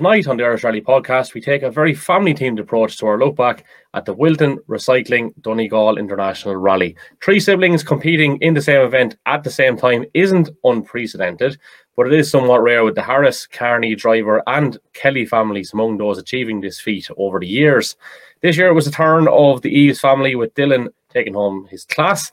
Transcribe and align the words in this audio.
Tonight 0.00 0.28
on 0.28 0.38
the 0.38 0.44
Irish 0.44 0.64
Rally 0.64 0.80
podcast, 0.80 1.34
we 1.34 1.42
take 1.42 1.62
a 1.62 1.70
very 1.70 1.92
family 1.92 2.32
themed 2.32 2.58
approach 2.58 2.96
to 2.96 3.06
our 3.06 3.18
look 3.18 3.36
back 3.36 3.66
at 3.92 4.06
the 4.06 4.14
Wilton 4.14 4.56
Recycling 4.66 5.34
Donegal 5.42 5.98
International 5.98 6.56
Rally. 6.56 6.96
Three 7.22 7.38
siblings 7.38 7.82
competing 7.82 8.38
in 8.38 8.54
the 8.54 8.62
same 8.62 8.80
event 8.80 9.16
at 9.26 9.44
the 9.44 9.50
same 9.50 9.76
time 9.76 10.06
isn't 10.14 10.48
unprecedented, 10.64 11.58
but 11.96 12.06
it 12.06 12.14
is 12.14 12.30
somewhat 12.30 12.62
rare 12.62 12.82
with 12.82 12.94
the 12.94 13.02
Harris, 13.02 13.46
Kearney, 13.46 13.94
Driver, 13.94 14.42
and 14.46 14.78
Kelly 14.94 15.26
families 15.26 15.74
among 15.74 15.98
those 15.98 16.16
achieving 16.16 16.62
this 16.62 16.80
feat 16.80 17.10
over 17.18 17.38
the 17.38 17.46
years. 17.46 17.94
This 18.40 18.56
year 18.56 18.68
it 18.68 18.74
was 18.74 18.86
the 18.86 18.90
turn 18.90 19.28
of 19.28 19.60
the 19.60 19.68
Eves 19.68 20.00
family 20.00 20.34
with 20.34 20.54
Dylan 20.54 20.88
taking 21.10 21.34
home 21.34 21.66
his 21.70 21.84
class, 21.84 22.32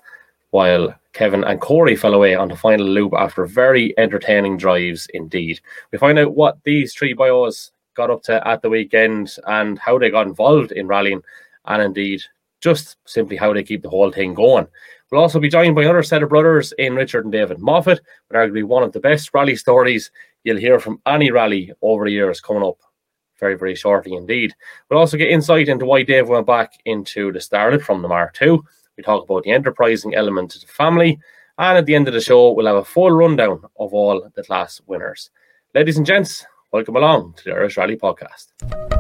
while 0.52 0.94
Kevin 1.14 1.44
and 1.44 1.60
Corey 1.60 1.96
fell 1.96 2.14
away 2.14 2.36
on 2.36 2.48
the 2.48 2.56
final 2.56 2.86
loop 2.86 3.14
after 3.18 3.46
very 3.46 3.94
entertaining 3.98 4.58
drives 4.58 5.08
indeed. 5.14 5.60
We 5.92 5.98
find 5.98 6.20
out 6.20 6.36
what 6.36 6.58
these 6.64 6.94
three 6.94 7.14
bios 7.14 7.72
got 7.96 8.12
up 8.12 8.24
to 8.24 8.48
at 8.48 8.62
the 8.62 8.70
weekend 8.70 9.36
and 9.48 9.80
how 9.80 9.98
they 9.98 10.10
got 10.10 10.28
involved 10.28 10.72
in 10.72 10.88
rallying 10.88 11.22
and 11.66 11.82
indeed 11.82 12.22
just 12.62 12.98
simply 13.06 13.36
how 13.36 13.54
they 13.54 13.64
keep 13.64 13.82
the 13.82 13.90
whole 13.90 14.12
thing 14.12 14.34
going. 14.34 14.68
We'll 15.12 15.22
also 15.22 15.40
be 15.40 15.50
joined 15.50 15.76
by 15.76 15.84
another 15.84 16.04
set 16.04 16.24
of 16.24 16.30
brothers 16.30 16.74
in 16.78 16.96
Richard 16.96 17.24
and 17.24 17.32
David 17.32 17.60
Moffett, 17.60 18.00
with 18.30 18.36
arguably 18.36 18.64
one 18.64 18.84
of 18.84 18.92
the 18.92 19.00
best 19.00 19.34
rally 19.34 19.56
stories 19.56 20.12
you'll 20.44 20.58
hear 20.58 20.80
from 20.80 21.02
any 21.06 21.32
rally 21.32 21.72
over 21.82 22.06
the 22.06 22.12
years 22.12 22.42
coming 22.42 22.64
up 22.64 22.78
very, 23.40 23.56
very 23.56 23.76
shortly 23.76 24.14
indeed. 24.14 24.54
We'll 24.90 25.00
also 25.00 25.18
get 25.18 25.30
insight 25.30 25.70
into 25.70 25.86
why 25.86 26.04
Dave 26.04 26.28
went 26.28 26.48
back 26.48 26.74
into 26.86 27.32
the 27.32 27.40
Starlet 27.40 27.82
from 27.82 28.02
the 28.02 28.08
Mark 28.08 28.38
II 28.42 28.60
we 28.98 29.04
talk 29.04 29.24
about 29.24 29.44
the 29.44 29.52
enterprising 29.52 30.16
element 30.16 30.56
of 30.56 30.62
the 30.62 30.68
family. 30.68 31.20
And 31.60 31.78
at 31.78 31.86
the 31.86 31.96
end 31.96 32.08
of 32.08 32.14
the 32.14 32.22
show, 32.22 32.52
we'll 32.52 32.66
have 32.66 32.76
a 32.76 32.84
full 32.84 33.12
rundown 33.12 33.62
of 33.80 33.94
all 33.94 34.30
the 34.36 34.44
class 34.44 34.82
winners. 34.88 35.30
Ladies 35.74 35.98
and 35.98 36.06
gents, 36.06 36.46
welcome 36.72 36.96
along 36.96 37.34
to 37.38 37.44
the 37.46 37.52
Irish 37.52 37.78
Rally 37.78 37.96
Podcast. 37.96 38.97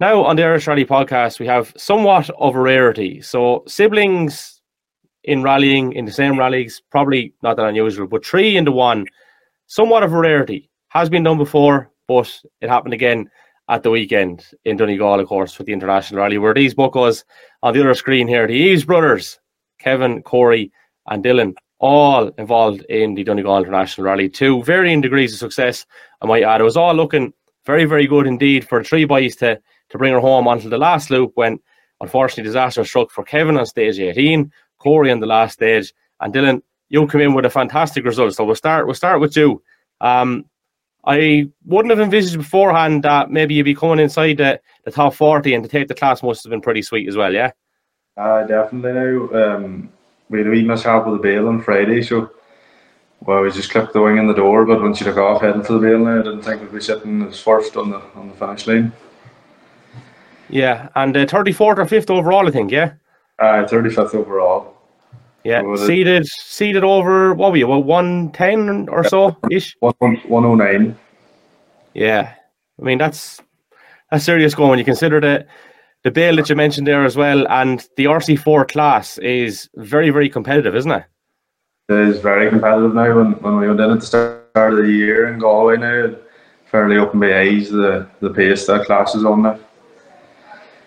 Now, 0.00 0.22
on 0.22 0.36
the 0.36 0.44
Irish 0.44 0.68
Rally 0.68 0.84
podcast, 0.84 1.40
we 1.40 1.46
have 1.46 1.72
somewhat 1.76 2.30
of 2.38 2.54
a 2.54 2.60
rarity. 2.60 3.20
So, 3.20 3.64
siblings 3.66 4.62
in 5.24 5.42
rallying 5.42 5.92
in 5.92 6.04
the 6.04 6.12
same 6.12 6.38
rallies, 6.38 6.80
probably 6.92 7.34
not 7.42 7.56
that 7.56 7.66
unusual, 7.66 8.06
but 8.06 8.24
three 8.24 8.56
into 8.56 8.70
one, 8.70 9.06
somewhat 9.66 10.04
of 10.04 10.12
a 10.12 10.16
rarity. 10.16 10.70
Has 10.90 11.10
been 11.10 11.24
done 11.24 11.36
before, 11.36 11.90
but 12.06 12.32
it 12.60 12.68
happened 12.68 12.94
again 12.94 13.28
at 13.68 13.82
the 13.82 13.90
weekend 13.90 14.46
in 14.64 14.76
Donegal, 14.76 15.18
of 15.18 15.26
course, 15.26 15.52
for 15.52 15.64
the 15.64 15.72
International 15.72 16.20
Rally, 16.20 16.38
where 16.38 16.54
these 16.54 16.74
buckos 16.74 17.24
on 17.64 17.74
the 17.74 17.80
other 17.80 17.92
screen 17.94 18.28
here, 18.28 18.46
the 18.46 18.54
Eves 18.54 18.84
brothers, 18.84 19.40
Kevin, 19.80 20.22
Corey, 20.22 20.70
and 21.08 21.24
Dylan, 21.24 21.54
all 21.80 22.28
involved 22.38 22.82
in 22.88 23.14
the 23.14 23.24
Donegal 23.24 23.58
International 23.58 24.06
Rally 24.06 24.28
to 24.28 24.62
varying 24.62 25.00
degrees 25.00 25.32
of 25.32 25.40
success. 25.40 25.84
I 26.22 26.26
might 26.26 26.44
add, 26.44 26.60
it 26.60 26.64
was 26.64 26.76
all 26.76 26.94
looking 26.94 27.32
very, 27.66 27.84
very 27.84 28.06
good 28.06 28.28
indeed 28.28 28.66
for 28.66 28.84
three 28.84 29.04
boys 29.04 29.34
to 29.36 29.60
to 29.90 29.98
bring 29.98 30.12
her 30.12 30.20
home 30.20 30.46
until 30.46 30.70
the 30.70 30.78
last 30.78 31.10
loop 31.10 31.32
when 31.34 31.58
unfortunately 32.00 32.44
disaster 32.44 32.84
struck 32.84 33.10
for 33.10 33.24
Kevin 33.24 33.56
on 33.56 33.66
stage 33.66 33.98
18, 33.98 34.52
Corey 34.78 35.10
on 35.10 35.20
the 35.20 35.26
last 35.26 35.54
stage, 35.54 35.92
and 36.20 36.32
Dylan, 36.32 36.62
you 36.88 37.06
come 37.06 37.20
in 37.20 37.34
with 37.34 37.44
a 37.44 37.50
fantastic 37.50 38.04
result. 38.04 38.34
So 38.34 38.44
we'll 38.44 38.54
start 38.54 38.86
we'll 38.86 38.94
start 38.94 39.20
with 39.20 39.36
you. 39.36 39.62
Um, 40.00 40.46
I 41.04 41.48
wouldn't 41.64 41.90
have 41.90 42.00
envisaged 42.00 42.36
beforehand 42.36 43.02
that 43.04 43.30
maybe 43.30 43.54
you'd 43.54 43.64
be 43.64 43.74
coming 43.74 43.98
inside 43.98 44.36
the, 44.36 44.60
the 44.84 44.90
top 44.90 45.14
40 45.14 45.54
and 45.54 45.64
to 45.64 45.68
take 45.68 45.88
the 45.88 45.94
class 45.94 46.22
must 46.22 46.44
have 46.44 46.50
been 46.50 46.60
pretty 46.60 46.82
sweet 46.82 47.08
as 47.08 47.16
well, 47.16 47.32
yeah? 47.32 47.52
Uh, 48.16 48.44
definitely. 48.44 49.40
Um, 49.40 49.90
we 50.28 50.38
had 50.38 50.48
a 50.48 50.50
wee 50.50 50.64
mishap 50.64 51.06
with 51.06 51.14
the 51.16 51.22
bail 51.22 51.48
on 51.48 51.62
Friday, 51.62 52.02
so 52.02 52.30
well, 53.20 53.42
we 53.42 53.50
just 53.50 53.70
clipped 53.70 53.92
the 53.92 54.02
wing 54.02 54.18
in 54.18 54.26
the 54.26 54.34
door, 54.34 54.64
but 54.64 54.80
once 54.80 55.00
you 55.00 55.06
took 55.06 55.16
off 55.16 55.42
heading 55.42 55.62
for 55.62 55.74
the 55.74 55.80
bail 55.80 55.98
now, 55.98 56.20
I 56.20 56.22
didn't 56.22 56.42
think 56.42 56.60
we'd 56.60 56.72
be 56.72 56.80
sitting 56.80 57.22
as 57.22 57.40
first 57.40 57.76
on 57.76 57.90
the 57.90 58.00
on 58.14 58.28
the 58.28 58.34
finish 58.34 58.66
line. 58.66 58.92
Yeah, 60.50 60.88
and 60.94 61.16
uh, 61.16 61.26
34th 61.26 61.60
or 61.60 61.74
5th 61.84 62.10
overall, 62.10 62.46
I 62.46 62.50
think, 62.50 62.70
yeah? 62.70 62.94
Uh, 63.38 63.64
35th 63.64 64.14
overall. 64.14 64.74
Yeah, 65.44 65.62
seeded 65.76 66.26
seeded 66.26 66.84
over, 66.84 67.32
what 67.32 67.52
were 67.52 67.56
you, 67.56 67.68
well, 67.68 67.82
110 67.82 68.88
or 68.88 69.04
so 69.04 69.36
ish? 69.50 69.76
109. 69.80 70.98
Yeah, 71.94 72.34
I 72.78 72.82
mean, 72.82 72.98
that's 72.98 73.40
that's 74.10 74.24
serious 74.24 74.54
going 74.54 74.70
when 74.70 74.78
you 74.78 74.84
consider 74.84 75.20
the, 75.20 75.46
the 76.02 76.10
bail 76.10 76.36
that 76.36 76.48
you 76.48 76.56
mentioned 76.56 76.86
there 76.86 77.04
as 77.04 77.16
well, 77.16 77.46
and 77.48 77.86
the 77.96 78.06
RC4 78.06 78.68
class 78.68 79.18
is 79.18 79.68
very, 79.76 80.10
very 80.10 80.28
competitive, 80.28 80.74
isn't 80.74 80.90
it? 80.90 81.04
It 81.88 82.08
is 82.08 82.20
very 82.20 82.50
competitive 82.50 82.94
now. 82.94 83.16
When, 83.16 83.32
when 83.40 83.56
we 83.58 83.68
went 83.68 83.80
in 83.80 83.90
at 83.90 84.00
the 84.00 84.06
start 84.06 84.44
of 84.54 84.76
the 84.76 84.90
year 84.90 85.32
in 85.32 85.38
Galway 85.38 85.76
now, 85.76 86.14
fairly 86.70 86.98
open 86.98 87.20
my 87.20 87.38
eyes 87.38 87.70
the, 87.70 88.06
the 88.20 88.30
pace 88.30 88.66
that 88.66 88.86
class 88.86 89.14
is 89.14 89.24
on 89.24 89.42
now. 89.42 89.58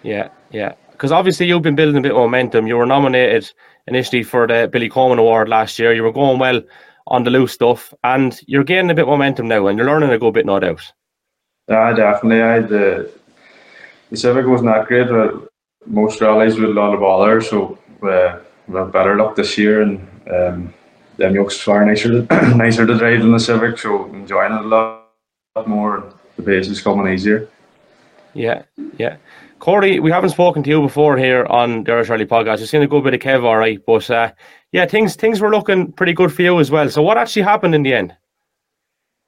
Yeah, 0.03 0.29
yeah. 0.51 0.73
Because 0.91 1.11
obviously 1.11 1.47
you've 1.47 1.61
been 1.61 1.75
building 1.75 1.97
a 1.97 2.01
bit 2.01 2.11
of 2.11 2.17
momentum. 2.17 2.67
You 2.67 2.77
were 2.77 2.85
nominated 2.85 3.51
initially 3.87 4.23
for 4.23 4.47
the 4.47 4.69
Billy 4.71 4.89
Coleman 4.89 5.19
Award 5.19 5.49
last 5.49 5.79
year. 5.79 5.93
You 5.93 6.03
were 6.03 6.11
going 6.11 6.39
well 6.39 6.61
on 7.07 7.23
the 7.23 7.29
loose 7.29 7.53
stuff, 7.53 7.93
and 8.03 8.39
you're 8.45 8.63
gaining 8.63 8.91
a 8.91 8.93
bit 8.93 9.03
of 9.03 9.09
momentum 9.09 9.47
now, 9.47 9.67
and 9.67 9.77
you're 9.77 9.87
learning 9.87 10.11
a 10.11 10.19
good 10.19 10.33
bit, 10.33 10.45
no 10.45 10.59
doubt. 10.59 10.91
Yeah, 11.67 11.93
definitely. 11.93 12.41
I 12.41 12.59
the 12.59 13.11
the 14.09 14.17
Civic 14.17 14.45
wasn't 14.45 14.69
that 14.69 14.87
great, 14.87 15.07
but 15.09 15.49
most 15.85 16.21
rallies 16.21 16.59
with 16.59 16.69
a 16.69 16.73
lot 16.73 16.93
of 16.93 16.99
bother, 16.99 17.41
so 17.41 17.77
uh, 18.03 18.39
we 18.67 18.75
have 18.75 18.91
better 18.91 19.15
luck 19.15 19.35
this 19.35 19.57
year, 19.57 19.81
and 19.81 20.07
um, 20.31 20.73
them 21.17 21.35
yokes 21.35 21.59
far 21.59 21.85
nicer 21.85 22.25
to, 22.25 22.55
nicer 22.55 22.85
to 22.85 22.97
drive 22.97 23.21
than 23.21 23.31
the 23.31 23.39
Civic, 23.39 23.77
so 23.77 24.05
enjoying 24.07 24.51
it 24.51 24.65
a 24.65 24.67
lot, 24.67 25.09
lot 25.55 25.67
more. 25.67 26.13
The 26.35 26.43
pace 26.43 26.67
is 26.67 26.81
coming 26.81 27.11
easier. 27.13 27.47
Yeah, 28.33 28.63
yeah. 28.97 29.17
Corey, 29.61 29.99
we 29.99 30.09
haven't 30.09 30.31
spoken 30.31 30.63
to 30.63 30.69
you 30.71 30.81
before 30.81 31.17
here 31.17 31.45
on 31.45 31.83
the 31.83 31.91
Irish 31.91 32.07
podcast. 32.07 32.59
You've 32.61 32.69
seen 32.69 32.81
a 32.81 32.87
good 32.87 33.03
bit 33.03 33.13
of 33.13 33.19
Kev, 33.19 33.43
all 33.43 33.57
right, 33.57 33.79
but 33.85 34.09
uh, 34.09 34.31
yeah, 34.71 34.87
things 34.87 35.15
things 35.15 35.39
were 35.39 35.51
looking 35.51 35.91
pretty 35.91 36.13
good 36.13 36.33
for 36.33 36.41
you 36.41 36.59
as 36.59 36.71
well. 36.71 36.89
So, 36.89 37.03
what 37.03 37.19
actually 37.19 37.43
happened 37.43 37.75
in 37.75 37.83
the 37.83 37.93
end? 37.93 38.15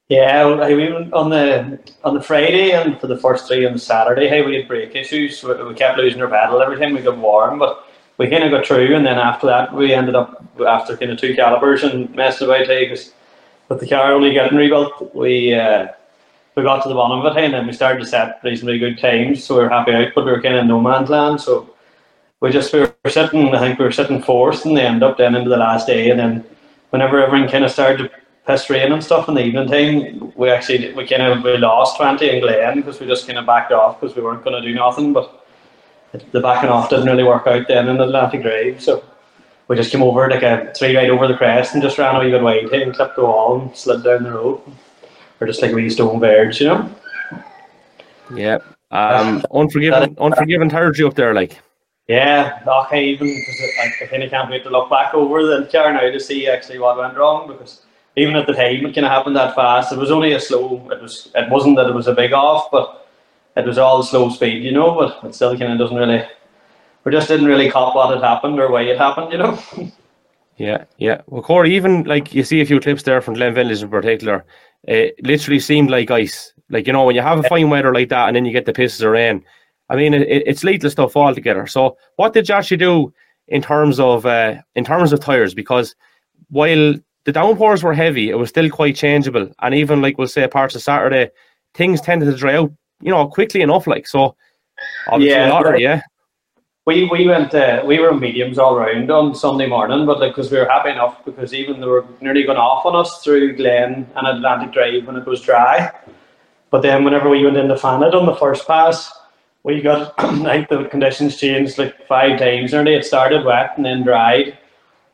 Yeah, 0.08 0.66
we 0.66 0.92
went 0.92 1.12
on 1.12 1.30
the 1.30 1.78
on 2.02 2.14
the 2.14 2.20
Friday 2.20 2.72
and 2.72 3.00
for 3.00 3.06
the 3.06 3.16
first 3.16 3.46
three 3.46 3.64
on 3.64 3.74
the 3.74 3.78
Saturday. 3.78 4.28
Hey, 4.28 4.44
we 4.44 4.56
had 4.56 4.66
brake 4.66 4.96
issues. 4.96 5.40
We, 5.44 5.54
we 5.62 5.72
kept 5.74 5.98
losing 5.98 6.20
our 6.20 6.26
battle. 6.26 6.60
every 6.60 6.78
time 6.80 6.94
we 6.94 7.00
got 7.00 7.16
warm, 7.16 7.60
but 7.60 7.86
we 8.18 8.28
kind 8.28 8.42
of 8.42 8.50
got 8.50 8.66
through. 8.66 8.96
And 8.96 9.06
then 9.06 9.18
after 9.18 9.46
that, 9.46 9.72
we 9.72 9.94
ended 9.94 10.16
up 10.16 10.44
after 10.66 10.96
kind 10.96 11.12
of 11.12 11.20
two 11.20 11.36
calipers 11.36 11.84
and 11.84 12.12
messing 12.12 12.48
about. 12.48 12.66
Hey, 12.66 12.86
because 12.86 13.12
with 13.68 13.78
the 13.78 13.86
car 13.86 14.12
only 14.12 14.32
getting 14.32 14.58
rebuilt, 14.58 15.14
we. 15.14 15.54
Uh, 15.54 15.86
we 16.54 16.62
got 16.62 16.82
to 16.82 16.88
the 16.88 16.94
bottom 16.94 17.24
of 17.24 17.36
it, 17.36 17.44
and 17.44 17.54
then 17.54 17.66
we 17.66 17.72
started 17.72 18.00
to 18.00 18.06
set 18.06 18.40
reasonably 18.44 18.78
good 18.78 18.98
times, 18.98 19.42
so 19.42 19.56
we 19.56 19.62
were 19.62 19.68
happy 19.68 19.92
out, 19.92 20.12
but 20.14 20.24
we 20.24 20.30
were 20.30 20.42
kind 20.42 20.56
of 20.56 20.66
no 20.66 20.80
man's 20.80 21.10
land. 21.10 21.40
So 21.40 21.74
we 22.40 22.50
just 22.50 22.72
we 22.72 22.80
were 22.80 23.10
sitting, 23.10 23.54
I 23.54 23.58
think 23.58 23.78
we 23.78 23.84
were 23.84 23.92
sitting 23.92 24.22
fourth, 24.22 24.64
and 24.64 24.76
they 24.76 24.86
ended 24.86 25.02
up 25.02 25.18
then 25.18 25.34
into 25.34 25.50
the 25.50 25.56
last 25.56 25.86
day, 25.86 26.10
and 26.10 26.18
then 26.18 26.44
whenever 26.90 27.24
everyone 27.24 27.48
kind 27.48 27.64
of 27.64 27.70
started 27.70 27.98
to 27.98 28.10
piss 28.46 28.70
rain 28.70 28.92
and 28.92 29.02
stuff 29.02 29.28
in 29.28 29.34
the 29.34 29.42
evening 29.42 29.68
time, 29.68 30.32
we 30.36 30.50
actually 30.50 30.92
we 30.92 31.06
kind 31.06 31.22
of 31.22 31.42
we 31.42 31.56
lost 31.56 31.96
twenty 31.96 32.30
in 32.30 32.40
Glen 32.40 32.76
because 32.76 33.00
we 33.00 33.06
just 33.06 33.26
kind 33.26 33.38
of 33.38 33.46
backed 33.46 33.72
off 33.72 34.00
because 34.00 34.14
we 34.14 34.22
weren't 34.22 34.44
going 34.44 34.60
to 34.60 34.68
do 34.68 34.74
nothing, 34.74 35.12
but 35.12 35.46
the 36.30 36.40
backing 36.40 36.70
off 36.70 36.90
didn't 36.90 37.06
really 37.06 37.24
work 37.24 37.46
out 37.48 37.66
then 37.66 37.88
in 37.88 38.00
Atlantic 38.00 38.42
Drive, 38.42 38.80
so 38.80 39.02
we 39.66 39.74
just 39.74 39.90
came 39.90 40.02
over 40.02 40.30
like 40.30 40.42
a 40.42 40.72
three 40.76 40.94
right 40.94 41.10
over 41.10 41.26
the 41.26 41.36
crest 41.36 41.74
and 41.74 41.82
just 41.82 41.98
ran 41.98 42.14
a 42.14 42.20
wee 42.20 42.30
bit 42.30 42.42
wide 42.42 42.72
and 42.72 42.94
clipped 42.94 43.16
the 43.16 43.24
wall 43.24 43.60
and 43.60 43.76
slid 43.76 44.04
down 44.04 44.22
the 44.22 44.30
road 44.30 44.60
or 45.44 45.46
just 45.46 45.60
like 45.60 45.72
a 45.72 45.74
wee 45.74 45.90
stone 45.90 46.18
birds, 46.18 46.58
you 46.58 46.68
know. 46.68 46.90
Yeah. 48.34 48.58
Um, 48.90 49.44
unforgiven, 49.52 50.16
unforgiven 50.18 50.70
you 50.96 51.06
up 51.06 51.14
there, 51.14 51.34
like. 51.34 51.60
Yeah, 52.08 52.60
okay, 52.66 53.04
even 53.06 53.28
I, 53.80 54.04
I 54.04 54.06
kind 54.06 54.22
of 54.22 54.30
can't 54.30 54.50
wait 54.50 54.62
to 54.64 54.70
look 54.70 54.90
back 54.90 55.14
over 55.14 55.44
the 55.44 55.68
car 55.72 55.92
now 55.92 56.00
to 56.00 56.20
see 56.20 56.48
actually 56.48 56.78
what 56.78 56.98
went 56.98 57.16
wrong 57.16 57.48
because 57.48 57.80
even 58.16 58.36
at 58.36 58.46
the 58.46 58.52
time 58.52 58.84
it 58.86 58.94
kind 58.94 59.06
of 59.06 59.12
happened 59.12 59.36
that 59.36 59.54
fast. 59.54 59.92
It 59.92 59.98
was 59.98 60.10
only 60.10 60.32
a 60.32 60.40
slow. 60.40 60.88
It 60.90 61.00
was. 61.00 61.30
It 61.34 61.50
wasn't 61.50 61.76
that 61.76 61.88
it 61.88 61.94
was 61.94 62.06
a 62.06 62.14
big 62.14 62.32
off, 62.32 62.70
but 62.70 63.08
it 63.56 63.64
was 63.64 63.78
all 63.78 64.02
slow 64.02 64.28
speed, 64.28 64.62
you 64.62 64.72
know. 64.72 64.94
But 64.94 65.28
it 65.28 65.34
still 65.34 65.58
kind 65.58 65.72
of 65.72 65.78
doesn't 65.78 65.96
really. 65.96 66.22
We 67.04 67.12
just 67.12 67.28
didn't 67.28 67.46
really 67.46 67.70
cop 67.70 67.94
what 67.94 68.14
had 68.14 68.22
happened 68.22 68.58
or 68.60 68.70
why 68.70 68.82
it 68.82 68.98
happened, 68.98 69.32
you 69.32 69.38
know. 69.38 69.58
yeah, 70.56 70.84
yeah. 70.98 71.20
Well, 71.26 71.42
Corey, 71.42 71.74
even 71.74 72.04
like 72.04 72.34
you 72.34 72.44
see 72.44 72.60
a 72.60 72.66
few 72.66 72.80
clips 72.80 73.02
there 73.02 73.20
from 73.20 73.34
Glenvillage 73.34 73.82
in 73.82 73.88
particular, 73.88 74.44
it 74.86 75.14
literally 75.22 75.60
seemed 75.60 75.90
like 75.90 76.10
ice. 76.10 76.52
Like 76.70 76.86
you 76.86 76.92
know, 76.92 77.04
when 77.04 77.14
you 77.14 77.22
have 77.22 77.38
a 77.38 77.48
fine 77.48 77.70
weather 77.70 77.92
like 77.92 78.08
that, 78.08 78.28
and 78.28 78.36
then 78.36 78.44
you 78.44 78.52
get 78.52 78.66
the 78.66 78.72
pisses 78.72 79.02
of 79.02 79.10
rain. 79.10 79.44
I 79.90 79.96
mean, 79.96 80.14
it, 80.14 80.22
it's 80.46 80.64
lethal 80.64 80.90
stuff 80.90 81.16
altogether. 81.16 81.66
So, 81.66 81.96
what 82.16 82.32
did 82.32 82.48
you 82.48 82.54
actually 82.54 82.78
do 82.78 83.12
in 83.48 83.62
terms 83.62 84.00
of 84.00 84.26
uh, 84.26 84.56
in 84.74 84.84
terms 84.84 85.12
of 85.12 85.20
tires 85.20 85.54
because 85.54 85.94
while 86.48 86.94
the 87.24 87.32
downpours 87.32 87.82
were 87.82 87.94
heavy, 87.94 88.30
it 88.30 88.36
was 88.38 88.48
still 88.48 88.70
quite 88.70 88.96
changeable, 88.96 89.50
and 89.60 89.74
even 89.74 90.00
like 90.00 90.18
we'll 90.18 90.28
say 90.28 90.46
parts 90.48 90.74
of 90.74 90.82
Saturday, 90.82 91.30
things 91.74 92.00
tended 92.00 92.30
to 92.30 92.36
dry 92.36 92.56
out, 92.56 92.72
you 93.00 93.10
know, 93.10 93.26
quickly 93.28 93.60
enough. 93.60 93.86
Like 93.86 94.06
so, 94.06 94.36
yeah, 95.18 95.48
yeah. 95.78 96.02
We 96.86 97.04
we 97.04 97.26
went 97.26 97.54
uh, 97.54 97.82
we 97.86 97.98
were 97.98 98.12
mediums 98.12 98.58
all 98.58 98.76
round 98.76 99.10
on 99.10 99.34
Sunday 99.34 99.66
morning, 99.66 100.04
but 100.04 100.20
like 100.20 100.32
because 100.32 100.50
we 100.50 100.58
were 100.58 100.68
happy 100.68 100.90
enough 100.90 101.24
because 101.24 101.54
even 101.54 101.80
they 101.80 101.86
were 101.86 102.04
nearly 102.20 102.42
going 102.42 102.58
off 102.58 102.84
on 102.84 102.94
us 102.94 103.22
through 103.22 103.56
Glen 103.56 104.06
and 104.14 104.26
Atlantic 104.26 104.72
Drive 104.74 105.06
when 105.06 105.16
it 105.16 105.24
was 105.24 105.40
dry. 105.40 105.90
But 106.68 106.82
then 106.82 107.02
whenever 107.02 107.30
we 107.30 107.42
went 107.42 107.56
into 107.56 107.76
Fannet 107.76 108.12
on 108.12 108.26
the 108.26 108.36
first 108.36 108.66
pass, 108.66 109.10
we 109.62 109.80
got 109.80 110.14
think 110.20 110.68
the 110.68 110.84
conditions 110.84 111.38
changed 111.38 111.78
like 111.78 112.06
five 112.06 112.38
times 112.38 112.72
nearly. 112.72 112.92
It 112.92 113.06
started 113.06 113.46
wet 113.46 113.78
and 113.78 113.86
then 113.86 114.02
dried. 114.02 114.58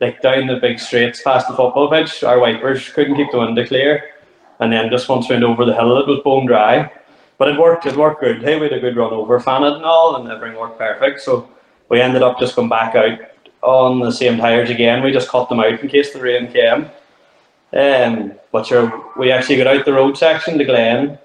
Like 0.01 0.21
down 0.21 0.47
the 0.47 0.57
big 0.57 0.77
straights 0.77 1.21
past 1.21 1.47
the 1.47 1.55
football 1.55 1.89
pitch, 1.89 2.21
our 2.25 2.39
wipers 2.39 2.89
couldn't 2.89 3.15
keep 3.15 3.31
the 3.31 3.39
window 3.39 3.65
clear. 3.65 4.09
And 4.59 4.73
then 4.73 4.89
just 4.89 5.07
once 5.07 5.29
we 5.29 5.35
went 5.35 5.45
over 5.45 5.63
the 5.63 5.75
hill 5.75 5.99
it 5.99 6.07
was 6.07 6.19
bone 6.25 6.47
dry. 6.47 6.91
But 7.37 7.47
it 7.47 7.57
worked, 7.57 7.85
it 7.85 7.95
worked 7.95 8.19
good. 8.19 8.43
Hey, 8.43 8.57
we 8.57 8.63
had 8.63 8.73
a 8.73 8.79
good 8.81 8.97
run 8.97 9.13
over 9.13 9.39
Fannet 9.39 9.77
and 9.77 9.85
all 9.85 10.17
and 10.17 10.29
everything 10.29 10.59
worked 10.59 10.77
perfect. 10.77 11.21
So 11.21 11.49
we 11.91 12.01
ended 12.01 12.23
up 12.23 12.39
just 12.39 12.55
going 12.55 12.69
back 12.69 12.95
out 12.95 13.19
on 13.61 13.99
the 13.99 14.11
same 14.11 14.37
tyres 14.37 14.69
again. 14.69 15.03
We 15.03 15.11
just 15.11 15.27
cut 15.27 15.49
them 15.49 15.59
out 15.59 15.81
in 15.81 15.89
case 15.89 16.13
the 16.13 16.21
rain 16.21 16.51
came. 16.51 16.89
Um, 17.73 18.33
but 18.53 18.65
sure, 18.65 19.11
we 19.17 19.29
actually 19.31 19.57
got 19.57 19.67
out 19.67 19.85
the 19.85 19.93
road 19.93 20.17
section 20.17 20.57
to 20.57 20.63
Glen 20.63 21.19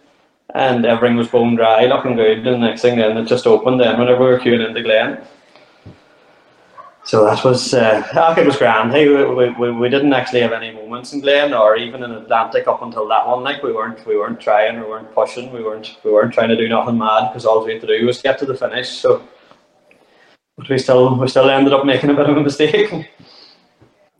and 0.54 0.84
everything 0.84 1.16
was 1.16 1.28
bone 1.28 1.54
dry, 1.54 1.86
looking 1.86 2.16
good. 2.16 2.38
And 2.38 2.46
the 2.46 2.58
next 2.58 2.82
thing 2.82 2.98
then 2.98 3.16
it 3.16 3.26
just 3.26 3.46
opened 3.46 3.80
then 3.80 3.96
whenever 3.98 4.24
we 4.24 4.30
were 4.30 4.40
queuing 4.40 4.66
into 4.66 4.82
Glen. 4.82 5.20
So 7.04 7.24
that 7.24 7.44
was, 7.44 7.72
uh, 7.72 8.34
it 8.36 8.44
was 8.44 8.56
grand. 8.56 8.90
Hey, 8.90 9.08
we, 9.08 9.50
we, 9.50 9.70
we 9.70 9.88
didn't 9.88 10.12
actually 10.12 10.40
have 10.40 10.52
any 10.52 10.72
moments 10.72 11.12
in 11.12 11.20
Glen 11.20 11.54
or 11.54 11.76
even 11.76 12.02
in 12.02 12.10
Atlantic 12.10 12.66
up 12.66 12.82
until 12.82 13.06
that 13.06 13.24
one. 13.24 13.44
Like 13.44 13.62
we 13.62 13.72
weren't 13.72 14.04
we 14.04 14.16
weren't 14.16 14.40
trying, 14.40 14.80
we 14.80 14.86
weren't 14.86 15.14
pushing, 15.14 15.52
we 15.52 15.62
weren't 15.62 15.96
we 16.02 16.10
weren't 16.10 16.34
trying 16.34 16.48
to 16.48 16.56
do 16.56 16.68
nothing 16.68 16.98
mad 16.98 17.28
because 17.28 17.46
all 17.46 17.64
we 17.64 17.74
had 17.74 17.80
to 17.82 17.86
do 17.86 18.04
was 18.04 18.20
get 18.20 18.40
to 18.40 18.46
the 18.46 18.56
finish. 18.56 18.88
So 18.88 19.22
but 20.56 20.68
we 20.68 20.78
still 20.78 21.16
we 21.16 21.28
still 21.28 21.50
ended 21.50 21.72
up 21.72 21.84
making 21.84 22.10
a 22.10 22.14
bit 22.14 22.28
of 22.28 22.36
a 22.36 22.40
mistake. 22.40 23.10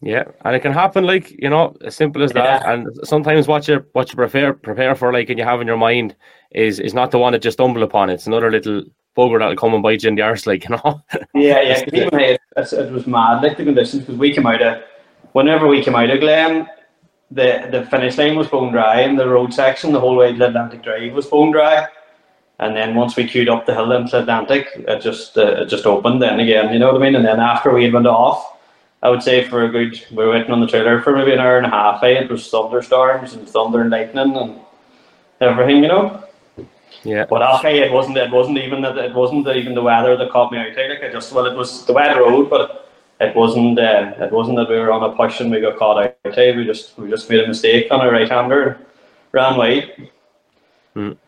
Yeah, 0.03 0.25
and 0.45 0.55
it 0.55 0.61
can 0.61 0.73
happen 0.73 1.05
like 1.05 1.31
you 1.31 1.49
know 1.49 1.77
as 1.85 1.97
simple 1.97 2.23
as 2.23 2.33
that. 2.33 2.63
Yeah. 2.63 2.73
And 2.73 2.89
sometimes 3.05 3.49
what 3.49 3.67
you 3.67 3.85
what 3.93 4.11
you 4.11 4.17
prepare 4.17 4.53
prepare 4.53 4.95
for, 4.95 5.13
like 5.13 5.31
and 5.31 5.39
you 5.39 5.45
have 5.45 5.61
in 5.61 5.67
your 5.67 5.79
mind, 5.79 6.15
is 6.53 6.79
is 6.79 6.95
not 6.95 7.11
the 7.11 7.19
one 7.19 7.33
that 7.33 7.43
just 7.43 7.57
stumble 7.57 7.83
upon. 7.83 8.11
It's 8.11 8.27
another 8.27 8.51
little 8.51 8.85
bugger 9.17 9.39
that'll 9.39 9.57
come 9.57 9.73
and 9.73 9.83
bite 9.83 10.03
you 10.03 10.11
in 10.11 10.15
the 10.15 10.23
arse, 10.23 10.47
like 10.47 10.69
you 10.69 10.77
know. 10.77 11.01
yeah, 11.35 11.63
yeah. 11.63 11.85
It, 11.87 12.41
it 12.57 12.93
was 12.93 13.07
mad, 13.07 13.43
like 13.43 13.57
the 13.57 13.65
conditions, 13.65 14.03
because 14.03 14.17
we 14.17 14.35
came 14.35 14.47
out 14.47 14.61
of 14.61 14.83
whenever 15.33 15.67
we 15.67 15.83
came 15.83 15.97
out 15.97 16.11
of 16.11 16.21
Glen, 16.21 16.69
the 17.31 17.69
the 17.71 17.87
finish 17.87 18.19
line 18.19 18.37
was 18.37 18.49
bone 18.49 18.73
dry, 18.73 19.01
and 19.01 19.19
the 19.19 19.29
road 19.29 19.53
section 19.55 19.93
the 19.93 20.01
whole 20.01 20.17
way 20.17 20.35
to 20.35 20.47
Atlantic 20.47 20.83
Drive 20.83 21.15
was 21.15 21.27
bone 21.27 21.53
dry. 21.53 21.87
And 22.59 22.75
then 22.75 22.95
once 22.95 23.17
we 23.17 23.27
queued 23.27 23.49
up 23.49 23.67
the 23.67 23.75
hill 23.75 23.93
into 23.93 24.19
Atlantic, 24.19 24.69
it 24.77 25.01
just 25.01 25.37
uh, 25.37 25.63
it 25.63 25.67
just 25.67 25.87
opened 25.87 26.23
then 26.23 26.41
again, 26.41 26.73
you 26.73 26.79
know 26.79 26.93
what 26.93 27.03
I 27.03 27.05
mean? 27.05 27.15
And 27.15 27.25
then 27.25 27.39
after 27.39 27.73
we 27.73 27.91
went 27.91 28.07
off, 28.07 28.57
I 29.03 29.11
would 29.11 29.23
say 29.23 29.45
for 29.45 29.65
a 29.65 29.69
good, 29.69 30.03
we 30.11 30.25
were 30.25 30.31
waiting 30.31 30.51
on 30.51 30.61
the 30.61 30.67
trailer 30.67 31.03
for 31.03 31.15
maybe 31.15 31.33
an 31.33 31.39
hour 31.39 31.59
and 31.59 31.67
a 31.67 31.71
half. 31.71 32.03
Eh? 32.03 32.23
It 32.23 32.31
was 32.31 32.49
thunderstorms 32.49 33.35
and 33.35 33.47
thunder 33.47 33.83
and 33.83 33.91
lightning 33.91 34.37
and 34.37 34.59
everything, 35.41 35.83
you 35.83 35.89
know. 35.89 36.25
Yeah. 37.05 37.27
But 37.29 37.43
okay, 37.59 37.81
it 37.81 37.93
wasn't. 37.93 38.17
It 38.17 38.31
wasn't 38.31 38.59
even 38.59 38.81
that. 38.83 38.97
It 38.97 39.15
wasn't 39.15 39.47
even 39.47 39.75
the 39.75 39.83
weather 39.83 40.17
that 40.17 40.31
caught 40.31 40.51
me 40.51 40.59
out. 40.59 40.77
Eh? 40.77 40.89
Like 40.89 41.05
I 41.05 41.13
just 41.13 41.33
well, 41.33 41.47
it 41.47 41.57
was 41.57 41.85
the 41.85 41.93
wet 41.93 42.17
road, 42.17 42.49
but 42.49 42.91
it 43.21 43.37
wasn't. 43.37 43.79
Uh, 43.79 44.15
it 44.19 44.33
wasn't 44.33 44.57
that 44.57 44.69
we 44.69 44.77
were 44.77 44.91
on 44.91 45.09
a 45.09 45.15
push 45.15 45.41
and 45.41 45.51
we 45.51 45.61
got 45.61 45.79
caught 45.79 46.03
out. 46.03 46.39
Eh? 46.39 46.57
We 46.57 46.65
just 46.65 46.99
we 46.99 47.11
just 47.11 47.29
made 47.29 47.41
a 47.41 47.47
mistake 47.47 47.93
on 47.93 48.01
a 48.01 48.11
right 48.11 48.29
hander, 48.29 48.81
ran 49.33 49.57
wide. 49.57 50.11
Mm. 50.97 51.19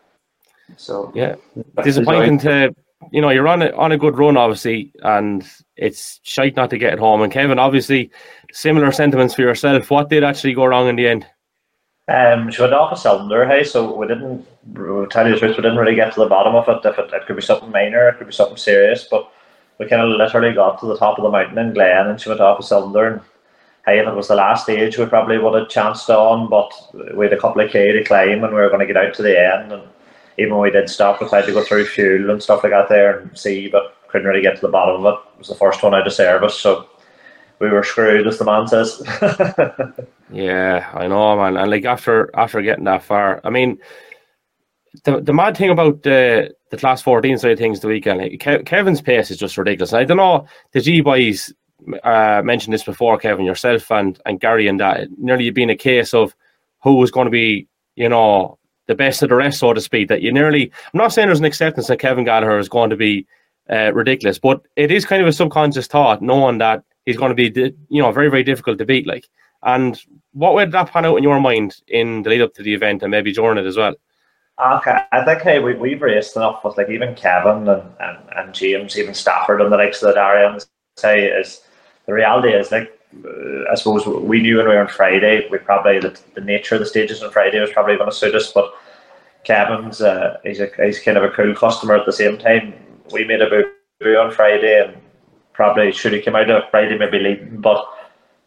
So 0.77 1.11
yeah, 1.15 1.35
disappointing 1.83 2.39
to 2.39 2.75
you 3.11 3.21
know 3.21 3.29
you're 3.29 3.47
on 3.47 3.61
a 3.61 3.71
on 3.71 3.91
a 3.91 3.97
good 3.97 4.17
run 4.17 4.37
obviously, 4.37 4.91
and 5.03 5.47
it's 5.75 6.19
shite 6.23 6.55
not 6.55 6.69
to 6.71 6.77
get 6.77 6.93
it 6.93 6.99
home. 6.99 7.21
And 7.21 7.31
Kevin, 7.31 7.59
obviously, 7.59 8.11
similar 8.51 8.91
sentiments 8.91 9.33
for 9.33 9.41
yourself. 9.41 9.89
What 9.89 10.09
did 10.09 10.23
actually 10.23 10.53
go 10.53 10.65
wrong 10.65 10.87
in 10.87 10.95
the 10.95 11.07
end? 11.07 11.25
Um, 12.07 12.49
she 12.49 12.61
went 12.61 12.73
off 12.73 12.91
a 12.91 12.97
cylinder, 12.97 13.47
hey, 13.47 13.63
so 13.63 13.95
we 13.95 14.07
didn't 14.07 14.45
we'll 14.73 15.07
tell 15.07 15.27
you 15.27 15.33
the 15.33 15.39
truth, 15.39 15.57
we 15.57 15.63
didn't 15.63 15.77
really 15.77 15.95
get 15.95 16.13
to 16.13 16.21
the 16.21 16.27
bottom 16.27 16.55
of 16.55 16.67
it. 16.67 16.87
If 16.87 16.97
it, 16.97 17.13
it 17.13 17.25
could 17.27 17.35
be 17.35 17.41
something 17.41 17.71
minor, 17.71 18.09
it 18.09 18.17
could 18.17 18.27
be 18.27 18.33
something 18.33 18.57
serious, 18.57 19.07
but 19.09 19.31
we 19.77 19.87
kind 19.87 20.01
of 20.01 20.09
literally 20.09 20.53
got 20.53 20.79
to 20.79 20.87
the 20.87 20.97
top 20.97 21.17
of 21.17 21.23
the 21.23 21.29
mountain 21.29 21.57
in 21.57 21.73
Glen 21.73 22.07
and 22.07 22.19
she 22.19 22.29
went 22.29 22.41
off 22.41 22.59
a 22.59 22.63
cylinder 22.63 23.07
and 23.07 23.21
hey, 23.85 23.99
if 23.99 24.07
it 24.07 24.15
was 24.15 24.27
the 24.27 24.35
last 24.35 24.63
stage 24.63 24.97
we 24.97 25.05
probably 25.05 25.37
would 25.37 25.59
have 25.59 25.69
chanced 25.69 26.09
on, 26.09 26.49
but 26.49 26.71
we 27.15 27.25
had 27.25 27.33
a 27.33 27.39
couple 27.39 27.61
of 27.61 27.71
K 27.71 27.91
to 27.91 28.03
climb 28.03 28.43
and 28.43 28.53
we 28.53 28.59
were 28.59 28.69
going 28.69 28.85
to 28.85 28.91
get 28.91 28.97
out 28.97 29.13
to 29.15 29.21
the 29.21 29.39
end 29.39 29.71
and 29.71 29.83
even 30.39 30.53
when 30.53 30.61
we 30.61 30.71
did 30.71 30.89
stop, 30.89 31.21
we 31.21 31.27
tried 31.27 31.45
to 31.45 31.51
go 31.51 31.63
through 31.63 31.85
fuel 31.85 32.31
and 32.31 32.41
stuff 32.41 32.63
like 32.63 32.71
that 32.71 32.89
there 32.89 33.19
and 33.19 33.37
see, 33.37 33.67
but 33.67 33.95
couldn't 34.09 34.27
really 34.27 34.41
get 34.41 34.55
to 34.55 34.61
the 34.61 34.67
bottom 34.67 35.05
of 35.05 35.13
it. 35.13 35.19
It 35.33 35.39
was 35.39 35.47
the 35.49 35.55
first 35.55 35.83
one 35.83 35.93
out 35.93 36.07
of 36.07 36.13
service, 36.13 36.55
so 36.55 36.89
we 37.59 37.69
were 37.69 37.83
screwed, 37.83 38.27
as 38.27 38.37
the 38.37 38.45
man 38.45 38.67
says. 38.67 39.01
yeah, 40.31 40.89
I 40.93 41.07
know, 41.07 41.35
man. 41.35 41.57
And 41.57 41.69
like 41.69 41.85
after 41.85 42.29
after 42.35 42.61
getting 42.61 42.85
that 42.85 43.03
far, 43.03 43.41
I 43.43 43.49
mean, 43.49 43.77
the 45.03 45.21
the 45.21 45.33
mad 45.33 45.57
thing 45.57 45.69
about 45.69 46.03
the 46.03 46.53
the 46.71 46.77
class 46.77 47.01
fourteen 47.01 47.37
side 47.37 47.51
of 47.51 47.59
things 47.59 47.79
the 47.79 47.87
weekend, 47.87 48.19
like, 48.19 48.39
Ke- 48.39 48.65
Kevin's 48.65 49.01
pace 49.01 49.31
is 49.31 49.37
just 49.37 49.57
ridiculous. 49.57 49.93
I 49.93 50.03
don't 50.03 50.17
know 50.17 50.47
the 50.71 50.81
G 50.81 51.01
boys 51.01 51.53
uh, 52.03 52.41
mentioned 52.43 52.73
this 52.73 52.83
before, 52.83 53.17
Kevin 53.17 53.45
yourself 53.45 53.91
and 53.91 54.19
and 54.25 54.39
Gary, 54.39 54.67
and 54.67 54.79
that 54.79 55.07
nearly 55.17 55.49
being 55.49 55.69
a 55.69 55.75
case 55.75 56.13
of 56.13 56.35
who 56.83 56.95
was 56.95 57.11
going 57.11 57.25
to 57.25 57.31
be, 57.31 57.67
you 57.95 58.07
know, 58.07 58.58
the 58.89 58.95
best 58.95 59.21
of 59.21 59.29
the 59.29 59.35
rest, 59.35 59.59
so 59.59 59.71
to 59.71 59.79
speak. 59.79 60.09
That 60.09 60.21
you 60.21 60.33
nearly, 60.33 60.71
I'm 60.93 60.97
not 60.97 61.13
saying 61.13 61.27
there's 61.27 61.39
an 61.39 61.45
acceptance 61.45 61.87
that 61.87 61.99
Kevin 61.99 62.25
Gallagher 62.25 62.57
is 62.57 62.67
going 62.67 62.89
to 62.89 62.97
be 62.97 63.25
uh, 63.69 63.93
ridiculous, 63.93 64.39
but 64.39 64.65
it 64.75 64.91
is 64.91 65.05
kind 65.05 65.21
of 65.21 65.27
a 65.27 65.31
subconscious 65.31 65.87
thought, 65.87 66.21
knowing 66.21 66.57
that 66.57 66.83
he's 67.05 67.17
going 67.17 67.35
to 67.35 67.51
be, 67.51 67.73
you 67.87 68.01
know, 68.01 68.11
very, 68.11 68.29
very 68.29 68.43
difficult 68.43 68.79
to 68.79 68.85
beat. 68.85 69.07
Like, 69.07 69.29
and 69.63 70.01
what 70.33 70.55
way 70.55 70.65
did 70.65 70.73
that 70.73 70.91
pan 70.91 71.05
out 71.05 71.17
in 71.17 71.23
your 71.23 71.39
mind 71.39 71.77
in 71.87 72.23
the 72.23 72.31
lead 72.31 72.41
up 72.41 72.53
to 72.55 72.63
the 72.63 72.73
event 72.73 73.03
and 73.03 73.11
maybe 73.11 73.31
during 73.31 73.57
it 73.57 73.67
as 73.67 73.77
well? 73.77 73.95
Okay, 74.59 74.97
I 75.13 75.23
think 75.23 75.41
hey, 75.41 75.59
we, 75.59 75.75
we've 75.75 76.01
raced 76.01 76.35
enough 76.35 76.65
with 76.65 76.77
like 76.77 76.89
even 76.89 77.15
Kevin 77.15 77.69
and, 77.69 77.83
and, 77.99 78.17
and 78.35 78.53
James, 78.53 78.97
even 78.97 79.13
Stafford 79.13 79.61
and 79.61 79.71
the 79.71 79.77
likes 79.77 80.01
of 80.01 80.09
the 80.09 80.15
Darians. 80.15 80.67
Say 80.97 81.27
is 81.27 81.61
the 82.07 82.13
reality 82.13 82.49
is 82.49 82.71
like 82.71 82.98
I 83.71 83.75
suppose 83.75 84.05
we 84.05 84.41
knew 84.41 84.57
when 84.57 84.67
we 84.67 84.75
were 84.75 84.81
on 84.81 84.87
Friday, 84.87 85.47
we 85.49 85.57
probably 85.57 85.99
the, 85.99 86.19
the 86.35 86.41
nature 86.41 86.75
of 86.75 86.81
the 86.81 86.85
stages 86.85 87.23
on 87.23 87.31
Friday 87.31 87.59
was 87.59 87.71
probably 87.71 87.97
going 87.97 88.09
to 88.09 88.15
suit 88.15 88.35
us. 88.35 88.51
But 88.51 88.71
Kevin's 89.43 90.01
uh, 90.01 90.37
he's 90.43 90.59
a, 90.59 90.69
he's 90.77 90.99
kind 90.99 91.17
of 91.17 91.23
a 91.23 91.31
cool 91.31 91.55
customer 91.55 91.95
at 91.95 92.05
the 92.05 92.13
same 92.13 92.37
time. 92.37 92.73
We 93.11 93.23
made 93.23 93.41
a 93.41 93.49
boo 93.49 94.15
on 94.15 94.31
Friday 94.31 94.85
and 94.85 94.97
probably 95.53 95.91
should 95.91 96.13
have 96.13 96.23
come 96.23 96.35
out 96.35 96.49
of 96.49 96.69
Friday 96.69 96.97
maybe 96.97 97.19
leading, 97.19 97.59
but 97.59 97.83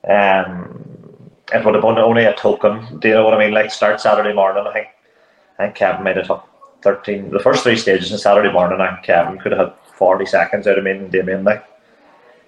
um, 0.09 1.31
it 1.53 1.65
would 1.65 1.75
have 1.75 1.83
been 1.83 1.99
only 1.99 2.25
a 2.25 2.35
token. 2.35 3.01
Do 3.01 3.09
you 3.09 3.15
know 3.15 3.25
what 3.25 3.35
I 3.35 3.39
mean? 3.39 3.53
Like 3.53 3.71
start 3.71 4.01
Saturday 4.01 4.33
morning, 4.33 4.65
I 4.67 4.73
think. 4.73 4.89
I 5.59 5.65
think 5.65 5.75
Kevin 5.75 6.05
made 6.05 6.19
it 6.19 6.31
up 6.31 6.49
thirteen. 6.83 7.31
The 7.31 7.41
first 7.41 7.65
three 7.65 7.77
stages 7.77 8.13
on 8.13 8.19
Saturday 8.19 8.53
morning, 8.53 8.81
I 8.81 8.93
think 8.93 9.07
Kevin 9.07 9.39
could 9.39 9.53
have 9.53 9.71
had 9.71 9.75
forty 9.97 10.25
seconds 10.25 10.67
out 10.69 10.79
of 10.79 10.85
me 10.85 10.93
and 10.93 11.11
Damien. 11.11 11.43
Like 11.43 11.65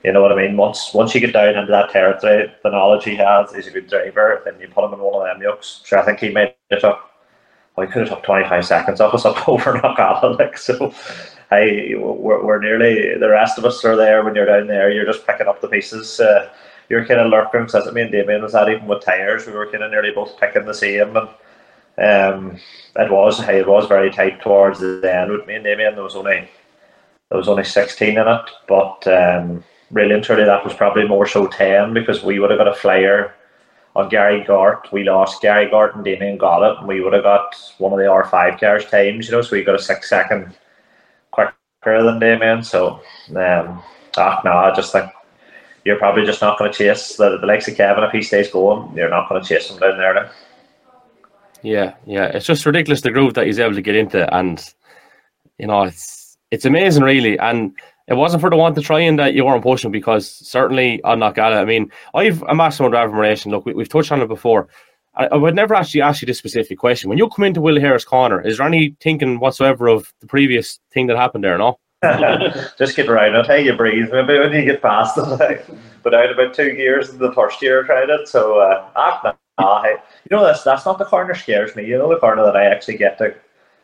you 0.05 0.13
know 0.13 0.21
what 0.21 0.33
I 0.33 0.37
mean? 0.37 0.57
Once 0.57 0.93
once 0.93 1.15
you 1.15 1.21
get 1.21 1.33
down 1.33 1.57
into 1.57 1.73
that 1.73 1.91
territory, 1.91 2.53
the 2.63 2.71
knowledge 2.71 3.05
he 3.05 3.17
has, 3.17 3.55
he's 3.55 3.67
a 3.67 3.71
good 3.71 3.89
driver, 3.89 4.43
then 4.45 4.61
you 4.61 4.69
put 4.69 4.85
him 4.85 4.93
in 4.93 5.01
one 5.01 5.15
of 5.15 5.35
them 5.35 5.43
yokes. 5.43 5.81
So 5.85 5.99
I 5.99 6.05
think 6.05 6.21
he 6.21 6.29
made 6.29 6.55
it 6.71 6.85
up. 6.85 7.11
Well, 7.75 7.87
he 7.87 7.93
could 7.93 8.07
have 8.07 8.19
took 8.19 8.25
25 8.25 8.67
seconds 8.67 9.01
off 9.01 9.15
us 9.15 9.25
up 9.25 9.49
over 9.49 9.73
Knockalla. 9.73 10.39
Like, 10.39 10.59
so 10.59 10.95
I, 11.51 11.95
we're, 11.97 12.45
we're 12.45 12.61
nearly, 12.61 13.19
the 13.19 13.29
rest 13.29 13.59
of 13.59 13.65
us 13.65 13.85
are 13.85 13.97
there 13.97 14.23
when 14.23 14.35
you're 14.35 14.47
down 14.47 14.67
there. 14.67 14.91
You're 14.91 15.07
just 15.07 15.27
picking 15.27 15.49
up 15.49 15.61
the 15.61 15.69
pieces. 15.69 16.21
Uh, 16.21 16.51
you're 16.89 17.07
kind 17.07 17.21
of 17.21 17.31
lurking, 17.31 17.63
it 17.63 17.95
me 17.95 18.03
and 18.03 18.13
Damien 18.13 18.43
was 18.43 18.53
that 18.53 18.69
even 18.69 18.87
with 18.87 19.03
tyres. 19.03 19.47
We 19.47 19.55
were 19.55 19.71
kind 19.71 19.83
of 19.83 19.91
nearly 19.91 20.11
both 20.11 20.39
picking 20.39 20.67
the 20.67 20.75
same. 20.75 21.17
And 21.17 21.29
um, 21.99 22.61
it 22.97 23.11
was, 23.11 23.41
hey, 23.41 23.61
it 23.61 23.67
was 23.67 23.87
very 23.87 24.11
tight 24.11 24.43
towards 24.43 24.81
the 24.81 25.13
end 25.13 25.33
with 25.33 25.47
me 25.47 25.55
and 25.55 25.65
Damien. 25.65 25.95
There 25.95 26.05
was 26.05 26.15
only, 26.15 26.49
there 27.31 27.39
was 27.39 27.49
only 27.49 27.65
16 27.65 28.09
in 28.09 28.19
it. 28.19 28.51
But, 28.69 29.07
um, 29.09 29.65
really 29.95 30.13
and 30.13 30.25
truly 30.25 30.45
that 30.45 30.65
was 30.65 30.75
probably 30.75 31.07
more 31.07 31.27
so 31.27 31.47
10 31.47 31.95
because 31.95 32.23
we 32.23 32.39
would 32.39 32.51
have 32.51 32.59
got 32.59 32.69
a 32.69 32.75
flyer 32.75 33.33
on 33.97 34.09
Gary 34.09 34.43
Gart. 34.45 34.93
We 34.93 35.05
lost 35.05 35.41
Gary 35.41 35.71
Gart 35.71 35.95
and 35.95 36.05
Damien 36.05 36.35
it, 36.35 36.79
and 36.79 36.89
we 36.89 37.01
would 37.01 37.13
have 37.13 37.23
got 37.23 37.55
one 37.79 37.93
of 37.93 37.99
the 37.99 38.05
R5 38.05 38.59
cars 38.59 38.85
times, 38.87 39.27
you 39.27 39.33
know, 39.33 39.41
so 39.41 39.55
we 39.55 39.63
got 39.63 39.77
a 39.77 39.83
six 39.83 40.09
second 40.09 40.53
quicker 41.31 41.55
than 41.85 42.19
Damien. 42.19 42.63
So, 42.65 43.01
um, 43.37 43.83
ah, 44.17 44.43
no, 44.45 44.53
I 44.53 44.75
just 44.75 44.93
think 44.93 45.11
you're 45.85 45.99
probably 45.99 46.27
just 46.27 46.41
not 46.41 46.59
going 46.59 46.73
to 46.73 46.77
chase 46.77 47.17
the, 47.17 47.39
the 47.39 47.47
likes 47.47 47.69
of 47.69 47.77
Kevin 47.77 48.05
if 48.05 48.11
he 48.11 48.23
stays 48.23 48.51
going. 48.51 48.97
You're 48.97 49.11
not 49.11 49.29
going 49.29 49.41
to 49.41 49.49
chase 49.49 49.71
him 49.71 49.79
down 49.79 49.97
there 49.97 50.15
now. 50.15 50.31
Yeah, 51.63 51.95
yeah, 52.05 52.27
it's 52.27 52.47
just 52.47 52.67
ridiculous 52.67 53.01
the 53.01 53.11
groove 53.11 53.35
that 53.35 53.47
he's 53.47 53.59
able 53.59 53.75
to 53.75 53.81
get 53.81 53.95
into, 53.95 54.33
and 54.35 54.63
you 55.59 55.67
know, 55.67 55.85
it's 55.85 56.37
it's 56.51 56.67
amazing, 56.67 57.05
really. 57.05 57.39
And 57.39 57.75
it 58.07 58.15
wasn't 58.15 58.41
for 58.41 58.51
the 58.51 58.57
one 58.57 58.75
to 58.75 58.83
try 58.83 59.01
and 59.01 59.19
that 59.19 59.35
you 59.35 59.45
weren't 59.45 59.63
pushing 59.63 59.91
because 59.91 60.29
certainly 60.29 61.03
on 61.05 61.21
Knockalla, 61.21 61.57
I 61.57 61.65
mean, 61.65 61.91
I've 62.15 62.43
a 62.43 62.55
massive 62.55 62.81
amount 62.81 62.95
of 62.95 63.09
admiration. 63.11 63.51
Look, 63.51 63.65
we, 63.65 63.75
have 63.79 63.89
touched 63.89 64.13
on 64.13 64.21
it 64.21 64.29
before. 64.29 64.69
I, 65.15 65.27
I, 65.27 65.37
would 65.37 65.55
never 65.55 65.75
actually 65.75 66.03
ask 66.03 66.21
you 66.21 66.27
this 66.27 66.39
specific 66.39 66.79
question. 66.79 67.09
When 67.09 67.19
you 67.19 67.29
come 67.29 67.45
into 67.45 67.61
Will 67.61 67.81
Harris 67.81 68.05
Corner, 68.05 68.41
is 68.47 68.59
there 68.59 68.67
any 68.67 68.97
thinking 69.01 69.39
whatsoever 69.41 69.89
of 69.89 70.13
the 70.21 70.27
previous 70.27 70.81
thing 70.93 71.07
that 71.07 71.17
happened 71.17 71.45
there, 71.45 71.57
no? 71.57 71.79
Just 72.79 72.97
get 72.97 73.09
around 73.09 73.37
it. 73.37 73.47
Hey, 73.47 73.65
you 73.65 73.75
breathe. 73.75 74.11
Maybe 74.13 74.39
when 74.39 74.53
you 74.53 74.65
get 74.67 74.83
past 74.83 75.17
it. 75.17 75.67
but 76.03 76.15
I 76.15 76.23
had 76.23 76.31
about 76.31 76.53
two 76.53 76.75
years 76.75 77.09
in 77.09 77.19
the 77.19 77.33
first 77.33 77.63
year 77.63 77.85
I 77.85 77.87
tried 77.87 78.11
it. 78.11 78.29
So, 78.29 78.59
uh, 78.59 78.87
ah, 78.97 79.35
nah, 79.59 79.83
hey. 79.83 79.97
you 80.31 80.37
know, 80.37 80.45
that's, 80.45 80.63
that's 80.63 80.85
not 80.85 80.99
the 80.99 81.07
corner 81.07 81.35
scares 81.35 81.75
me. 81.75 81.87
You 81.87 81.97
know, 81.97 82.11
the 82.11 82.21
corner 82.21 82.45
that 82.45 82.57
I 82.57 82.67
actually 82.67 82.99
get 82.99 83.17
to, 83.19 83.35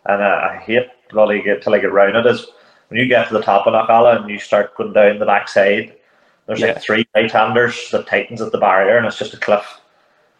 and 0.06 0.22
uh, 0.22 0.48
I 0.50 0.56
hate 0.56 0.88
really 1.12 1.42
get 1.42 1.62
till 1.62 1.74
I 1.74 1.78
get 1.78 1.92
round 1.92 2.16
it 2.16 2.26
is 2.26 2.46
when 2.90 3.00
you 3.00 3.06
get 3.06 3.28
to 3.28 3.34
the 3.34 3.42
top 3.42 3.66
of 3.66 3.72
Knockalla 3.72 4.20
and 4.20 4.28
you 4.28 4.38
start 4.38 4.76
going 4.76 4.92
down 4.92 5.20
the 5.20 5.26
backside, 5.26 5.96
there's 6.46 6.60
yeah. 6.60 6.72
like 6.72 6.82
three 6.82 7.06
right 7.14 7.30
handers 7.30 7.88
that 7.92 8.08
tightens 8.08 8.42
at 8.42 8.50
the 8.50 8.58
barrier 8.58 8.98
and 8.98 9.06
it's 9.06 9.18
just 9.18 9.32
a 9.34 9.38
cliff. 9.38 9.80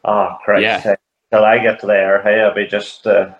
Oh, 0.05 0.37
Christ. 0.45 0.63
Yeah. 0.63 0.97
Till 1.31 1.45
I 1.45 1.59
get 1.59 1.81
to 1.81 1.87
there, 1.87 2.21
hey, 2.23 2.41
I'll 2.41 2.55
be 2.55 2.67
just. 2.67 3.07
Uh, 3.07 3.33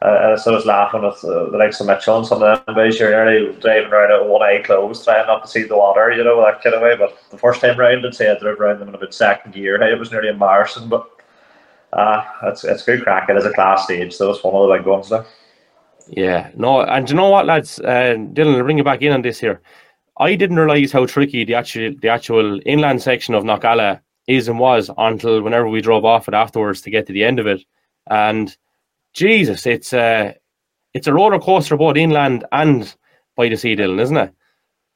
uh, 0.00 0.36
so 0.36 0.50
I 0.50 0.56
was 0.56 0.66
laughing 0.66 1.02
with 1.02 1.22
uh, 1.22 1.50
the 1.50 1.58
likes 1.58 1.80
of 1.80 1.86
Mitchell 1.86 2.16
and 2.16 2.26
some 2.26 2.42
of 2.42 2.64
them 2.66 2.74
boys. 2.74 2.98
You're 2.98 3.10
nearly 3.10 3.54
driving 3.60 3.92
around 3.92 4.22
with 4.22 4.32
one 4.32 4.42
eye 4.42 4.62
closed, 4.62 5.04
trying 5.04 5.26
not 5.26 5.42
to 5.42 5.48
see 5.48 5.62
the 5.62 5.76
water, 5.76 6.10
you 6.10 6.24
know, 6.24 6.42
that 6.42 6.62
kind 6.62 6.74
of 6.74 6.82
way. 6.82 6.96
But 6.96 7.16
the 7.30 7.38
first 7.38 7.60
time 7.60 7.78
round, 7.78 8.04
I'd 8.04 8.14
say 8.14 8.30
I 8.30 8.38
drove 8.38 8.58
around 8.58 8.80
them 8.80 8.88
in 8.88 8.94
about 8.94 9.14
second 9.14 9.52
gear. 9.52 9.78
Hey, 9.78 9.92
it 9.92 9.98
was 9.98 10.10
nearly 10.10 10.30
embarrassing, 10.30 10.88
but 10.88 11.08
uh, 11.92 12.24
it's, 12.44 12.64
it's 12.64 12.82
good 12.82 13.02
crack. 13.02 13.28
It 13.28 13.36
is 13.36 13.44
a 13.44 13.52
class 13.52 13.84
stage, 13.84 14.14
so 14.14 14.30
it's 14.30 14.42
one 14.42 14.54
of 14.54 14.68
the 14.68 14.76
big 14.76 14.86
ones 14.86 15.10
there. 15.10 15.26
Yeah, 16.12 16.50
no, 16.54 16.82
and 16.82 17.08
you 17.08 17.16
know 17.16 17.30
what, 17.30 17.46
lads? 17.46 17.80
Uh, 17.80 18.16
Dylan, 18.34 18.56
I'll 18.56 18.64
bring 18.64 18.76
you 18.76 18.84
back 18.84 19.00
in 19.00 19.12
on 19.12 19.22
this 19.22 19.40
here. 19.40 19.62
I 20.18 20.34
didn't 20.34 20.58
realize 20.58 20.92
how 20.92 21.06
tricky 21.06 21.42
the 21.44 21.54
actual 21.54 21.94
the 22.02 22.10
actual 22.10 22.60
inland 22.66 23.00
section 23.00 23.34
of 23.34 23.44
Knockalla 23.44 23.98
is 24.26 24.46
and 24.46 24.58
was 24.58 24.90
until 24.98 25.40
whenever 25.40 25.68
we 25.68 25.80
drove 25.80 26.04
off 26.04 26.28
it 26.28 26.34
afterwards 26.34 26.82
to 26.82 26.90
get 26.90 27.06
to 27.06 27.14
the 27.14 27.24
end 27.24 27.38
of 27.38 27.46
it. 27.46 27.64
And 28.10 28.54
Jesus, 29.14 29.64
it's 29.64 29.94
a 29.94 30.36
it's 30.92 31.06
a 31.06 31.14
roller 31.14 31.38
coaster 31.38 31.78
both 31.78 31.96
inland 31.96 32.44
and 32.52 32.94
by 33.34 33.48
the 33.48 33.56
sea, 33.56 33.74
Dylan, 33.74 33.98
isn't 33.98 34.16
it? 34.18 34.34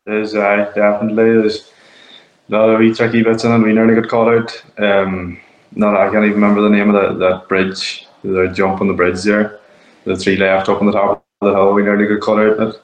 There's 0.04 0.34
uh, 0.34 0.70
definitely 0.74 1.32
there's 1.32 1.72
a 2.50 2.52
lot 2.52 2.68
of 2.68 2.78
wee 2.78 2.92
tricky 2.92 3.22
bits 3.22 3.42
in 3.42 3.52
it. 3.52 3.58
We 3.64 3.72
nearly 3.72 3.94
got 3.94 4.10
caught 4.10 4.34
out. 4.34 4.64
Um, 4.78 5.40
not 5.74 5.96
I 5.96 6.10
can't 6.10 6.26
even 6.26 6.34
remember 6.34 6.60
the 6.60 6.68
name 6.68 6.94
of 6.94 6.94
that, 6.94 7.18
that 7.20 7.48
bridge. 7.48 8.06
The 8.22 8.48
jump 8.48 8.82
on 8.82 8.88
the 8.88 8.94
bridge 8.94 9.22
there 9.22 9.60
the 10.06 10.16
three 10.16 10.36
left 10.36 10.68
up 10.68 10.80
on 10.80 10.86
the 10.86 10.92
top 10.92 11.26
of 11.40 11.48
the 11.48 11.54
hill, 11.54 11.74
we 11.74 11.82
nearly 11.82 12.06
got 12.06 12.24
cut 12.24 12.38
out 12.38 12.68
it. 12.68 12.82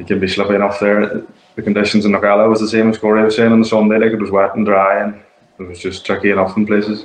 It 0.00 0.06
can 0.06 0.18
be 0.18 0.26
slippy 0.26 0.54
enough 0.54 0.80
there. 0.80 1.24
The 1.56 1.62
conditions 1.62 2.06
in 2.06 2.12
Knockalla 2.12 2.48
was 2.48 2.60
the 2.60 2.68
same 2.68 2.88
as 2.88 2.98
Corey 2.98 3.22
was 3.22 3.36
saying 3.36 3.52
on 3.52 3.60
the 3.60 3.68
Sunday, 3.68 3.98
like 3.98 4.12
it 4.12 4.20
was 4.20 4.30
wet 4.30 4.56
and 4.56 4.64
dry 4.64 5.02
and 5.02 5.22
it 5.58 5.68
was 5.68 5.78
just 5.78 6.06
tricky 6.06 6.30
enough 6.30 6.56
in 6.56 6.66
places. 6.66 7.04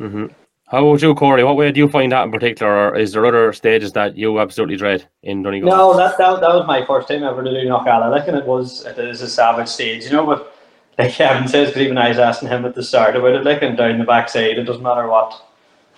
Mm-hmm. 0.00 0.26
How 0.66 0.84
about 0.84 1.02
you, 1.02 1.14
Corey? 1.14 1.44
What 1.44 1.56
way 1.56 1.70
do 1.70 1.78
you 1.78 1.88
find 1.88 2.10
that 2.10 2.24
in 2.24 2.32
particular, 2.32 2.88
or 2.88 2.96
is 2.96 3.12
there 3.12 3.24
other 3.24 3.52
stages 3.52 3.92
that 3.92 4.16
you 4.16 4.40
absolutely 4.40 4.76
dread 4.76 5.08
in 5.22 5.42
Donegal? 5.42 5.70
No, 5.70 5.96
that, 5.96 6.18
that 6.18 6.40
that 6.40 6.48
was 6.48 6.66
my 6.66 6.84
first 6.84 7.06
time 7.06 7.22
ever 7.22 7.44
to 7.44 7.50
do 7.50 7.68
Knockalla. 7.68 8.10
Like, 8.10 8.26
and 8.26 8.36
it 8.36 8.46
was 8.46 8.84
it 8.84 8.98
is 8.98 9.20
a 9.20 9.28
savage 9.28 9.68
stage, 9.68 10.04
you 10.04 10.10
know. 10.10 10.26
But 10.26 10.52
like 10.98 11.12
Kevin 11.12 11.46
says, 11.46 11.68
because 11.68 11.82
even 11.82 11.98
I 11.98 12.08
was 12.08 12.18
asking 12.18 12.48
him 12.48 12.64
at 12.64 12.74
the 12.74 12.82
start 12.82 13.14
about 13.14 13.34
it, 13.34 13.44
like, 13.44 13.62
and 13.62 13.76
down 13.76 13.98
the 13.98 14.04
backside, 14.04 14.58
it 14.58 14.64
doesn't 14.64 14.82
matter 14.82 15.06
what, 15.06 15.40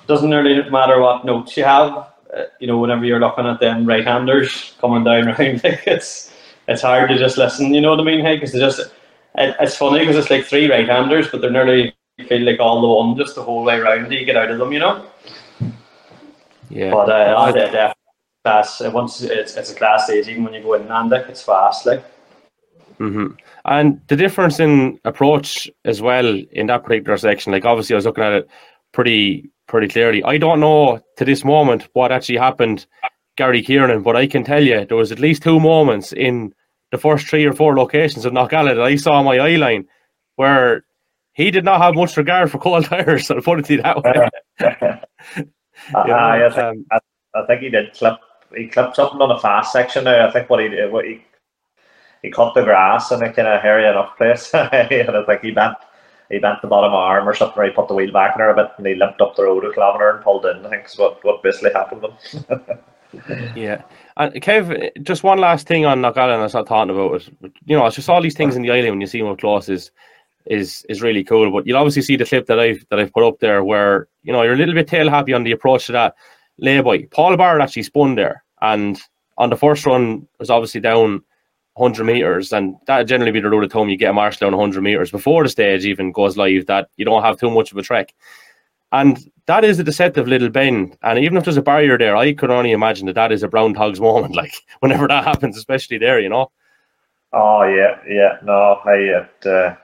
doesn't 0.07 0.31
really 0.31 0.69
matter 0.69 1.01
what 1.01 1.25
notes 1.25 1.57
you 1.57 1.65
have 1.65 2.13
uh, 2.35 2.45
you 2.61 2.67
know, 2.67 2.79
whenever 2.79 3.05
you're 3.05 3.21
looking 3.21 3.47
at 3.47 3.61
them 3.61 3.87
right-handers 3.87 4.75
coming 4.81 5.05
down 5.05 5.29
around, 5.29 5.63
like 5.65 5.87
it's 5.87 6.33
it's 6.69 6.83
hard 6.83 7.09
to 7.11 7.19
just 7.19 7.39
listen. 7.39 7.73
You 7.73 7.81
know 7.81 7.91
what 7.91 8.01
I 8.01 8.05
mean? 8.05 8.25
Hey, 8.25 8.37
because 8.37 8.53
just 8.53 8.81
it, 8.81 9.57
it's 9.61 9.77
funny 9.77 10.01
because 10.01 10.17
it's 10.17 10.31
like 10.31 10.45
three 10.45 10.71
right-handers, 10.71 11.29
but 11.29 11.41
they're 11.41 11.51
nearly 11.51 11.95
feel 12.29 12.43
like 12.43 12.61
all 12.61 12.81
the 12.81 12.89
one 12.89 13.17
just 13.17 13.35
the 13.35 13.43
whole 13.43 13.65
way 13.65 13.79
around. 13.79 14.11
You 14.11 14.25
get 14.25 14.37
out 14.37 14.51
of 14.51 14.59
them, 14.59 14.73
you 14.73 14.79
know. 14.79 15.07
Yeah. 16.69 16.91
But 16.91 17.11
uh, 17.11 17.35
I, 17.39 17.53
definitely 17.53 17.93
class. 18.47 18.81
Once 18.81 19.23
it's 19.23 19.57
it's 19.57 19.73
a 19.73 19.75
class 19.75 20.05
stage, 20.05 20.29
even 20.29 20.45
when 20.45 20.55
you 20.55 20.63
go 20.63 20.75
in 20.75 20.85
Nandic, 20.85 21.29
it's 21.29 21.43
fast, 21.43 21.87
like. 21.87 22.05
Mm-hmm. 22.99 23.35
And 23.67 24.01
the 24.07 24.17
difference 24.17 24.59
in 24.59 24.99
approach 25.05 25.71
as 25.85 26.01
well 26.01 26.41
in 26.53 26.69
that 26.69 26.83
particular 26.83 27.19
section, 27.19 27.53
like 27.53 27.67
obviously 27.67 27.93
I 27.95 27.99
was 27.99 28.07
looking 28.07 28.25
at 28.25 28.33
it 28.33 28.49
pretty 28.93 29.51
pretty 29.67 29.89
clearly. 29.89 30.23
I 30.25 30.39
don't 30.39 30.61
know 30.61 31.01
to 31.17 31.25
this 31.25 31.45
moment 31.45 31.89
what 31.93 32.13
actually 32.13 32.39
happened, 32.39 32.87
Gary 33.37 33.63
Kieran, 33.63 34.03
but 34.03 34.17
I 34.17 34.27
can 34.27 34.45
tell 34.45 34.63
you 34.63 34.85
there 34.85 34.97
was 34.97 35.13
at 35.13 35.19
least 35.19 35.43
two 35.43 35.61
moments 35.61 36.13
in 36.13 36.53
the 36.91 36.99
first 36.99 37.27
three 37.27 37.45
or 37.45 37.53
four 37.53 37.77
locations 37.77 38.25
of 38.25 38.33
Knockalla 38.33 38.75
that 38.75 38.83
I 38.83 38.97
saw 38.97 39.23
my 39.23 39.39
eye 39.39 39.57
line 39.57 39.87
where 40.37 40.85
he 41.33 41.51
did 41.51 41.65
not 41.65 41.83
have 41.83 41.95
much 41.95 42.17
regard 42.17 42.51
for 42.51 42.59
cold 42.59 42.85
tires. 42.87 43.31
I'll 43.31 43.43
put 43.43 43.71
it 43.71 43.83
that 43.83 44.03
way. 44.03 44.31
uh, 45.95 46.01
I, 46.01 46.49
think, 46.49 46.59
um, 46.59 46.87
I, 46.91 46.99
I, 47.35 47.47
think 47.47 47.63
he 47.63 47.71
did 47.71 47.93
clip. 47.93 48.15
He 48.57 48.69
clipped 48.69 48.97
something 48.97 49.21
on 49.21 49.29
the 49.29 49.39
fast 49.39 49.73
section 49.73 50.05
there. 50.05 50.27
I 50.27 50.33
think 50.33 50.49
what 50.49 50.61
he 50.61 50.69
did, 50.69 50.91
what 50.91 51.05
he 51.05 51.23
he 52.23 52.31
cut 52.31 52.55
the 52.55 52.63
grass 52.63 53.13
in 53.13 53.23
a 53.23 53.33
kind 53.33 53.47
of 53.47 53.61
hairy 53.61 53.87
enough 53.87 54.17
place, 54.17 54.51
and 54.55 55.11
I 55.11 55.25
think 55.27 55.43
he 55.43 55.51
bent 55.51 55.77
he 56.31 56.39
bent 56.39 56.61
the 56.63 56.69
bottom 56.69 56.93
arm 56.93 57.29
or 57.29 57.35
something, 57.35 57.59
or 57.59 57.67
he 57.67 57.71
put 57.71 57.89
the 57.89 57.95
wheel 57.95 58.13
back 58.13 58.35
in 58.35 58.39
there 58.39 58.51
a 58.51 58.55
bit, 58.55 58.73
and 58.77 58.87
he 58.87 58.95
limped 58.95 59.21
up 59.21 59.37
the 59.37 59.45
road 59.45 59.65
a 59.65 59.73
kilometre 59.73 60.11
and 60.11 60.25
pulled 60.25 60.47
in. 60.47 60.65
I 60.67 60.71
think 60.71 60.87
is 60.87 60.99
what, 60.99 61.25
what 61.25 61.43
basically 61.43 61.73
happened 61.73 62.03
to 62.03 62.39
him. 62.39 62.81
yeah. 63.57 63.83
And 64.17 64.33
Kev, 64.35 65.03
just 65.03 65.23
one 65.23 65.39
last 65.39 65.67
thing 65.67 65.85
on 65.85 66.01
Knockalla, 66.01 66.35
and 66.35 66.43
I 66.43 66.63
talking 66.63 66.91
about 66.91 67.15
it. 67.15 67.53
You 67.67 67.77
know, 67.77 67.87
it's 67.87 67.97
just 67.97 68.09
all 68.09 68.23
these 68.23 68.37
things 68.37 68.57
in 68.57 68.63
the 68.63 68.71
island 68.71 68.91
when 68.91 69.01
you 69.01 69.07
see 69.07 69.23
up 69.23 69.39
close 69.39 69.69
is 69.69 69.91
is 70.47 70.85
is 70.89 71.03
really 71.03 71.25
cool. 71.25 71.51
But 71.51 71.67
you'll 71.67 71.79
obviously 71.79 72.03
see 72.03 72.17
the 72.17 72.25
clip 72.25 72.47
that 72.47 72.59
I've 72.59 72.85
that 72.91 72.99
I've 72.99 73.13
put 73.13 73.27
up 73.27 73.39
there 73.41 73.63
where 73.63 74.09
you 74.23 74.33
know 74.33 74.43
you're 74.43 74.55
a 74.55 74.57
little 74.57 74.75
bit 74.75 74.89
tail 74.89 75.09
happy 75.09 75.33
on 75.33 75.45
the 75.45 75.53
approach 75.53 75.87
to 75.87 75.93
that 75.93 76.15
layby. 76.63 77.11
Paul 77.11 77.37
Barrett 77.37 77.63
actually 77.63 77.85
spun 77.85 78.15
there, 78.15 78.43
and 78.63 79.01
on 79.39 79.51
the 79.51 79.57
first 79.57 79.87
run 79.87 80.27
was 80.39 80.51
obviously 80.51 80.81
down 80.81 81.23
100 81.77 82.05
meters, 82.05 82.53
and 82.53 82.77
that 82.87 83.05
generally 83.05 83.33
be 83.33 83.41
the 83.41 83.51
rule 83.51 83.63
of 83.63 83.71
thumb. 83.71 83.91
You 83.91 83.99
get 83.99 84.11
a 84.11 84.15
marshal 84.15 84.47
down 84.47 84.57
100 84.57 84.81
meters 84.83 85.11
before 85.11 85.43
the 85.43 85.49
stage 85.51 85.85
even 85.85 86.11
goes 86.11 86.37
live, 86.37 86.67
that 86.67 86.89
you 86.97 87.05
don't 87.05 87.23
have 87.23 87.39
too 87.39 87.51
much 87.51 87.71
of 87.71 87.77
a 87.77 87.83
trek. 87.83 88.15
And 88.93 89.19
that 89.47 89.63
is 89.63 89.79
a 89.79 89.85
deceptive 89.85 90.27
little 90.27 90.49
bend. 90.49 90.97
And 91.03 91.19
even 91.19 91.37
if 91.37 91.45
there's 91.45 91.59
a 91.59 91.63
barrier 91.63 91.99
there, 91.99 92.17
I 92.17 92.33
could 92.33 92.51
only 92.51 92.73
imagine 92.73 93.07
that 93.07 93.15
that 93.17 93.31
is 93.31 93.43
a 93.43 93.49
brown 93.49 93.75
hogs 93.75 94.01
moment, 94.01 94.35
like 94.37 94.55
whenever 94.81 95.07
that 95.09 95.25
happens, 95.25 95.59
especially 95.59 95.99
there, 95.99 96.19
you 96.19 96.31
know. 96.31 96.51
Oh 97.33 97.65
yeah, 97.65 97.99
yeah. 98.09 98.39
No, 98.43 98.81
hey, 98.85 99.09
it 99.09 99.47
uh, 99.47 99.77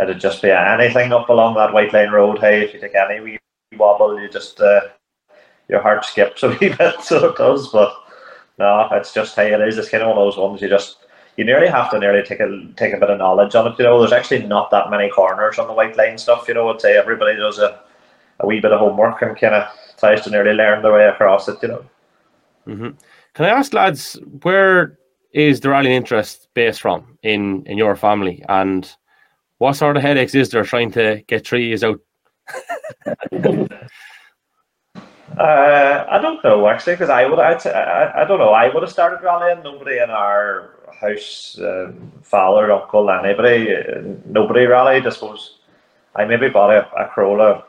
it'd 0.00 0.18
just 0.18 0.42
be 0.42 0.50
anything 0.50 1.12
up 1.12 1.28
along 1.28 1.54
that 1.54 1.72
white 1.72 1.92
Lane 1.92 2.10
road. 2.10 2.40
Hey, 2.40 2.64
if 2.64 2.74
you 2.74 2.80
take 2.80 2.96
any 2.96 3.20
wee 3.20 3.38
wobble, 3.76 4.20
you 4.20 4.28
just 4.28 4.60
uh, 4.60 4.80
your 5.68 5.80
heart 5.80 6.04
skips 6.04 6.42
a 6.42 6.48
wee 6.60 6.70
bit, 6.70 7.00
so 7.00 7.28
it 7.28 7.36
does. 7.36 7.68
But 7.68 7.94
no, 8.58 8.88
it's 8.90 9.14
just 9.14 9.36
hey, 9.36 9.52
it 9.52 9.60
is. 9.60 9.78
It's 9.78 9.90
kind 9.90 10.02
of 10.02 10.08
one 10.08 10.18
of 10.18 10.24
those 10.24 10.36
ones 10.36 10.60
you 10.60 10.68
just 10.68 10.96
you 11.36 11.44
nearly 11.44 11.68
have 11.68 11.90
to 11.90 11.98
nearly 11.98 12.22
take 12.22 12.40
a 12.40 12.68
take 12.76 12.92
a 12.92 12.98
bit 12.98 13.10
of 13.10 13.18
knowledge 13.18 13.54
on 13.54 13.66
it. 13.66 13.78
You 13.78 13.84
know, 13.84 13.98
there's 14.00 14.12
actually 14.12 14.46
not 14.46 14.70
that 14.70 14.90
many 14.90 15.08
corners 15.08 15.58
on 15.58 15.66
the 15.66 15.72
white 15.72 15.96
line 15.96 16.18
stuff. 16.18 16.46
You 16.48 16.54
know, 16.54 16.68
I'd 16.68 16.80
say 16.80 16.96
everybody 16.96 17.36
does 17.36 17.58
a, 17.58 17.80
a 18.40 18.46
wee 18.46 18.60
bit 18.60 18.72
of 18.72 18.80
homework 18.80 19.22
and 19.22 19.38
kind 19.38 19.54
of 19.54 19.68
tries 19.98 20.22
to 20.22 20.30
nearly 20.30 20.52
learn 20.52 20.82
their 20.82 20.92
way 20.92 21.06
across 21.06 21.48
it. 21.48 21.58
You 21.62 21.68
know. 21.68 21.84
Mm-hmm. 22.66 22.88
Can 23.34 23.44
I 23.46 23.48
ask, 23.48 23.72
lads, 23.72 24.18
where 24.42 24.98
is 25.32 25.60
the 25.60 25.70
rallying 25.70 25.94
interest 25.94 26.48
based 26.54 26.82
from 26.82 27.18
in 27.22 27.64
in 27.66 27.78
your 27.78 27.96
family, 27.96 28.44
and 28.48 28.94
what 29.58 29.74
sort 29.74 29.96
of 29.96 30.02
headaches 30.02 30.34
is 30.34 30.50
there 30.50 30.64
trying 30.64 30.90
to 30.92 31.22
get 31.28 31.44
trees 31.44 31.82
out? 31.82 32.00
Uh, 35.38 36.04
I 36.10 36.18
don't 36.20 36.44
know 36.44 36.68
actually, 36.68 36.92
because 36.92 37.08
I 37.08 37.24
would. 37.24 37.38
I'd, 37.38 37.66
I, 37.66 38.22
I 38.22 38.24
don't 38.26 38.38
know. 38.38 38.50
I 38.50 38.68
would 38.68 38.82
have 38.82 38.92
started 38.92 39.24
rallying. 39.24 39.62
Nobody 39.62 39.96
in 39.96 40.10
our 40.10 40.81
house, 41.02 41.58
um, 41.60 42.12
father, 42.22 42.72
uncle, 42.72 43.10
anybody, 43.10 43.74
uh, 43.74 44.02
nobody 44.26 44.66
rallied. 44.66 45.06
I 45.06 45.10
suppose 45.10 45.58
I 46.16 46.24
maybe 46.24 46.48
bought 46.48 46.70
a, 46.70 46.88
a 46.96 47.08
Corolla. 47.08 47.64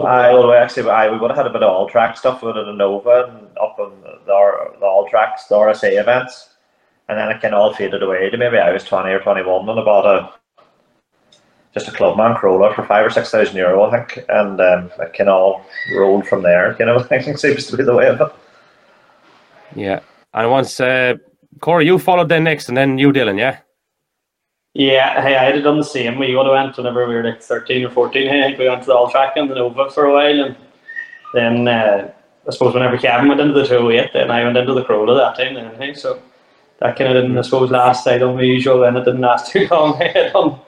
I 0.00 0.34
well, 0.34 0.52
actually, 0.52 0.90
I 0.90 1.10
we 1.10 1.18
would 1.18 1.30
have 1.30 1.38
had 1.38 1.46
a 1.46 1.52
bit 1.52 1.62
of 1.62 1.70
all 1.70 1.88
track 1.88 2.16
stuff 2.16 2.42
with 2.42 2.56
a 2.56 2.72
Nova 2.72 3.24
and 3.28 3.58
up 3.58 3.78
on 3.78 3.92
the, 4.02 4.18
the 4.26 4.86
all 4.86 5.08
tracks, 5.08 5.44
the 5.44 5.54
RSA 5.54 5.98
events, 5.98 6.50
and 7.08 7.18
then 7.18 7.30
it 7.30 7.40
kind 7.40 7.54
of 7.54 7.60
all 7.60 7.72
faded 7.72 8.02
away. 8.02 8.28
To 8.28 8.36
maybe 8.36 8.58
I 8.58 8.70
was 8.70 8.84
twenty 8.84 9.10
or 9.10 9.20
twenty 9.20 9.42
one 9.42 9.68
and 9.68 9.80
I 9.80 9.84
bought 9.84 10.04
a 10.04 10.32
just 11.72 11.88
a 11.88 11.92
Clubman 11.92 12.36
Corolla 12.36 12.74
for 12.74 12.84
five 12.84 13.06
or 13.06 13.10
six 13.10 13.30
thousand 13.30 13.56
euro, 13.56 13.84
I 13.84 14.04
think, 14.04 14.24
and 14.28 14.60
um, 14.60 14.90
it 14.98 15.14
kind 15.14 15.28
of 15.30 15.34
all 15.34 15.66
rolled 15.96 16.26
from 16.26 16.42
there. 16.42 16.76
You 16.78 16.86
know, 16.86 16.98
I 17.10 17.18
think 17.18 17.38
seems 17.38 17.66
to 17.66 17.76
be 17.76 17.84
the 17.84 17.94
way 17.94 18.08
of 18.08 18.20
it. 18.20 18.32
Yeah, 19.74 20.00
and 20.34 20.50
once 20.50 20.80
uh, 20.80 21.14
Corey, 21.60 21.86
you 21.86 21.98
followed 21.98 22.28
then 22.28 22.44
next, 22.44 22.68
and 22.68 22.76
then 22.76 22.98
you, 22.98 23.12
Dylan, 23.12 23.38
yeah. 23.38 23.58
Yeah, 24.74 25.20
hey, 25.22 25.36
I 25.36 25.44
had 25.50 25.62
done 25.62 25.78
the 25.78 25.84
same. 25.84 26.18
We 26.18 26.36
would 26.36 26.48
went 26.48 26.76
whenever 26.76 27.08
we 27.08 27.14
were 27.14 27.24
like 27.24 27.42
thirteen 27.42 27.84
or 27.84 27.90
fourteen. 27.90 28.28
Hey, 28.28 28.54
we 28.56 28.68
went 28.68 28.82
to 28.82 28.86
the 28.86 28.94
All 28.94 29.10
Track 29.10 29.36
and 29.36 29.50
the 29.50 29.54
Nova 29.56 29.90
for 29.90 30.04
a 30.04 30.12
while, 30.12 30.40
and 30.46 30.56
then 31.34 31.66
uh, 31.66 32.12
I 32.46 32.50
suppose 32.50 32.74
whenever 32.74 32.96
Kevin 32.98 33.28
went 33.28 33.40
into 33.40 33.54
the 33.54 33.66
two 33.66 33.76
oh 33.76 33.90
eight, 33.90 34.10
then 34.12 34.30
I 34.30 34.44
went 34.44 34.56
into 34.56 34.74
the 34.74 34.84
Corolla 34.84 35.14
that 35.16 35.36
time. 35.36 35.54
Then 35.54 35.74
hey, 35.76 35.94
so 35.94 36.22
that 36.78 36.96
kind 36.96 37.10
of 37.16 37.22
didn't, 37.22 37.36
I 37.36 37.42
suppose, 37.42 37.70
last 37.70 38.06
I 38.06 38.18
done 38.18 38.36
my 38.36 38.42
usual, 38.42 38.84
and 38.84 38.96
it 38.96 39.04
didn't 39.04 39.20
last 39.20 39.50
too 39.50 39.66
long. 39.70 40.00
I 40.00 40.08
had 40.08 40.32
done, 40.32 40.60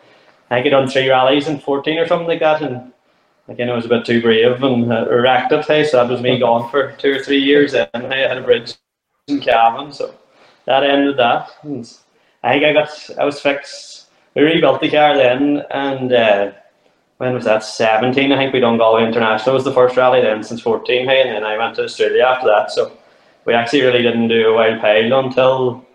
I 0.51 0.59
I 0.59 0.69
done 0.69 0.89
three 0.89 1.09
rallies 1.09 1.47
in 1.47 1.61
14 1.61 1.99
or 1.99 2.07
something 2.07 2.27
like 2.27 2.41
that, 2.41 2.63
and 2.63 2.93
again, 3.49 3.71
I 3.71 3.77
was 3.77 3.87
a 3.87 3.89
bit 3.89 4.05
too 4.05 4.21
brave 4.21 4.63
and 4.63 4.93
uh, 4.93 5.07
it, 5.09 5.65
hey, 5.67 5.85
so 5.85 5.99
that 5.99 6.11
was 6.11 6.21
me 6.21 6.39
gone 6.39 6.71
for 6.71 6.93
two 6.93 7.13
or 7.13 7.23
three 7.23 7.41
years, 7.41 7.75
and 7.75 7.89
I 7.95 8.17
had 8.17 8.39
a 8.39 8.43
bridge 8.43 8.75
in 9.29 9.41
Cavan, 9.41 9.93
so 9.93 10.15
that 10.67 10.85
ended 10.85 11.17
that. 11.19 11.51
And 11.63 11.91
I 12.43 12.53
think 12.53 12.65
I 12.65 12.73
got, 12.73 13.11
I 13.19 13.25
was 13.25 13.41
fixed, 13.41 14.11
we 14.35 14.43
rebuilt 14.43 14.81
the 14.81 14.91
car 14.91 15.17
then, 15.17 15.63
and 15.71 16.13
uh, 16.13 16.53
when 17.19 17.35
was 17.35 17.45
that, 17.45 17.65
17, 17.65 18.33
I 18.33 18.37
think 18.37 18.53
we 18.53 18.61
done 18.61 18.79
Galway 18.79 19.07
International, 19.07 19.55
was 19.55 19.65
the 19.65 19.71
er 19.71 19.75
first 19.75 19.97
rally 19.97 20.21
then 20.21 20.43
since 20.43 20.61
14, 20.61 21.07
hey, 21.07 21.23
and 21.23 21.31
then 21.31 21.45
I 21.45 21.59
went 21.59 21.77
to 21.77 21.85
Australia 21.85 22.25
after 22.25 22.47
that, 22.47 22.71
so 22.71 22.97
we 23.45 23.55
actually 23.55 23.83
really 23.83 24.03
didn't 24.03 24.29
do 24.29 24.51
a 24.51 24.55
wild 24.55 24.81
pile 24.81 25.19
until 25.25 25.87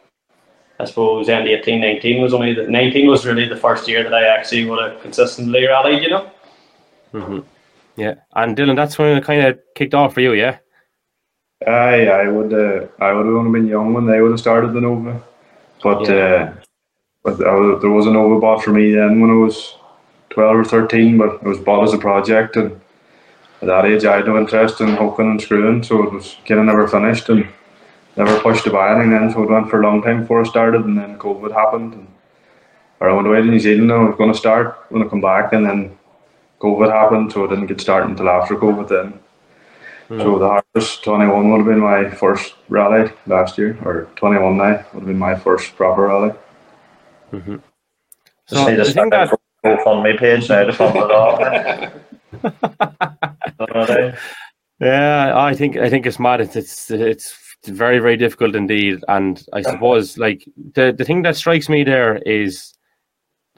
I 0.80 0.86
suppose 0.86 1.30
end 1.30 1.48
18, 1.48 1.80
19 1.80 2.22
was 2.22 2.34
only 2.34 2.54
the 2.54 2.68
19 2.68 3.08
was 3.08 3.26
really 3.26 3.48
the 3.48 3.56
first 3.56 3.88
year 3.88 4.04
that 4.04 4.14
I 4.14 4.26
actually 4.26 4.66
would 4.66 4.80
have 4.80 5.02
consistently 5.02 5.66
rallied, 5.66 6.04
you 6.04 6.10
know. 6.10 6.32
Mm-hmm. 7.14 7.40
Yeah, 7.96 8.16
and 8.36 8.58
Dylan, 8.58 8.76
that's 8.76 8.98
when 8.98 9.18
it 9.18 9.24
kind 9.24 9.42
of 9.42 9.60
kicked 9.76 9.94
off 9.94 10.14
for 10.14 10.20
you, 10.20 10.34
yeah. 10.34 10.58
Aye, 11.66 12.08
I 12.08 12.28
would. 12.28 12.54
Uh, 12.54 12.88
I 13.00 13.14
would 13.14 13.26
have 13.26 13.36
only 13.36 13.60
been 13.60 13.68
young 13.68 13.94
when 13.94 14.06
they 14.06 14.22
would 14.22 14.32
have 14.32 14.40
started 14.40 14.74
the 14.74 14.82
Nova, 14.82 15.22
but 15.82 16.08
Yeah. 16.08 16.16
uh, 16.16 16.54
but 17.24 17.48
I 17.48 17.54
was, 17.56 17.82
there 17.82 17.90
was 17.90 18.06
a 18.06 18.12
Nova 18.12 18.40
bought 18.40 18.64
for 18.64 18.72
me 18.72 18.92
then 18.92 19.22
when 19.22 19.32
I 19.32 19.36
was 19.36 19.76
twelve 20.30 20.58
or 20.58 20.66
thirteen. 20.66 21.18
But 21.18 21.36
it 21.36 21.44
was 21.44 21.58
bought 21.60 21.84
as 21.84 21.94
a 21.94 21.98
project, 21.98 22.56
and 22.58 22.72
at 23.62 23.68
that 23.68 23.86
age 23.86 24.06
I 24.06 24.18
had 24.18 24.28
no 24.28 24.38
interest 24.38 24.82
in 24.82 24.90
hooking 24.96 25.32
and 25.32 25.42
screwing, 25.42 25.82
so 25.82 26.04
it 26.04 26.12
was 26.12 26.36
kind 26.46 26.60
of 26.60 26.66
never 26.66 26.88
finished 26.88 27.30
and 27.30 27.48
never 28.18 28.40
pushed 28.42 28.66
to 28.66 28.72
buy 28.72 28.92
anything 28.92 29.12
then. 29.12 29.32
So 29.32 29.44
it 29.44 29.50
went 29.50 29.70
for 29.70 29.82
a 29.82 29.84
long 29.84 30.04
time 30.04 30.22
before 30.22 30.42
I 30.42 30.48
started, 30.48 30.84
and 30.86 30.98
then 30.98 31.18
COVID 31.18 31.52
happened, 31.54 31.94
and 31.94 32.08
or 33.00 33.10
I 33.10 33.14
went 33.14 33.28
away 33.28 33.42
to 33.42 33.48
New 33.48 33.60
Zealand. 33.60 33.92
and 33.92 34.02
I 34.02 34.06
was 34.10 34.18
going 34.18 34.32
to 34.32 34.38
start 34.38 34.78
when 34.90 35.02
I 35.02 35.08
come 35.08 35.22
back, 35.22 35.54
and 35.54 35.66
then 35.66 35.98
COVID 36.60 36.92
happened, 36.92 37.32
so 37.32 37.46
I 37.46 37.50
didn't 37.50 37.68
get 37.68 37.82
started 37.82 38.10
until 38.10 38.30
after 38.30 38.56
COVID 38.56 38.88
then. 38.90 39.20
Mm-hmm. 40.10 40.22
So 40.22 40.40
the 40.40 40.48
Harvest 40.48 41.04
21 41.04 41.52
would 41.52 41.58
have 41.58 41.66
been 41.68 41.80
my 41.80 42.10
first 42.12 42.56
rally 42.70 43.12
last 43.26 43.58
year, 43.58 43.78
or 43.84 44.08
21 44.16 44.58
now 44.58 44.86
would 44.94 45.00
have 45.00 45.06
been 45.06 45.18
my 45.18 45.36
first 45.36 45.76
proper 45.76 46.04
rally. 46.04 46.32
Mm-hmm. 47.34 47.56
So 48.46 48.56
Just 48.56 48.68
need 48.68 48.76
to 48.76 48.84
the 48.84 48.92
thing 48.94 49.08
start 49.08 49.32
that 49.64 49.74
a 49.74 49.78
GoFundMe 49.78 50.20
page 50.20 50.48
now 50.50 50.64
to 50.66 50.74
fund 50.74 50.96
it 50.96 51.12
all. 51.12 51.40
Yeah, 54.80 55.32
I 55.38 55.54
think 55.56 55.78
I 55.78 55.90
think 55.90 56.06
it's 56.06 56.20
mad. 56.20 56.42
It's 56.42 56.56
it's 56.56 56.92
it's 56.92 57.34
very 57.66 58.00
very 58.00 58.18
difficult 58.18 58.56
indeed, 58.56 59.04
and 59.08 59.42
I 59.54 59.62
suppose 59.62 60.18
like 60.18 60.46
the 60.74 60.94
the 60.96 61.06
thing 61.06 61.22
that 61.22 61.38
strikes 61.38 61.70
me 61.70 61.86
there 61.86 62.18
is 62.18 62.74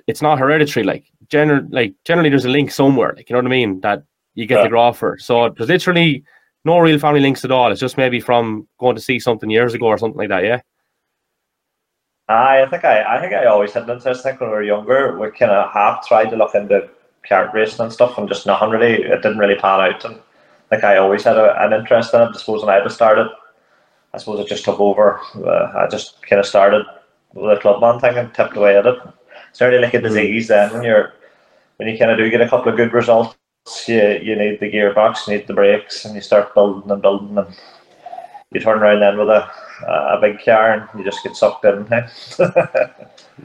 it's 0.05 0.21
not 0.21 0.37
hereditary. 0.37 0.85
Like 0.85 1.05
gener 1.27 1.67
like 1.71 1.95
generally 2.05 2.29
there's 2.29 2.45
a 2.45 2.49
link 2.49 2.69
somewhere. 2.69 3.13
Like 3.17 3.29
you 3.29 3.33
know 3.33 3.39
what 3.39 3.47
I 3.47 3.49
mean 3.49 3.81
that 3.81 4.03
you 4.35 4.45
get 4.45 4.57
the 4.57 4.63
Yeah. 4.65 4.69
graffer. 4.69 5.17
So 5.19 5.49
there's 5.49 5.69
literally 5.69 6.23
no 6.67 6.77
real 6.79 6.99
family 6.99 7.19
links 7.19 7.43
at 7.43 7.51
all. 7.51 7.71
It's 7.71 7.79
just 7.79 7.97
maybe 7.97 8.19
from 8.19 8.67
going 8.79 8.95
to 8.95 9.01
see 9.01 9.19
something 9.19 9.49
years 9.49 9.73
ago 9.73 9.87
or 9.87 9.97
something 9.97 10.19
like 10.19 10.29
that. 10.29 10.43
Yeah. 10.43 10.61
I 12.29 12.67
think 12.69 12.83
I, 12.83 13.15
I 13.15 13.21
think 13.21 13.33
I 13.33 13.45
always 13.45 13.71
had 13.71 13.83
an 13.83 13.95
interest. 13.95 14.25
I 14.25 14.29
think 14.29 14.41
when 14.41 14.49
we 14.49 14.55
were 14.55 14.63
younger, 14.63 15.17
we 15.17 15.31
kind 15.31 15.51
of 15.51 15.71
half 15.71 16.05
tried 16.07 16.29
to 16.31 16.35
look 16.35 16.53
into 16.55 16.89
kart 17.27 17.53
racing 17.53 17.85
and 17.85 17.93
stuff, 17.93 18.17
and 18.17 18.27
just 18.27 18.45
nothing 18.45 18.69
really. 18.69 19.03
It 19.03 19.21
didn't 19.21 19.37
really 19.37 19.55
pan 19.55 19.79
out. 19.79 20.05
And 20.05 20.19
like 20.69 20.83
I 20.83 20.97
always 20.97 21.23
had 21.23 21.37
a, 21.37 21.55
an 21.63 21.73
interest 21.73 22.13
in 22.13 22.21
it. 22.21 22.29
I 22.35 22.37
suppose 22.37 22.63
when 22.63 22.73
I 22.73 22.85
started, 22.89 23.29
I 24.13 24.17
suppose 24.17 24.39
it 24.39 24.49
just 24.49 24.65
took 24.65 24.79
over. 24.79 25.21
Uh, 25.35 25.71
I 25.77 25.87
just 25.89 26.21
kind 26.23 26.39
of 26.39 26.45
started 26.45 26.85
with 27.33 27.55
the 27.55 27.61
clubman 27.61 27.99
thing 27.99 28.17
and 28.17 28.33
tipped 28.33 28.57
away 28.57 28.77
at 28.77 28.85
it. 28.85 28.99
It's 29.49 29.61
nearly 29.61 29.79
like 29.79 29.93
a 29.93 30.01
disease. 30.01 30.49
Then 30.49 30.73
when 30.73 30.83
you're 30.83 31.13
when 31.77 31.87
you 31.87 31.97
kind 31.97 32.11
of 32.11 32.17
do 32.17 32.29
get 32.29 32.41
a 32.41 32.49
couple 32.49 32.69
of 32.69 32.77
good 32.77 32.91
results, 32.91 33.37
you 33.87 34.19
you 34.21 34.35
need 34.35 34.59
the 34.59 34.71
gearbox, 34.71 35.27
you 35.27 35.37
need 35.37 35.47
the 35.47 35.53
brakes, 35.53 36.05
and 36.05 36.15
you 36.15 36.21
start 36.21 36.53
building 36.53 36.89
and 36.91 37.01
building, 37.01 37.37
and 37.37 37.55
you 38.51 38.59
turn 38.59 38.79
around 38.79 39.01
then 39.01 39.17
with 39.17 39.29
a 39.29 39.49
a 39.87 40.19
big 40.19 40.43
car 40.43 40.73
and 40.73 40.99
you 40.99 41.05
just 41.05 41.23
get 41.23 41.35
sucked 41.35 41.65
in. 41.65 41.87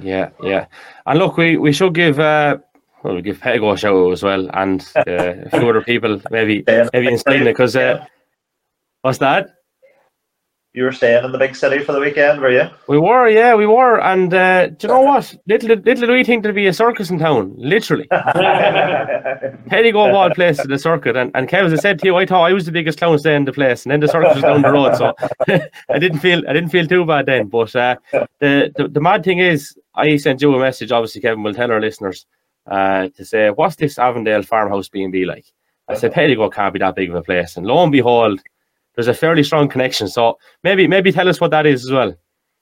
Yeah, 0.00 0.30
yeah. 0.42 0.66
And 1.04 1.18
look, 1.18 1.36
we, 1.36 1.58
we 1.58 1.72
should 1.72 1.94
give 1.94 2.18
uh 2.18 2.56
well, 3.02 3.16
we 3.16 3.22
give 3.22 3.40
Pettigo 3.40 3.74
a 3.74 3.76
shout 3.76 3.94
out 3.94 4.12
as 4.12 4.22
well, 4.22 4.48
and 4.54 4.80
uh, 4.96 5.02
a 5.06 5.50
few 5.50 5.68
other 5.68 5.82
people 5.82 6.20
maybe 6.30 6.64
maybe 6.92 7.08
in 7.08 7.18
Spain 7.18 7.44
because 7.44 7.76
uh, 7.76 8.04
what's 9.02 9.18
that? 9.18 9.56
You 10.74 10.84
were 10.84 10.92
staying 10.92 11.22
in 11.22 11.32
the 11.32 11.38
big 11.38 11.54
city 11.54 11.84
for 11.84 11.92
the 11.92 12.00
weekend, 12.00 12.40
were 12.40 12.50
you? 12.50 12.66
We 12.88 12.98
were, 12.98 13.28
yeah, 13.28 13.54
we 13.54 13.66
were, 13.66 14.00
and 14.00 14.32
uh, 14.32 14.68
do 14.68 14.86
you 14.86 14.88
know 14.88 15.00
what? 15.02 15.34
Little 15.46 15.76
little 15.76 16.06
do 16.06 16.12
we 16.14 16.24
think 16.24 16.42
there'd 16.42 16.54
be 16.54 16.66
a 16.66 16.72
circus 16.72 17.10
in 17.10 17.18
town, 17.18 17.52
literally. 17.58 18.08
Pettigo 18.10 20.08
of 20.08 20.14
all 20.14 20.30
places 20.30 20.64
the 20.66 20.78
circuit, 20.78 21.14
and 21.14 21.30
and 21.34 21.46
Kev, 21.46 21.64
as 21.64 21.74
I 21.74 21.76
said 21.76 21.98
to 21.98 22.06
you, 22.06 22.16
I 22.16 22.24
thought 22.24 22.48
I 22.48 22.54
was 22.54 22.64
the 22.64 22.72
biggest 22.72 22.98
clown 22.98 23.18
staying 23.18 23.36
in 23.36 23.44
the 23.44 23.52
place, 23.52 23.84
and 23.84 23.92
then 23.92 24.00
the 24.00 24.08
circus 24.08 24.36
was 24.36 24.42
down 24.42 24.62
the 24.62 24.72
road, 24.72 24.96
so 24.96 25.14
I 25.90 25.98
didn't 25.98 26.20
feel 26.20 26.42
I 26.48 26.54
didn't 26.54 26.70
feel 26.70 26.86
too 26.86 27.04
bad 27.04 27.26
then. 27.26 27.48
But 27.48 27.76
uh, 27.76 27.96
the, 28.38 28.72
the 28.74 28.88
the 28.88 29.00
mad 29.00 29.24
thing 29.24 29.40
is, 29.40 29.76
I 29.94 30.16
sent 30.16 30.40
you 30.40 30.54
a 30.54 30.58
message. 30.58 30.90
Obviously, 30.90 31.20
Kevin 31.20 31.42
will 31.42 31.52
tell 31.52 31.70
our 31.70 31.82
listeners 31.82 32.24
uh, 32.66 33.08
to 33.08 33.26
say, 33.26 33.50
"What's 33.50 33.76
this 33.76 33.98
Avondale 33.98 34.42
farmhouse 34.42 34.88
B 34.88 35.02
and 35.02 35.12
B 35.12 35.26
like?" 35.26 35.44
I 35.88 35.96
said, 35.96 36.14
"Petty 36.14 36.34
can't 36.34 36.72
be 36.72 36.78
that 36.78 36.94
big 36.94 37.10
of 37.10 37.16
a 37.16 37.22
place," 37.22 37.58
and 37.58 37.66
lo 37.66 37.82
and 37.82 37.92
behold, 37.92 38.40
there's 38.94 39.08
a 39.08 39.14
fairly 39.14 39.42
strong 39.42 39.68
connection. 39.68 40.08
So 40.08 40.38
maybe 40.62 40.86
maybe 40.86 41.12
tell 41.12 41.28
us 41.28 41.40
what 41.40 41.50
that 41.52 41.66
is 41.66 41.84
as 41.84 41.90
well. 41.92 42.14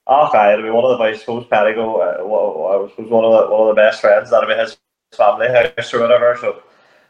Okay, 0.08 0.52
it'll 0.52 0.64
be 0.64 0.70
one 0.70 0.84
of 0.90 0.98
the, 0.98 1.04
I 1.04 1.16
suppose, 1.16 1.46
Pettigo, 1.46 2.20
uh, 2.20 2.24
wa- 2.26 2.84
I 2.84 2.88
suppose 2.90 3.10
one 3.10 3.24
of 3.24 3.32
the 3.32 3.50
one 3.54 3.68
of 3.68 3.76
the 3.76 3.80
best 3.80 4.00
friends. 4.00 4.30
That'll 4.30 4.48
be 4.48 4.54
his 4.60 4.76
family 5.12 5.48
house 5.48 5.92
or 5.94 6.00
whatever. 6.00 6.36
So 6.40 6.62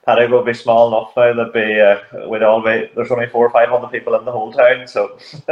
Pettigo 0.06 0.30
will 0.30 0.44
be 0.44 0.52
small 0.54 0.88
enough 0.88 1.12
now 1.16 1.33
that 1.33 1.52
be 1.54 1.80
uh, 1.80 2.28
we'd 2.28 2.42
all 2.42 2.62
be. 2.62 2.90
There's 2.94 3.11
only 3.11 3.26
four 3.28 3.46
or 3.46 3.50
five 3.50 3.68
hundred 3.68 3.90
people 3.90 4.14
in 4.16 4.24
the 4.24 4.33
whole 4.33 4.52
town, 4.52 4.87
so 4.87 5.16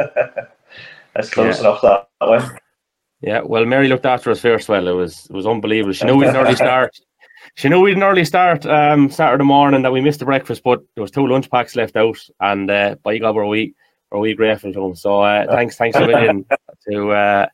it's 1.16 1.30
close 1.30 1.56
Yeah. 1.56 1.60
enough 1.68 1.80
that 1.82 2.08
way. 2.22 2.40
Yeah, 3.20 3.40
well, 3.44 3.64
Mary 3.64 3.88
looked 3.88 4.06
after 4.06 4.30
us 4.30 4.40
first. 4.40 4.68
Well, 4.68 4.86
it 4.86 4.92
was 4.92 5.26
it 5.30 5.34
was 5.34 5.46
unbelievable. 5.46 5.92
She 5.92 6.04
knew 6.04 6.16
we'd 6.16 6.28
an 6.28 6.36
early 6.36 6.54
start. 6.66 6.96
She 7.54 7.68
knew 7.68 7.80
we'd 7.80 7.96
an 7.96 8.02
early 8.02 8.24
start 8.24 8.64
um, 8.66 9.10
Saturday 9.10 9.44
morning 9.44 9.82
that 9.82 9.92
we 9.92 10.00
missed 10.00 10.20
the 10.20 10.24
breakfast, 10.24 10.62
but 10.62 10.82
there 10.94 11.02
was 11.02 11.10
two 11.10 11.26
lunch 11.26 11.50
packs 11.50 11.76
left 11.76 11.96
out, 11.96 12.18
and 12.40 12.70
uh, 12.70 12.96
by 13.02 13.18
God, 13.18 13.34
were 13.34 13.46
we 13.46 13.74
were 14.10 14.20
we 14.20 14.34
grateful 14.34 14.72
to 14.72 14.80
them. 14.80 14.94
So 14.94 15.20
uh, 15.20 15.46
thanks, 15.50 15.76
thanks 15.76 15.96
a 15.96 16.06
million 16.06 16.44
to 16.90 17.10
uh, 17.10 17.46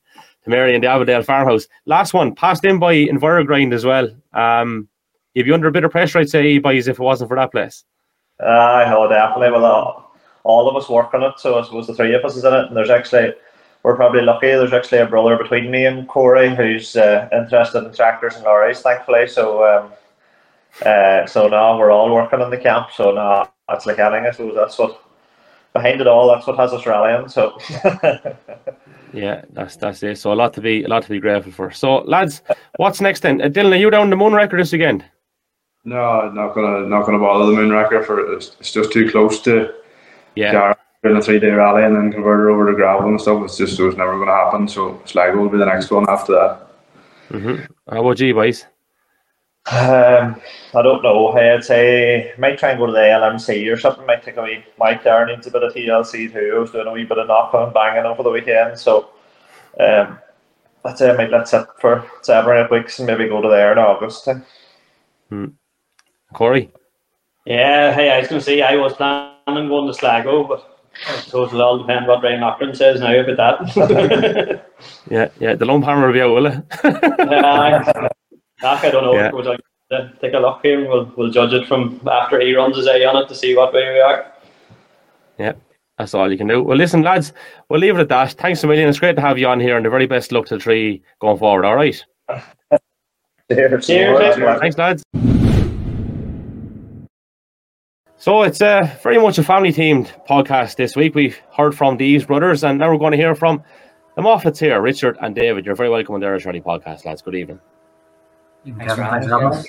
to 0.44 0.50
Mary 0.50 0.74
and 0.74 0.85
the 0.85 0.88
Avondale 0.88 1.22
farmhouse. 1.22 1.66
Last 1.87 2.14
one 2.14 2.35
passed 2.35 2.64
in 2.64 2.78
by 2.78 2.94
Envirogrind 2.94 3.72
as 3.72 3.85
well. 3.85 4.09
Um, 4.33 4.88
you'd 5.35 5.46
be 5.46 5.52
under 5.52 5.68
a 5.68 5.72
bit 5.72 5.85
of 5.85 5.90
pressure, 5.90 6.18
I'd 6.18 6.28
say, 6.28 6.59
boys, 6.59 6.88
if 6.88 6.98
it 6.98 7.02
wasn't 7.02 7.28
for 7.28 7.37
that 7.37 7.52
place. 7.52 7.85
I 8.40 8.88
know 8.90 9.09
definitely. 9.09 9.52
Well, 9.52 9.64
all, 9.64 10.16
all 10.44 10.68
of 10.68 10.76
us 10.76 10.88
work 10.88 11.14
on 11.14 11.22
it, 11.22 11.35
so 11.38 11.59
I 11.59 11.64
suppose 11.64 11.87
the 11.87 11.94
three 11.94 12.14
of 12.14 12.24
us 12.24 12.37
is 12.37 12.44
in 12.44 12.52
it, 12.52 12.66
and 12.66 12.76
there's 12.76 12.90
actually 12.90 13.33
we're 13.85 13.97
probably 13.97 14.23
lucky. 14.23 14.49
There's 14.49 14.73
actually 14.73 14.99
a 14.99 15.07
brother 15.07 15.37
between 15.37 15.70
me 15.70 15.87
and 15.87 16.09
Corey 16.09 16.55
who's 16.55 16.97
uh, 16.97 17.29
interested 17.33 17.85
in 17.85 17.94
tractors 17.94 18.35
and 18.35 18.44
lorries, 18.44 18.81
thankfully. 18.81 19.29
So, 19.29 19.64
um, 19.64 19.92
uh, 20.85 21.27
so 21.27 21.47
now 21.47 21.79
we're 21.79 21.92
all 21.92 22.12
working 22.12 22.40
in 22.40 22.51
the 22.51 22.59
camp. 22.59 22.88
So 22.92 23.12
now 23.12 23.53
that's 23.68 23.87
like 23.87 24.01
anything. 24.01 24.27
I 24.27 24.31
suppose 24.33 24.57
that's 24.57 24.79
what 24.79 25.01
behind 25.73 26.01
it 26.01 26.09
all. 26.09 26.35
That's 26.35 26.47
what 26.47 26.57
has 26.57 26.73
us 26.73 26.87
rallying. 26.87 27.29
So. 27.29 27.57
Yeah, 29.14 29.42
that's 29.53 29.77
that's 29.77 30.03
it. 30.03 30.18
So 30.18 30.33
a 30.33 30.35
lot 30.35 30.53
to 30.55 30.61
be 30.61 30.83
a 30.83 30.88
lot 30.88 31.05
to 31.05 31.09
be 31.09 31.20
grateful 31.20 31.53
for. 31.53 31.70
So 31.70 31.99
lads, 31.99 32.42
what's 32.79 33.01
next 33.01 33.20
then? 33.20 33.40
Uh, 33.40 33.47
Dylan, 33.47 33.73
are 33.73 33.77
you 33.77 33.88
down 33.88 34.11
the 34.11 34.16
Moonraker 34.16 34.59
this 34.59 34.73
weekend? 34.73 35.05
No, 35.85 36.29
not 36.31 36.53
gonna 36.55 36.88
not 36.88 37.07
gonna 37.07 37.20
bother 37.20 37.47
the 37.47 37.53
Moonraker 37.53 38.05
for 38.05 38.35
it's, 38.35 38.57
it's 38.59 38.73
just 38.73 38.92
too 38.92 39.09
close 39.09 39.40
to 39.42 39.73
Yeah. 40.35 40.53
Gar 40.53 40.77
in 41.05 41.17
a 41.17 41.23
three 41.23 41.38
day 41.38 41.51
rally 41.51 41.85
and 41.85 41.95
then 41.95 42.12
convert 42.12 42.49
it 42.49 42.53
over 42.53 42.71
to 42.71 42.77
gravel 42.77 43.09
and 43.09 43.21
stuff. 43.21 43.45
It's 43.45 43.57
just 43.57 43.79
it 43.79 43.83
was 43.83 43.97
never 43.97 44.19
gonna 44.19 44.33
happen. 44.33 44.69
So 44.69 45.01
Sligo 45.05 45.37
will 45.37 45.49
be 45.49 45.59
the 45.59 45.67
next 45.67 45.90
one 45.90 46.09
after 46.09 46.33
that. 46.33 46.67
Mm-hmm. 47.31 47.64
How 47.93 48.01
about 48.01 48.21
you, 48.21 48.35
boys? 48.35 48.67
Um, 49.67 50.40
I 50.75 50.83
don't 50.83 51.03
know. 51.03 51.33
Hey, 51.35 51.51
I'd 51.53 51.64
say 51.64 52.33
might 52.38 52.59
try 52.59 52.71
and 52.71 52.79
go 52.79 52.87
to 52.87 52.93
the 52.93 52.99
LMC 52.99 53.73
or 53.73 53.79
something. 53.79 54.05
Might 54.07 54.23
take 54.23 54.37
a 54.37 54.43
wee. 54.43 54.64
Mike 54.79 55.03
there 55.05 55.27
needs 55.27 55.47
a 55.47 55.51
bit 55.51 55.62
of 55.62 55.73
TLC 55.73 56.33
too. 56.33 56.53
I 56.55 56.59
was 56.59 56.71
doing 56.71 56.87
a 56.87 56.93
wee 56.93 57.05
bit 57.05 57.19
of 57.19 57.29
knocking 57.29 57.61
and 57.61 57.73
banging 57.73 58.05
over 58.05 58.23
the 58.23 58.31
weekend, 58.31 58.79
so 58.79 59.11
um, 59.81 60.19
I'd 60.85 60.99
say 60.99 61.11
I 61.11 61.17
might 61.17 61.31
let 61.31 61.49
sit 61.49 61.67
for 61.81 62.09
seven 62.23 62.51
or 62.51 62.64
eight 62.64 62.71
weeks 62.71 62.99
and 62.99 63.07
maybe 63.07 63.29
go 63.29 63.40
to 63.40 63.49
there 63.49 63.73
in 63.73 63.79
August. 63.79 64.29
Corey? 66.35 66.71
Yeah, 67.47 67.93
hey, 67.95 68.11
I 68.11 68.19
was 68.19 68.29
going 68.29 68.40
to 68.40 68.45
say 68.45 68.62
I 68.62 68.77
was 68.77 68.95
planning 68.95 69.35
on 69.47 69.69
going 69.69 69.87
to 69.87 69.95
Sligo, 69.95 70.45
but 70.45 70.74
I 71.09 71.16
suppose 71.16 71.48
it'll 71.48 71.62
all 71.62 71.78
depend 71.78 72.07
what 72.07 72.22
Ryan 72.22 72.40
Lochran 72.40 72.76
says 72.76 73.00
now 73.00 73.14
about 73.18 73.66
that. 73.66 74.64
Yeah, 75.11 75.28
yeah. 75.38 75.54
The 75.54 75.64
lump 75.64 75.85
hammer 75.85 76.07
will 76.07 76.12
be 76.12 76.20
out, 76.20 76.35
will 76.35 76.46
it? 76.46 76.54
uh, 76.85 78.09
I 78.62 78.90
don't 78.90 79.04
know. 79.04 79.14
Yeah. 79.14 79.30
We'll 79.33 79.44
take- 79.44 79.61
uh, 79.90 80.09
take 80.20 80.33
a 80.33 80.38
look 80.38 80.61
here 80.62 80.88
we'll, 80.88 81.12
we'll 81.16 81.30
judge 81.30 81.52
it 81.52 81.68
from 81.68 82.00
after 82.11 82.40
he 82.40 82.54
runs 82.54 82.76
his 82.76 82.87
eye 82.88 83.04
on 83.04 83.22
it 83.22 83.28
to 83.28 83.35
see 83.35 83.54
what 83.54 83.72
way 83.72 83.92
we 83.92 84.00
are. 84.00 84.33
Yeah, 85.38 85.52
that's 85.98 86.14
all 86.14 86.30
you 86.33 86.38
can 86.38 86.46
do. 86.46 86.62
Well, 86.62 86.78
listen, 86.78 87.02
lads, 87.02 87.33
we'll 87.68 87.80
leave 87.80 87.96
it 87.96 88.00
at 88.00 88.09
that. 88.09 88.33
Thanks 88.33 88.64
a 88.64 88.66
million. 88.66 88.88
It's 88.88 88.98
great 88.98 89.16
to 89.16 89.22
have 89.22 89.38
you 89.38 89.46
on 89.46 89.61
here, 89.61 89.76
and 89.76 89.85
the 89.85 89.90
very 89.90 90.07
best 90.07 90.33
luck 90.33 90.46
to 90.46 90.57
the 90.57 90.61
three 90.61 91.02
going 91.20 91.38
forward. 91.38 91.64
All 91.64 91.76
right. 91.76 92.02
Cheers. 93.52 93.87
Cheers. 93.87 94.37
Thanks, 94.61 94.78
lads. 94.78 95.04
So 98.25 98.41
it's 98.41 98.63
a 98.63 98.91
very 99.03 99.19
much 99.19 99.37
a 99.37 99.43
family 99.43 99.71
themed 99.71 100.09
podcast 100.27 100.77
this 100.77 100.97
week. 100.97 101.15
We've 101.15 101.39
heard 101.55 101.77
from 101.77 101.99
the 101.99 102.07
Eves 102.07 102.25
brothers, 102.25 102.65
and 102.65 102.79
now 102.79 102.91
we're 102.91 102.97
going 102.97 103.11
to 103.11 103.19
hear 103.19 103.35
from 103.35 103.63
the 104.17 104.23
Moffetts 104.23 104.59
here, 104.59 104.81
Richard 104.81 105.19
and 105.21 105.35
David. 105.35 105.67
You're 105.67 105.75
very 105.75 105.91
welcome 105.91 106.15
on 106.15 106.23
the 106.23 106.29
Irish 106.29 106.47
Rally 106.47 106.63
podcast, 106.63 107.05
lads. 107.05 107.21
Good 107.21 107.35
evening. 107.35 107.61
Thanks 108.65 108.95
for 108.95 109.03
having 109.03 109.31
us. 109.31 109.67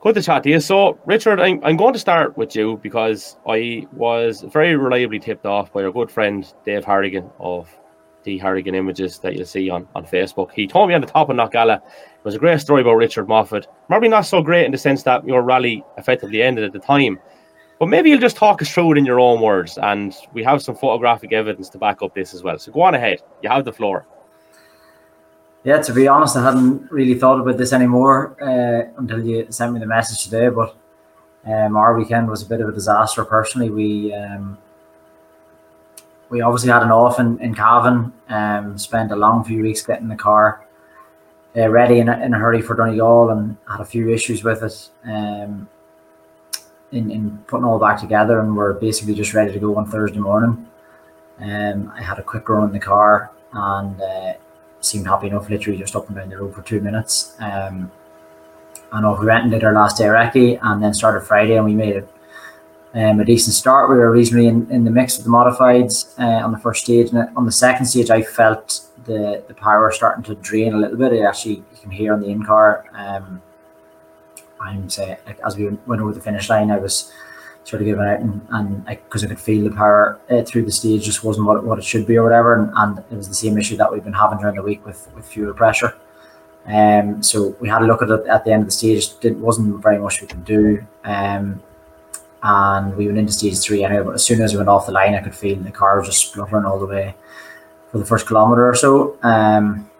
Good 0.00 0.16
to 0.16 0.22
chat 0.22 0.42
to 0.42 0.50
you. 0.50 0.58
So, 0.58 0.98
Richard, 1.06 1.38
I'm, 1.38 1.62
I'm 1.62 1.76
going 1.76 1.92
to 1.92 2.00
start 2.00 2.36
with 2.36 2.56
you 2.56 2.80
because 2.82 3.36
I 3.46 3.86
was 3.92 4.40
very 4.40 4.74
reliably 4.74 5.20
tipped 5.20 5.46
off 5.46 5.72
by 5.72 5.82
your 5.82 5.92
good 5.92 6.10
friend 6.10 6.52
Dave 6.64 6.84
Harrigan 6.84 7.30
of 7.38 7.68
the 8.28 8.36
Harrigan 8.36 8.74
images 8.74 9.18
that 9.20 9.34
you'll 9.34 9.46
see 9.46 9.70
on, 9.70 9.88
on 9.94 10.04
Facebook. 10.04 10.52
He 10.52 10.66
told 10.66 10.88
me 10.88 10.94
on 10.94 11.00
the 11.00 11.06
top 11.06 11.30
of 11.30 11.36
Knockalla 11.36 11.76
it 11.78 12.24
was 12.24 12.34
a 12.34 12.38
great 12.38 12.60
story 12.60 12.82
about 12.82 12.96
Richard 12.96 13.26
Moffett. 13.26 13.64
Maybe 13.88 14.06
not 14.06 14.26
so 14.26 14.42
great 14.42 14.66
in 14.66 14.72
the 14.72 14.76
sense 14.76 15.02
that 15.04 15.26
your 15.26 15.40
rally 15.40 15.82
effectively 15.96 16.42
ended 16.42 16.64
at 16.64 16.74
the 16.74 16.78
time, 16.78 17.18
but 17.78 17.86
maybe 17.86 18.10
you'll 18.10 18.20
just 18.20 18.36
talk 18.36 18.60
us 18.60 18.70
through 18.70 18.92
it 18.92 18.98
in 18.98 19.06
your 19.06 19.18
own 19.18 19.40
words. 19.40 19.78
And 19.78 20.14
we 20.34 20.44
have 20.44 20.60
some 20.60 20.76
photographic 20.76 21.32
evidence 21.32 21.70
to 21.70 21.78
back 21.78 22.02
up 22.02 22.14
this 22.14 22.34
as 22.34 22.42
well. 22.42 22.58
So 22.58 22.70
go 22.70 22.82
on 22.82 22.94
ahead. 22.94 23.22
You 23.42 23.48
have 23.48 23.64
the 23.64 23.72
floor. 23.72 24.04
Yeah, 25.64 25.80
to 25.80 25.92
be 25.94 26.06
honest, 26.06 26.36
I 26.36 26.44
hadn't 26.44 26.92
really 26.92 27.14
thought 27.14 27.40
about 27.40 27.56
this 27.56 27.72
anymore 27.72 28.36
uh, 28.42 28.92
until 29.00 29.24
you 29.24 29.46
sent 29.50 29.72
me 29.72 29.80
the 29.80 29.86
message 29.86 30.24
today. 30.24 30.50
But 30.50 30.76
um, 31.46 31.78
our 31.78 31.96
weekend 31.98 32.28
was 32.28 32.42
a 32.42 32.46
bit 32.46 32.60
of 32.60 32.68
a 32.68 32.72
disaster. 32.72 33.24
Personally, 33.24 33.70
we 33.70 34.12
um, 34.12 34.58
we 36.30 36.40
obviously 36.40 36.70
had 36.70 36.82
an 36.82 36.90
off 36.90 37.18
in, 37.18 37.38
in 37.40 37.54
Cavan. 37.54 38.12
Um, 38.28 38.78
spent 38.78 39.12
a 39.12 39.16
long 39.16 39.44
few 39.44 39.62
weeks 39.62 39.82
getting 39.82 40.08
the 40.08 40.16
car 40.16 40.66
uh, 41.56 41.68
ready 41.68 41.98
in 42.00 42.08
a, 42.08 42.18
in 42.20 42.34
a 42.34 42.38
hurry 42.38 42.62
for 42.62 42.74
Donegal, 42.74 43.30
and 43.30 43.56
had 43.68 43.80
a 43.80 43.84
few 43.84 44.10
issues 44.10 44.44
with 44.44 44.62
it. 44.62 44.90
Um, 45.04 45.68
in, 46.90 47.10
in 47.10 47.38
putting 47.46 47.64
all 47.64 47.78
back 47.78 48.00
together, 48.00 48.40
and 48.40 48.56
we're 48.56 48.72
basically 48.72 49.14
just 49.14 49.34
ready 49.34 49.52
to 49.52 49.58
go 49.58 49.76
on 49.76 49.86
Thursday 49.86 50.18
morning. 50.18 50.66
Um, 51.38 51.92
I 51.94 52.02
had 52.02 52.18
a 52.18 52.22
quick 52.22 52.48
run 52.48 52.64
in 52.64 52.72
the 52.72 52.80
car 52.80 53.30
and. 53.52 54.00
Uh, 54.00 54.32
seemed 54.80 55.06
happy 55.06 55.28
enough, 55.28 55.48
literally 55.48 55.78
just 55.78 55.96
up 55.96 56.06
and 56.08 56.16
down 56.16 56.28
the 56.28 56.36
road 56.36 56.54
for 56.54 56.62
two 56.62 56.80
minutes. 56.80 57.34
Um, 57.40 57.90
and 58.92 59.06
off 59.06 59.20
we 59.20 59.26
went 59.26 59.42
and 59.42 59.52
did 59.52 59.64
our 59.64 59.74
last 59.74 59.98
day 59.98 60.04
recce 60.04 60.58
and 60.62 60.82
then 60.82 60.94
started 60.94 61.20
Friday 61.20 61.56
and 61.56 61.64
we 61.64 61.74
made 61.74 61.96
it 61.96 62.08
um, 62.98 63.20
a 63.20 63.24
decent 63.24 63.54
start. 63.54 63.88
We 63.88 63.96
were 63.96 64.10
reasonably 64.10 64.48
in, 64.48 64.70
in 64.70 64.84
the 64.84 64.90
mix 64.90 65.16
with 65.16 65.24
the 65.24 65.30
modifieds 65.30 66.18
uh, 66.18 66.44
on 66.44 66.50
the 66.50 66.58
first 66.58 66.84
stage. 66.84 67.10
And 67.12 67.28
on 67.36 67.44
the 67.46 67.52
second 67.52 67.86
stage, 67.86 68.10
I 68.10 68.22
felt 68.22 68.80
the, 69.04 69.44
the 69.46 69.54
power 69.54 69.92
starting 69.92 70.24
to 70.24 70.34
drain 70.36 70.74
a 70.74 70.76
little 70.76 70.96
bit. 70.96 71.12
It 71.12 71.22
actually, 71.22 71.56
you 71.56 71.78
can 71.80 71.90
hear 71.90 72.12
on 72.12 72.20
the 72.20 72.28
in 72.28 72.42
car. 72.42 72.86
Um, 72.94 73.40
I'm 74.60 74.90
say, 74.90 75.16
like, 75.26 75.38
as 75.46 75.56
we 75.56 75.68
went 75.86 76.02
over 76.02 76.12
the 76.12 76.20
finish 76.20 76.50
line, 76.50 76.72
I 76.72 76.78
was 76.78 77.12
sort 77.62 77.82
of 77.82 77.86
giving 77.86 78.04
out, 78.04 78.18
and, 78.18 78.46
and 78.50 78.84
because 78.86 79.22
I, 79.22 79.26
I, 79.26 79.28
could 79.28 79.40
feel 79.40 79.62
the 79.62 79.76
power 79.76 80.18
uh, 80.30 80.42
through 80.42 80.64
the 80.64 80.72
stage 80.72 81.04
just 81.04 81.22
wasn't 81.22 81.46
what 81.46 81.58
it, 81.58 81.64
what 81.64 81.78
it 81.78 81.84
should 81.84 82.06
be 82.06 82.16
or 82.16 82.24
whatever, 82.24 82.54
and, 82.54 82.72
and 82.74 83.04
it 83.10 83.14
was 83.14 83.28
the 83.28 83.34
same 83.34 83.58
issue 83.58 83.76
that 83.76 83.92
we've 83.92 84.02
been 84.02 84.12
having 84.14 84.38
during 84.38 84.56
the 84.56 84.62
week 84.62 84.84
with 84.84 85.08
with 85.14 85.26
fuel 85.26 85.52
pressure. 85.54 85.94
Um, 86.66 87.22
so 87.22 87.56
we 87.60 87.68
had 87.68 87.82
a 87.82 87.86
look 87.86 88.02
at 88.02 88.10
it 88.10 88.26
at 88.26 88.44
the 88.44 88.52
end 88.52 88.62
of 88.62 88.68
the 88.68 88.72
stage. 88.72 89.10
It 89.22 89.36
wasn't 89.36 89.82
very 89.82 89.98
much 89.98 90.20
we 90.20 90.26
could 90.26 90.44
do. 90.44 90.84
Um, 91.04 91.62
and 92.42 92.96
we 92.96 93.06
went 93.06 93.18
into 93.18 93.32
stage 93.32 93.58
three 93.58 93.84
anyway. 93.84 94.04
But 94.04 94.14
as 94.14 94.24
soon 94.24 94.40
as 94.40 94.52
we 94.52 94.58
went 94.58 94.68
off 94.68 94.86
the 94.86 94.92
line, 94.92 95.14
I 95.14 95.22
could 95.22 95.34
feel 95.34 95.56
the 95.56 95.70
car 95.70 95.98
was 95.98 96.08
just 96.08 96.28
spluttering 96.28 96.64
all 96.64 96.78
the 96.78 96.86
way 96.86 97.14
for 97.90 97.98
the 97.98 98.04
first 98.04 98.26
kilometer 98.26 98.68
or 98.68 98.74
so. 98.74 99.18
Um, 99.22 99.90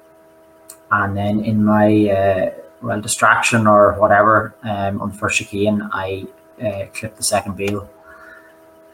and 0.90 1.16
then 1.16 1.44
in 1.44 1.64
my 1.64 2.09
uh, 2.11 2.51
well 2.83 3.01
distraction 3.01 3.66
or 3.66 3.94
whatever 3.94 4.55
um, 4.62 5.01
on 5.01 5.11
the 5.11 5.16
first 5.16 5.38
chicane, 5.38 5.88
I 5.92 6.27
uh, 6.62 6.87
clipped 6.94 7.16
the 7.16 7.22
second 7.22 7.57
wheel. 7.57 7.88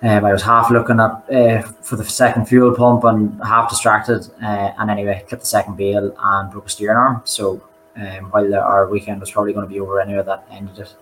Um, 0.03 0.25
I 0.25 0.33
was 0.33 0.43
half 0.43 0.71
looking 0.71 1.01
at 1.01 1.33
uh, 1.33 1.63
for 1.63 1.97
the 1.97 2.05
second 2.05 2.47
fuel 2.47 2.75
pump 2.75 3.05
and 3.05 3.41
half 3.43 3.71
distracted, 3.71 4.29
uh, 4.43 4.73
and 4.79 4.91
anyway, 4.91 5.25
clipped 5.29 5.45
the 5.45 5.49
second 5.49 5.77
wheel 5.77 6.15
and 6.19 6.51
broke 6.51 6.67
a 6.67 6.69
steering 6.69 6.97
arm. 6.97 7.23
So 7.25 7.63
um, 7.97 8.31
while 8.31 8.55
our 8.55 8.89
weekend 8.89 9.21
was 9.21 9.31
probably 9.31 9.53
going 9.53 9.67
to 9.67 9.73
be 9.73 9.81
over 9.81 10.01
anyway, 10.01 10.23
that 10.23 10.47
ended 10.51 10.79
it 10.81 10.95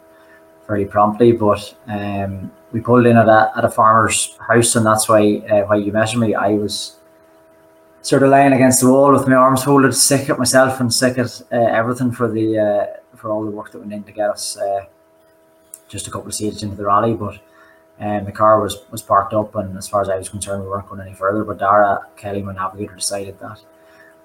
fairly 0.66 0.84
promptly. 0.84 1.32
But 1.32 1.74
um, 1.86 2.50
we 2.72 2.80
pulled 2.80 3.06
in 3.06 3.16
at 3.16 3.28
a, 3.28 3.52
at 3.56 3.64
a 3.64 3.70
farmer's 3.70 4.36
house, 4.38 4.76
and 4.76 4.86
that's 4.86 5.08
why 5.08 5.38
uh, 5.50 5.62
why 5.62 5.76
you 5.76 5.92
measured 5.92 6.20
me. 6.20 6.34
I 6.34 6.54
was 6.54 6.96
sort 8.02 8.22
of 8.22 8.30
lying 8.30 8.52
against 8.52 8.80
the 8.80 8.88
wall 8.88 9.12
with 9.12 9.28
my 9.28 9.34
arms 9.34 9.64
folded, 9.64 9.94
sick 9.94 10.28
at 10.28 10.38
myself 10.38 10.80
and 10.80 10.92
sick 10.92 11.18
at 11.18 11.42
uh, 11.52 11.56
everything 11.56 12.10
for 12.10 12.28
the 12.28 12.58
uh, 12.58 13.16
for 13.16 13.30
all 13.30 13.44
the 13.44 13.50
work 13.50 13.70
that 13.70 13.78
went 13.78 13.92
in 13.92 14.02
to 14.04 14.12
get 14.12 14.30
us 14.30 14.56
uh, 14.56 14.84
just 15.88 16.06
a 16.06 16.10
couple 16.10 16.28
of 16.28 16.34
stages 16.34 16.62
into 16.62 16.76
the 16.76 16.84
rally, 16.84 17.14
but 17.14 17.38
um, 18.00 18.24
the 18.24 18.32
car 18.32 18.60
was, 18.60 18.78
was 18.90 19.02
parked 19.02 19.34
up, 19.34 19.54
and 19.54 19.76
as 19.76 19.86
far 19.86 20.00
as 20.00 20.08
I 20.08 20.16
was 20.16 20.28
concerned, 20.28 20.64
we 20.64 20.68
weren't 20.68 20.88
going 20.88 21.00
any 21.00 21.14
further. 21.14 21.44
But 21.44 21.58
Dara 21.58 22.00
Kelly, 22.16 22.42
my 22.42 22.54
navigator, 22.54 22.96
decided 22.96 23.38
that 23.38 23.60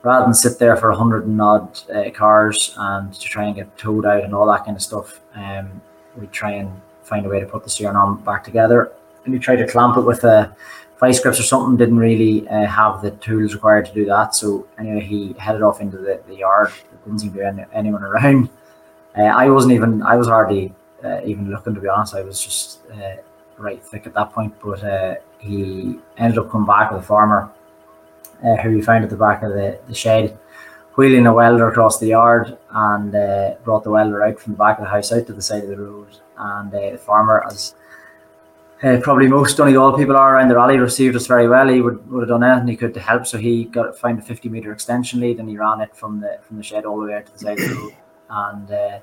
rather 0.02 0.26
than 0.26 0.34
sit 0.34 0.58
there 0.58 0.76
for 0.78 0.90
a 0.90 0.96
hundred 0.96 1.28
and 1.28 1.40
odd 1.42 1.80
uh, 1.94 2.10
cars 2.12 2.74
and 2.78 3.14
to 3.14 3.20
try 3.20 3.46
and 3.46 3.56
get 3.56 3.78
towed 3.78 4.06
out 4.06 4.24
and 4.24 4.34
all 4.34 4.48
that 4.48 4.66
kind 4.66 4.78
of 4.78 4.82
stuff, 4.82 5.20
um, 5.36 5.82
we 6.20 6.28
try 6.28 6.52
and 6.52 6.70
find 7.04 7.26
a 7.26 7.30
way 7.30 7.40
to 7.40 7.46
put 7.46 7.64
the 7.64 7.70
steering 7.70 7.96
arm 7.96 8.22
back 8.24 8.44
together. 8.44 8.92
And 9.24 9.34
we 9.34 9.40
tried 9.40 9.58
to 9.58 9.68
clamp 9.68 9.98
it 9.98 10.02
with 10.02 10.24
a 10.24 10.56
vice 11.00 11.20
grips 11.20 11.40
or 11.40 11.44
something. 11.44 11.78
Didn't 11.78 11.98
really 11.98 12.48
uh, 12.50 12.66
have 12.66 13.02
the 13.02 13.12
tools 13.12 13.54
required 13.54 13.86
to 13.88 13.94
do 13.94 14.06
that. 14.06 14.36
So 14.36 14.68
anyway, 14.78 15.02
he 15.02 15.34
headed 15.38 15.62
off 15.62 15.82
into 15.82 15.98
the, 15.98 16.22
the 16.28 16.36
yard. 16.36 16.70
There 16.70 17.00
didn't 17.06 17.20
seem 17.20 17.32
to 17.32 17.38
be 17.38 17.44
any, 17.44 17.66
anyone 17.74 18.04
around. 18.04 18.50
Uh, 19.18 19.24
I 19.24 19.50
wasn't 19.50 19.74
even. 19.74 20.02
I 20.04 20.16
was 20.16 20.28
hardly 20.28 20.74
uh, 21.04 21.22
even 21.26 21.50
looking 21.50 21.74
to 21.76 21.82
be 21.82 21.88
honest. 21.88 22.14
I 22.14 22.22
was 22.22 22.42
just 22.44 22.80
uh, 22.92 23.16
right 23.58 23.84
thick 23.84 24.06
at 24.06 24.14
that 24.14 24.32
point. 24.32 24.54
But 24.64 24.84
uh, 24.84 25.16
he 25.40 26.00
ended 26.18 26.40
up 26.40 26.52
coming 26.52 26.68
back 26.68 26.92
with 26.92 27.02
a 27.02 27.06
farmer 27.06 27.52
uh, 28.44 28.56
who 28.58 28.76
we 28.76 28.82
found 28.82 29.04
at 29.04 29.10
the 29.10 29.18
back 29.18 29.44
of 29.44 29.52
the, 29.52 29.80
the 29.88 29.96
shed, 29.96 30.38
wheeling 30.98 31.28
a 31.28 31.34
welder 31.34 31.70
across 31.70 32.00
the 32.00 32.08
yard 32.08 32.58
and 32.72 33.16
uh, 33.16 33.54
brought 33.64 33.84
the 33.84 33.90
welder 33.90 34.24
out 34.24 34.40
from 34.40 34.54
the 34.54 34.58
back 34.58 34.80
of 34.80 34.84
the 34.84 34.90
house 34.90 35.12
out 35.12 35.28
to 35.28 35.34
the 35.34 35.42
side 35.42 35.64
of 35.64 35.70
the 35.70 35.78
road. 35.78 36.18
And 36.38 36.74
uh, 36.74 36.92
the 36.92 36.98
farmer, 36.98 37.44
as 37.46 37.76
uh, 38.84 38.98
probably 39.02 39.28
most 39.28 39.58
Donegal 39.58 39.96
people 39.96 40.18
are 40.18 40.36
around 40.36 40.50
the 40.50 40.56
rally, 40.56 40.78
received 40.78 41.16
us 41.16 41.28
very 41.28 41.48
well. 41.48 41.68
He 41.68 41.82
would, 41.82 42.12
would 42.12 42.22
have 42.22 42.30
done 42.30 42.44
anything 42.44 42.68
he 42.68 42.76
could 42.76 42.96
to 42.96 43.00
help. 43.00 43.28
So 43.28 43.38
he 43.38 43.66
got 43.66 43.98
found 43.98 44.20
a 44.20 44.24
50 44.24 44.50
meter 44.50 44.74
extension 44.74 45.20
lead 45.20 45.40
and 45.40 45.48
he 45.48 45.58
ran 45.58 45.82
it 45.82 45.96
from 45.96 46.20
the 46.20 46.40
from 46.42 46.58
the 46.58 46.64
shed 46.64 46.86
all 46.86 47.00
the 47.00 47.06
way 47.06 47.16
out 47.16 47.28
to 47.28 47.32
the 47.32 47.40
side 47.40 47.60
of 47.60 47.70
the 47.70 47.76
road. 47.76 47.94
And 48.30 49.02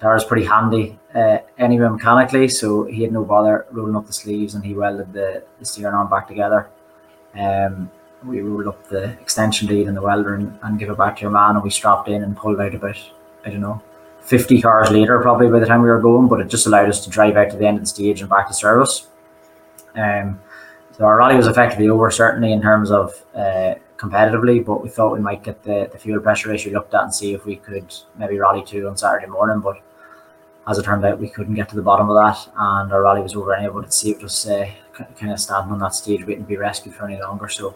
Dara's 0.00 0.24
pretty 0.24 0.46
handy 0.46 0.98
uh, 1.14 1.38
anyway 1.58 1.88
mechanically, 1.88 2.48
so 2.48 2.84
he 2.84 3.02
had 3.02 3.12
no 3.12 3.22
bother 3.22 3.66
rolling 3.70 3.96
up 3.96 4.06
the 4.06 4.12
sleeves 4.12 4.54
and 4.54 4.64
he 4.64 4.74
welded 4.74 5.12
the, 5.12 5.44
the 5.58 5.64
steering 5.64 5.94
arm 5.94 6.08
back 6.08 6.26
together. 6.26 6.70
Um, 7.34 7.90
we 8.24 8.40
rolled 8.40 8.66
up 8.66 8.88
the 8.88 9.10
extension 9.20 9.68
lead 9.68 9.88
and 9.88 9.96
the 9.96 10.02
welder 10.02 10.34
and, 10.34 10.58
and 10.62 10.78
give 10.78 10.90
it 10.90 10.98
back 10.98 11.16
to 11.16 11.22
your 11.22 11.30
man 11.30 11.54
and 11.54 11.62
we 11.62 11.70
strapped 11.70 12.08
in 12.08 12.22
and 12.22 12.36
pulled 12.36 12.60
out 12.60 12.74
about, 12.74 12.98
I 13.44 13.50
don't 13.50 13.60
know, 13.60 13.82
50 14.22 14.60
cars 14.60 14.90
later 14.90 15.18
probably 15.20 15.48
by 15.48 15.58
the 15.58 15.66
time 15.66 15.82
we 15.82 15.88
were 15.88 16.00
going, 16.00 16.28
but 16.28 16.40
it 16.40 16.48
just 16.48 16.66
allowed 16.66 16.88
us 16.88 17.02
to 17.04 17.10
drive 17.10 17.36
out 17.36 17.50
to 17.50 17.56
the 17.56 17.66
end 17.66 17.78
of 17.78 17.82
the 17.82 17.88
stage 17.88 18.20
and 18.20 18.28
back 18.28 18.48
to 18.48 18.54
service. 18.54 19.08
Um, 19.94 20.40
so 20.92 21.04
our 21.04 21.16
rally 21.16 21.36
was 21.36 21.46
effectively 21.46 21.88
over 21.88 22.10
certainly 22.10 22.52
in 22.52 22.60
terms 22.60 22.90
of 22.90 23.24
uh, 23.34 23.74
competitively, 23.96 24.64
but 24.64 24.82
we 24.82 24.88
thought 24.88 25.12
we 25.12 25.20
might 25.20 25.42
get 25.42 25.62
the, 25.62 25.88
the 25.90 25.98
fuel 25.98 26.20
pressure 26.20 26.52
issue 26.52 26.72
looked 26.72 26.94
at 26.94 27.02
and 27.02 27.14
see 27.14 27.32
if 27.32 27.46
we 27.46 27.56
could 27.56 27.94
maybe 28.16 28.38
rally 28.38 28.62
two 28.64 28.86
on 28.86 28.96
Saturday 28.96 29.26
morning, 29.26 29.60
but 29.60 29.80
as 30.68 30.78
it 30.78 30.84
turned 30.84 31.04
out, 31.04 31.18
we 31.18 31.28
couldn't 31.28 31.54
get 31.54 31.68
to 31.70 31.76
the 31.76 31.82
bottom 31.82 32.10
of 32.10 32.16
that, 32.16 32.52
and 32.56 32.92
our 32.92 33.02
rally 33.02 33.22
was 33.22 33.34
over 33.34 33.54
anyway. 33.54 33.72
But 33.82 34.04
it 34.04 34.22
was 34.22 34.46
uh, 34.46 34.70
kind 35.18 35.32
of 35.32 35.40
standing 35.40 35.72
on 35.72 35.78
that 35.80 35.94
stage, 35.94 36.26
waiting 36.26 36.44
to 36.44 36.48
be 36.48 36.56
rescued 36.56 36.94
for 36.94 37.06
any 37.06 37.20
longer. 37.20 37.48
So 37.48 37.74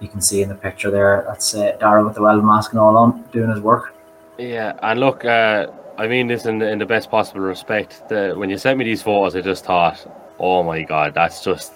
you 0.00 0.08
can 0.08 0.20
see 0.20 0.42
in 0.42 0.48
the 0.48 0.54
picture 0.54 0.90
there, 0.90 1.24
that's 1.26 1.54
uh, 1.54 2.02
with 2.04 2.14
the 2.14 2.22
weld 2.22 2.44
mask 2.44 2.72
and 2.72 2.80
all 2.80 2.96
on, 2.96 3.22
doing 3.32 3.50
his 3.50 3.60
work. 3.60 3.94
Yeah, 4.38 4.78
and 4.82 5.00
look, 5.00 5.24
uh, 5.24 5.66
I 5.98 6.08
mean 6.08 6.26
this 6.28 6.46
in 6.46 6.58
the, 6.58 6.70
in 6.70 6.78
the 6.78 6.86
best 6.86 7.10
possible 7.10 7.40
respect. 7.40 8.08
The, 8.08 8.34
when 8.36 8.48
you 8.50 8.58
sent 8.58 8.78
me 8.78 8.84
these 8.84 9.02
photos, 9.02 9.36
I 9.36 9.42
just 9.42 9.64
thought, 9.64 9.98
oh 10.38 10.62
my 10.62 10.82
god, 10.82 11.14
that's 11.14 11.44
just 11.44 11.74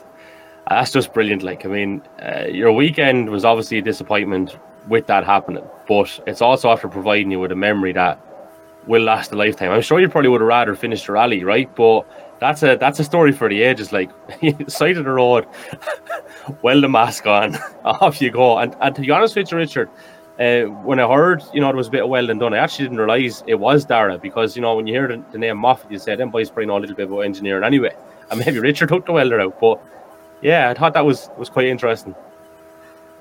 that's 0.68 0.90
just 0.90 1.12
brilliant. 1.12 1.42
Like, 1.42 1.66
I 1.66 1.68
mean, 1.68 2.02
uh, 2.22 2.46
your 2.46 2.72
weekend 2.72 3.28
was 3.28 3.44
obviously 3.44 3.78
a 3.78 3.82
disappointment 3.82 4.58
with 4.88 5.06
that 5.08 5.24
happening, 5.24 5.64
but 5.86 6.20
it's 6.26 6.40
also 6.40 6.70
after 6.70 6.88
providing 6.88 7.30
you 7.30 7.40
with 7.40 7.52
a 7.52 7.56
memory 7.56 7.92
that 7.92 8.18
will 8.86 9.02
last 9.02 9.32
a 9.32 9.36
lifetime. 9.36 9.70
I'm 9.70 9.82
sure 9.82 10.00
you 10.00 10.08
probably 10.08 10.30
would 10.30 10.40
have 10.40 10.48
rather 10.48 10.74
finished 10.74 11.06
the 11.06 11.12
rally, 11.12 11.44
right? 11.44 11.74
But 11.74 12.06
that's 12.40 12.62
a 12.62 12.76
that's 12.76 12.98
a 13.00 13.04
story 13.04 13.32
for 13.32 13.48
the 13.48 13.62
ages. 13.62 13.92
Like 13.92 14.10
side 14.68 14.96
of 14.96 15.04
the 15.04 15.10
road, 15.10 15.46
well 16.62 16.80
the 16.80 16.88
mask 16.88 17.26
on, 17.26 17.56
off 17.84 18.20
you 18.20 18.30
go. 18.30 18.58
And 18.58 18.74
and 18.80 18.94
to 18.94 19.00
be 19.00 19.10
honest 19.10 19.36
with 19.36 19.50
you, 19.50 19.58
Richard, 19.58 19.88
uh, 20.38 20.62
when 20.82 20.98
I 21.00 21.12
heard 21.12 21.42
you 21.52 21.60
know 21.60 21.70
it 21.70 21.76
was 21.76 21.88
a 21.88 21.90
bit 21.90 22.02
of 22.02 22.08
well 22.08 22.26
done, 22.26 22.54
I 22.54 22.58
actually 22.58 22.86
didn't 22.86 22.98
realize 22.98 23.42
it 23.46 23.56
was 23.56 23.84
Dara 23.84 24.18
because 24.18 24.56
you 24.56 24.62
know 24.62 24.74
when 24.76 24.86
you 24.86 24.94
hear 24.94 25.08
the, 25.08 25.24
the 25.32 25.38
name 25.38 25.56
Moffett, 25.56 25.90
you 25.90 25.98
said 25.98 26.18
them 26.18 26.30
boys 26.30 26.50
probably 26.50 26.66
know 26.66 26.78
a 26.78 26.80
little 26.80 26.96
bit 26.96 27.06
about 27.06 27.20
engineering 27.20 27.64
anyway. 27.64 27.94
And 28.30 28.40
maybe 28.40 28.58
Richard 28.58 28.88
took 28.88 29.06
the 29.06 29.12
welder 29.12 29.40
out, 29.40 29.60
but 29.60 29.82
yeah, 30.42 30.70
I 30.70 30.74
thought 30.74 30.94
that 30.94 31.04
was 31.04 31.30
was 31.36 31.48
quite 31.48 31.66
interesting. 31.66 32.14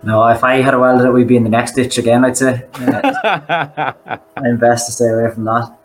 No, 0.03 0.27
if 0.27 0.43
I 0.43 0.55
had 0.55 0.73
a 0.73 0.79
welder, 0.79 1.13
we'd 1.13 1.29
be 1.29 1.37
in 1.37 1.43
the 1.43 1.49
next 1.49 1.75
ditch 1.75 1.97
again. 1.97 2.25
I'd 2.25 2.35
say. 2.35 2.67
Uh, 2.73 3.93
I'm 4.35 4.57
best 4.57 4.87
to 4.87 4.91
stay 4.91 5.07
away 5.07 5.33
from 5.33 5.45
that. 5.45 5.77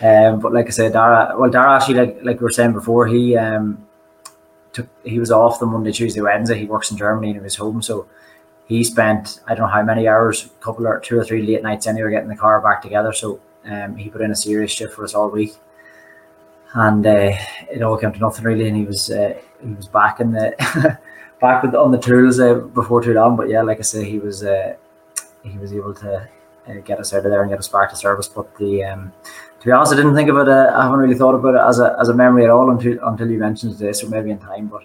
Um, 0.00 0.38
but 0.40 0.52
like 0.52 0.66
I 0.66 0.70
said, 0.70 0.92
Dara, 0.92 1.34
well, 1.36 1.50
Dara 1.50 1.76
actually, 1.76 1.94
like 1.94 2.18
like 2.22 2.40
we 2.40 2.44
were 2.44 2.50
saying 2.52 2.72
before, 2.72 3.06
he 3.06 3.36
um, 3.36 3.86
took 4.72 4.88
he 5.04 5.18
was 5.18 5.30
off 5.30 5.58
the 5.58 5.66
Monday, 5.66 5.92
Tuesday, 5.92 6.20
Wednesday. 6.20 6.58
He 6.58 6.66
works 6.66 6.90
in 6.90 6.96
Germany 6.96 7.30
and 7.30 7.36
he 7.36 7.42
was 7.42 7.56
home, 7.56 7.82
so 7.82 8.06
he 8.66 8.84
spent 8.84 9.40
I 9.46 9.54
don't 9.54 9.66
know 9.66 9.72
how 9.72 9.82
many 9.82 10.06
hours, 10.06 10.46
a 10.46 10.48
couple 10.64 10.86
or 10.86 11.00
two 11.00 11.18
or 11.18 11.24
three 11.24 11.42
late 11.42 11.62
nights 11.62 11.86
anyway, 11.86 12.10
getting 12.10 12.28
the 12.28 12.36
car 12.36 12.60
back 12.60 12.82
together. 12.82 13.12
So 13.12 13.40
um, 13.64 13.96
he 13.96 14.08
put 14.08 14.20
in 14.20 14.30
a 14.30 14.36
serious 14.36 14.70
shift 14.70 14.94
for 14.94 15.04
us 15.04 15.14
all 15.14 15.30
week, 15.30 15.54
and 16.74 17.06
uh, 17.06 17.32
it 17.70 17.82
all 17.82 17.96
came 17.96 18.12
to 18.12 18.18
nothing 18.20 18.44
really. 18.44 18.68
And 18.68 18.76
he 18.76 18.84
was 18.84 19.10
uh, 19.10 19.34
he 19.60 19.68
was 19.68 19.88
back 19.88 20.20
in 20.20 20.32
the 20.32 20.98
back 21.40 21.62
with 21.62 21.74
on 21.74 21.90
the 21.90 21.98
tools 21.98 22.38
uh, 22.38 22.54
before 22.54 23.02
too 23.02 23.14
long. 23.14 23.36
But 23.36 23.48
yeah, 23.48 23.62
like 23.62 23.78
I 23.78 23.82
say, 23.82 24.04
he 24.08 24.18
was 24.18 24.44
uh, 24.44 24.76
he 25.42 25.58
was 25.58 25.72
able 25.72 25.94
to 25.94 26.28
uh, 26.68 26.74
get 26.84 27.00
us 27.00 27.12
out 27.12 27.24
of 27.24 27.30
there 27.30 27.42
and 27.42 27.50
get 27.50 27.58
us 27.58 27.68
back 27.68 27.90
to 27.90 27.96
service. 27.96 28.28
But 28.28 28.54
the 28.58 28.84
um, 28.84 29.12
to 29.60 29.64
be 29.66 29.72
honest, 29.72 29.92
I 29.92 29.96
didn't 29.96 30.14
think 30.14 30.28
of 30.30 30.36
it. 30.38 30.48
Uh, 30.48 30.72
I 30.76 30.82
haven't 30.84 30.98
really 31.00 31.14
thought 31.16 31.34
about 31.34 31.54
it 31.54 31.60
as 31.68 31.78
a 31.80 31.96
as 32.00 32.08
a 32.08 32.14
memory 32.14 32.44
at 32.44 32.50
all 32.50 32.70
until 32.70 32.98
until 33.06 33.30
you 33.30 33.38
mentioned 33.38 33.74
this, 33.78 34.02
or 34.04 34.08
maybe 34.08 34.30
in 34.30 34.38
time. 34.38 34.66
But 34.68 34.82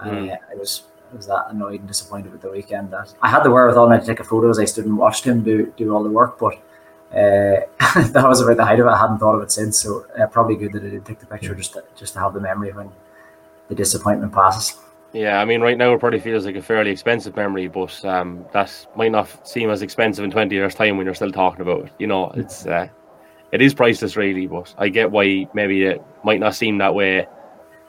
Mm. 0.00 0.28
uh, 0.32 0.36
I 0.52 0.56
was 0.56 0.82
I 1.12 1.16
was 1.16 1.26
that 1.28 1.46
annoyed 1.50 1.78
and 1.80 1.88
disappointed 1.88 2.32
with 2.32 2.42
the 2.42 2.50
weekend 2.50 2.90
that 2.90 3.14
I 3.22 3.28
had 3.28 3.42
the 3.44 3.50
wherewithal 3.50 3.88
now 3.88 3.98
to 3.98 4.04
take 4.06 4.18
a 4.20 4.24
photo 4.24 4.50
as 4.50 4.58
I 4.58 4.64
stood 4.64 4.86
and 4.86 4.98
watched 4.98 5.24
him 5.24 5.42
do 5.44 5.72
do 5.76 5.94
all 5.94 6.02
the 6.02 6.10
work, 6.10 6.38
but. 6.38 6.54
Uh, 7.12 7.60
that 8.10 8.24
was 8.26 8.40
about 8.40 8.56
the 8.56 8.64
height 8.64 8.80
of 8.80 8.86
it. 8.86 8.90
I 8.90 8.98
hadn't 8.98 9.18
thought 9.18 9.36
of 9.36 9.42
it 9.42 9.52
since, 9.52 9.78
so 9.78 10.04
uh, 10.18 10.26
probably 10.26 10.56
good 10.56 10.72
that 10.72 10.82
I 10.82 10.88
did 10.88 11.04
take 11.04 11.20
the 11.20 11.26
picture 11.26 11.54
just 11.54 11.74
to, 11.74 11.84
just 11.94 12.14
to 12.14 12.18
have 12.18 12.34
the 12.34 12.40
memory 12.40 12.72
when 12.72 12.90
the 13.68 13.76
disappointment 13.76 14.32
passes. 14.32 14.76
Yeah, 15.12 15.40
I 15.40 15.44
mean, 15.44 15.60
right 15.60 15.78
now 15.78 15.94
it 15.94 16.00
probably 16.00 16.18
feels 16.18 16.44
like 16.44 16.56
a 16.56 16.62
fairly 16.62 16.90
expensive 16.90 17.36
memory, 17.36 17.68
but 17.68 18.04
um, 18.04 18.44
that 18.52 18.84
might 18.96 19.12
not 19.12 19.46
seem 19.46 19.70
as 19.70 19.80
expensive 19.80 20.24
in 20.24 20.32
twenty 20.32 20.56
years' 20.56 20.74
time 20.74 20.96
when 20.96 21.06
you're 21.06 21.14
still 21.14 21.30
talking 21.30 21.60
about 21.60 21.84
it. 21.86 21.92
You 22.00 22.08
know, 22.08 22.32
it's 22.34 22.66
uh, 22.66 22.88
it 23.54 23.62
is 23.62 23.72
priceless, 23.72 24.16
really. 24.16 24.46
But 24.48 24.74
I 24.76 24.88
get 24.88 25.12
why 25.12 25.48
maybe 25.54 25.84
it 25.84 26.02
might 26.24 26.40
not 26.40 26.56
seem 26.56 26.78
that 26.78 26.94
way 26.94 27.26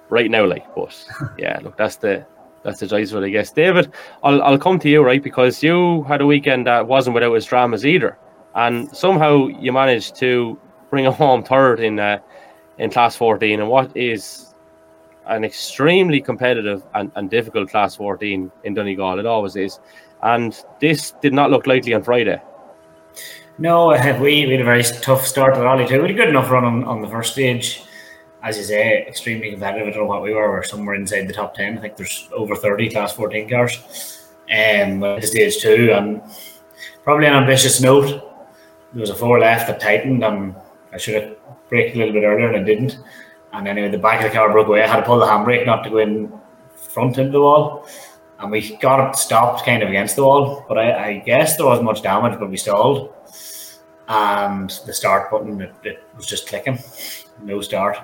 right 0.10 0.30
now, 0.30 0.46
like. 0.46 0.64
But 0.76 1.04
yeah, 1.40 1.60
look, 1.64 1.76
that's 1.76 1.96
the 1.96 2.26
that's 2.64 2.80
the 2.80 2.88
choice 2.88 3.12
of 3.12 3.24
it, 3.24 3.26
I 3.26 3.30
guess. 3.30 3.52
David, 3.52 3.92
I'll 4.24 4.42
I'll 4.44 4.60
come 4.60 4.78
to 4.80 4.90
you, 4.90 5.02
right? 5.02 5.22
Because 5.22 5.64
you 5.64 6.04
had 6.04 6.22
a 6.22 6.26
weekend 6.26 6.68
that 6.68 6.88
wasn't 6.88 7.16
without 7.16 7.34
its 7.34 7.48
dramas 7.48 7.86
either, 7.86 8.18
and 8.54 8.96
somehow 8.96 9.48
you 9.48 9.74
managed 9.74 10.16
to 10.18 10.58
bring 10.92 11.08
a 11.08 11.12
home 11.12 11.44
third 11.44 11.80
in 11.80 12.00
uh, 12.00 12.20
in 12.78 12.92
class 12.92 13.16
fourteen, 13.16 13.60
and 13.60 13.70
what 13.70 13.96
is 13.98 14.54
an 15.28 15.44
extremely 15.44 16.22
competitive 16.22 16.84
and, 16.94 17.12
and 17.16 17.32
difficult 17.32 17.68
class 17.70 17.96
14 17.96 18.52
in 18.64 18.74
Donegal. 18.76 19.18
It 19.18 19.26
always 19.26 19.56
is. 19.56 19.80
And 20.22 20.56
this 20.80 21.16
did 21.20 21.34
not 21.34 21.50
look 21.50 21.66
likely 21.66 21.96
on 21.96 22.04
Friday. 22.04 22.40
No, 23.58 23.88
we, 24.20 24.46
we 24.46 24.52
had 24.52 24.62
a 24.62 24.66
very 24.66 24.84
tough 24.84 25.26
start 25.26 25.56
the 25.56 25.62
rally 25.62 25.88
too. 25.88 26.02
We 26.02 26.10
had 26.10 26.12
a 26.12 26.14
good 26.14 26.30
enough 26.30 26.52
run 26.52 26.66
on, 26.66 26.84
on 26.84 27.02
the 27.02 27.08
first 27.08 27.34
stage. 27.34 27.84
As 28.44 28.58
you 28.58 28.64
say, 28.64 29.06
extremely 29.08 29.50
competitive. 29.50 29.88
I 29.88 29.92
don't 29.92 30.04
know 30.04 30.06
what 30.06 30.22
we 30.22 30.34
were. 30.34 30.52
We're 30.52 30.64
somewhere 30.64 30.96
inside 30.96 31.28
the 31.28 31.34
top 31.34 31.56
10. 31.56 31.78
I 31.78 31.82
think 31.82 31.98
there's 31.98 32.30
over 32.32 32.56
30 32.56 32.92
class 32.92 33.14
14 33.14 33.50
cars 33.50 34.28
um, 34.52 35.04
at 35.04 35.24
stage 35.24 35.58
two. 35.58 35.92
And 35.92 36.22
probably 37.04 37.26
an 37.26 37.34
ambitious 37.34 37.82
note. 37.82 38.08
There 38.94 39.02
was 39.02 39.10
a 39.10 39.16
four 39.16 39.40
left 39.40 39.68
that 39.68 39.80
tightened, 39.80 40.24
and 40.24 40.56
I 40.94 40.98
should 40.98 41.16
have 41.16 41.36
braked 41.70 41.96
a 41.96 42.00
little 42.00 42.14
bit 42.14 42.24
earlier, 42.24 42.48
and 42.48 42.58
I 42.58 42.64
didn't. 42.64 43.00
And 43.52 43.68
anyway, 43.68 43.90
the 43.90 43.98
back 43.98 44.24
of 44.24 44.30
the 44.30 44.38
car 44.38 44.52
broke 44.52 44.68
away. 44.68 44.84
I 44.84 44.88
had 44.88 44.98
to 44.98 45.06
pull 45.06 45.20
the 45.20 45.26
handbrake 45.26 45.66
not 45.66 45.84
to 45.84 45.90
go 45.90 45.98
in 45.98 46.32
front 46.76 47.18
into 47.18 47.32
the 47.32 47.42
wall. 47.42 47.88
And 48.38 48.52
we 48.52 48.78
got 48.78 49.10
it 49.10 49.16
stopped 49.16 49.66
kind 49.66 49.82
of 49.82 49.90
against 49.90 50.16
the 50.16 50.24
wall. 50.24 50.66
But 50.68 50.78
I, 50.78 51.08
I 51.08 51.18
guess 51.20 51.58
there 51.58 51.66
wasn't 51.66 51.86
much 51.86 52.04
damage, 52.04 52.40
but 52.40 52.52
we 52.52 52.58
stalled. 52.58 53.15
And 54.08 54.70
the 54.86 54.94
start 54.94 55.32
button, 55.32 55.62
it, 55.62 55.74
it 55.84 56.04
was 56.16 56.26
just 56.26 56.48
clicking. 56.48 56.80
No 57.42 57.62
start. 57.62 57.98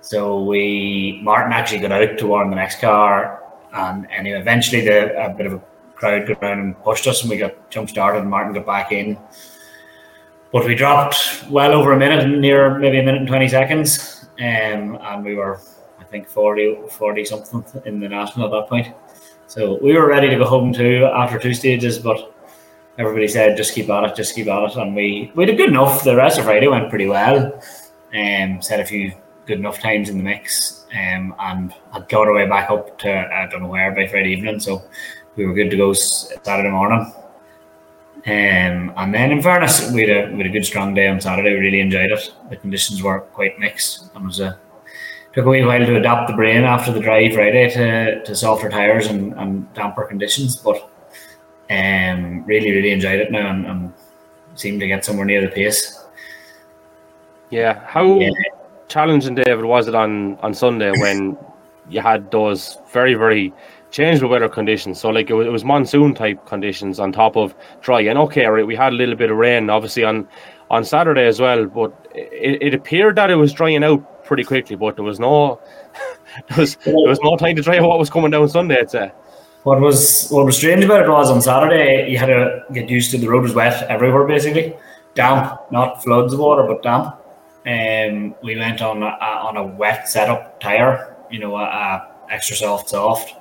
So 0.00 0.42
we, 0.42 1.20
Martin 1.22 1.52
actually 1.52 1.80
got 1.80 1.92
out 1.92 2.18
to 2.18 2.26
warn 2.26 2.50
the 2.50 2.56
next 2.56 2.80
car. 2.80 3.42
And 3.72 4.08
anyway, 4.10 4.40
eventually 4.40 4.80
the, 4.80 5.24
a 5.24 5.30
bit 5.30 5.46
of 5.46 5.52
a 5.52 5.62
crowd 5.94 6.26
got 6.26 6.42
around 6.42 6.58
and 6.58 6.82
pushed 6.82 7.06
us 7.06 7.20
and 7.20 7.30
we 7.30 7.36
got 7.36 7.70
jump 7.70 7.88
started 7.88 8.20
and 8.20 8.30
Martin 8.30 8.52
got 8.52 8.66
back 8.66 8.90
in. 8.90 9.16
But 10.52 10.66
we 10.66 10.74
dropped 10.74 11.44
well 11.48 11.72
over 11.72 11.92
a 11.92 11.98
minute, 11.98 12.26
near 12.40 12.76
maybe 12.78 12.98
a 12.98 13.02
minute 13.04 13.20
and 13.20 13.28
20 13.28 13.48
seconds. 13.48 14.26
Um, 14.40 14.98
and 15.00 15.24
we 15.24 15.36
were, 15.36 15.60
I 16.00 16.04
think, 16.04 16.28
40, 16.28 16.88
40 16.90 17.24
something 17.24 17.64
in 17.84 18.00
the 18.00 18.08
national 18.08 18.46
at 18.46 18.50
that 18.52 18.68
point. 18.68 18.88
So 19.46 19.78
we 19.80 19.92
were 19.94 20.08
ready 20.08 20.28
to 20.28 20.36
go 20.36 20.44
home 20.44 20.72
too 20.72 21.08
after 21.14 21.38
two 21.38 21.54
stages, 21.54 21.98
but 21.98 22.34
everybody 23.00 23.26
said 23.26 23.56
just 23.56 23.74
keep 23.74 23.88
at 23.88 24.04
it, 24.04 24.14
just 24.14 24.34
keep 24.34 24.46
at 24.46 24.70
it, 24.70 24.76
and 24.76 24.94
we 24.94 25.32
we 25.34 25.46
did 25.46 25.56
good 25.56 25.70
enough. 25.70 26.04
The 26.04 26.14
rest 26.14 26.38
of 26.38 26.44
Friday 26.44 26.68
went 26.68 26.90
pretty 26.90 27.06
well, 27.06 27.60
um, 28.14 28.62
set 28.62 28.78
a 28.78 28.84
few 28.84 29.12
good 29.46 29.58
enough 29.58 29.80
times 29.80 30.10
in 30.10 30.18
the 30.18 30.22
mix, 30.22 30.84
um, 30.92 31.34
and 31.40 31.74
had 31.92 32.08
got 32.08 32.28
our 32.28 32.34
way 32.34 32.46
back 32.46 32.70
up 32.70 32.98
to 32.98 33.10
I 33.10 33.46
don't 33.46 33.62
know 33.62 33.68
where 33.68 33.92
by 33.92 34.06
Friday 34.06 34.32
evening, 34.32 34.60
so 34.60 34.82
we 35.36 35.46
were 35.46 35.54
good 35.54 35.70
to 35.70 35.76
go 35.76 35.92
Saturday 35.94 36.70
morning. 36.70 37.12
Um, 38.26 38.92
and 38.96 39.14
then, 39.14 39.32
in 39.32 39.40
fairness, 39.40 39.90
we 39.92 40.06
had, 40.06 40.10
a, 40.10 40.30
we 40.30 40.38
had 40.38 40.46
a 40.46 40.50
good 40.50 40.66
strong 40.66 40.92
day 40.92 41.08
on 41.08 41.22
Saturday. 41.22 41.54
We 41.54 41.60
really 41.60 41.80
enjoyed 41.80 42.10
it. 42.10 42.34
The 42.50 42.56
conditions 42.56 43.02
were 43.02 43.20
quite 43.20 43.58
mixed, 43.58 44.10
and 44.14 44.26
was 44.26 44.40
a 44.40 44.58
took 45.32 45.46
a 45.46 45.48
wee 45.48 45.64
while 45.64 45.86
to 45.86 45.96
adapt 45.96 46.28
the 46.28 46.36
brain 46.36 46.64
after 46.64 46.92
the 46.92 47.00
dry 47.00 47.32
Friday 47.32 47.70
to, 47.70 48.22
to 48.24 48.34
softer 48.34 48.68
tires 48.68 49.06
and, 49.06 49.32
and 49.34 49.72
damper 49.74 50.04
conditions. 50.04 50.56
But 50.56 50.89
um, 51.70 52.44
really, 52.44 52.72
really 52.72 52.90
enjoyed 52.90 53.20
it 53.20 53.30
now, 53.30 53.50
and, 53.50 53.66
and 53.66 53.92
seemed 54.56 54.80
to 54.80 54.86
get 54.86 55.04
somewhere 55.04 55.24
near 55.24 55.40
the 55.40 55.48
pace. 55.48 55.98
Yeah, 57.50 57.80
how 57.86 58.18
Yeah. 58.18 58.30
challenging, 58.88 59.34
David, 59.34 59.64
was 59.64 59.88
it 59.88 59.94
on 59.94 60.36
on 60.42 60.54
Sunday 60.54 60.90
when 60.90 61.36
you 61.88 62.00
had 62.00 62.30
those 62.30 62.78
very 62.92 63.14
very 63.14 63.52
changeable 63.90 64.30
weather 64.30 64.48
conditions? 64.48 65.00
So 65.00 65.10
like 65.10 65.30
it 65.30 65.34
was, 65.34 65.46
it 65.46 65.50
was 65.50 65.64
monsoon 65.64 66.14
type 66.14 66.44
conditions 66.46 67.00
on 67.00 67.12
top 67.12 67.36
of 67.36 67.54
dry. 67.80 68.00
And 68.02 68.18
okay, 68.18 68.46
right, 68.46 68.66
we 68.66 68.76
had 68.76 68.92
a 68.92 68.96
little 68.96 69.16
bit 69.16 69.30
of 69.30 69.36
rain, 69.36 69.70
obviously 69.70 70.04
on 70.04 70.28
on 70.70 70.84
Saturday 70.84 71.26
as 71.26 71.40
well, 71.40 71.66
but 71.66 71.92
it, 72.14 72.62
it 72.62 72.74
appeared 72.74 73.16
that 73.16 73.30
it 73.30 73.34
was 73.36 73.52
drying 73.52 73.82
out 73.82 74.24
pretty 74.24 74.44
quickly. 74.44 74.76
But 74.76 74.94
there 74.96 75.04
was 75.04 75.18
no 75.18 75.60
there 76.48 76.58
was 76.58 76.76
there 76.84 76.94
was 76.94 77.20
no 77.22 77.36
time 77.36 77.56
to 77.56 77.62
dry 77.62 77.78
out 77.78 77.88
what 77.88 77.98
was 77.98 78.10
coming 78.10 78.30
down 78.30 78.48
Sunday. 78.48 78.80
I'd 78.80 78.90
say. 78.90 79.12
What 79.62 79.80
was 79.80 80.28
what 80.30 80.46
was 80.46 80.56
strange 80.56 80.84
about 80.84 81.02
it 81.02 81.08
was 81.08 81.30
on 81.30 81.42
Saturday 81.42 82.10
you 82.10 82.16
had 82.16 82.26
to 82.26 82.64
get 82.72 82.88
used 82.88 83.10
to 83.10 83.18
the 83.18 83.28
road 83.28 83.42
was 83.42 83.54
wet 83.54 83.82
everywhere 83.90 84.26
basically, 84.26 84.74
damp, 85.14 85.60
not 85.70 86.02
floods 86.02 86.32
of 86.32 86.40
water 86.40 86.62
but 86.62 86.82
damp. 86.82 87.16
Um, 87.66 88.34
we 88.42 88.56
went 88.56 88.80
on 88.80 89.02
a, 89.02 89.06
on 89.06 89.58
a 89.58 89.62
wet 89.64 90.08
setup 90.08 90.60
tire, 90.60 91.14
you 91.30 91.40
know, 91.40 91.56
a, 91.56 91.64
a 91.64 92.08
extra 92.30 92.56
soft 92.56 92.88
soft, 92.88 93.34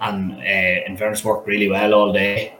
and 0.00 0.32
uh, 0.38 0.86
in 0.86 0.96
fairness 0.96 1.22
worked 1.22 1.46
really 1.46 1.68
well 1.68 1.92
all 1.92 2.12
day. 2.14 2.54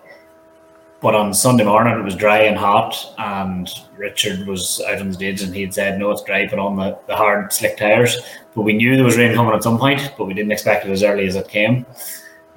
But 1.00 1.14
on 1.14 1.32
Sunday 1.32 1.64
morning 1.64 1.98
it 1.98 2.04
was 2.04 2.14
dry 2.14 2.40
and 2.42 2.58
hot, 2.58 3.14
and 3.16 3.70
Richard 3.96 4.46
was 4.46 4.82
out 4.86 5.00
on 5.00 5.08
the 5.08 5.14
stage 5.14 5.40
and 5.40 5.54
he 5.54 5.62
had 5.62 5.72
said, 5.72 5.98
"No, 5.98 6.10
it's 6.10 6.22
dry. 6.24 6.46
Put 6.46 6.58
on 6.58 6.76
the, 6.76 6.98
the 7.06 7.16
hard 7.16 7.54
slick 7.54 7.78
tires." 7.78 8.20
But 8.54 8.62
we 8.62 8.74
knew 8.74 8.96
there 8.96 9.04
was 9.04 9.16
rain 9.16 9.34
coming 9.34 9.54
at 9.54 9.62
some 9.62 9.78
point, 9.78 10.12
but 10.18 10.26
we 10.26 10.34
didn't 10.34 10.52
expect 10.52 10.84
it 10.84 10.90
as 10.90 11.02
early 11.02 11.26
as 11.26 11.36
it 11.36 11.48
came. 11.48 11.86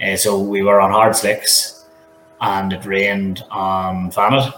Uh, 0.01 0.15
so 0.15 0.39
we 0.39 0.61
were 0.61 0.81
on 0.81 0.91
hard 0.91 1.15
slicks, 1.15 1.85
and 2.41 2.73
it 2.73 2.85
rained 2.85 3.43
on 3.49 4.11
Fannet 4.11 4.53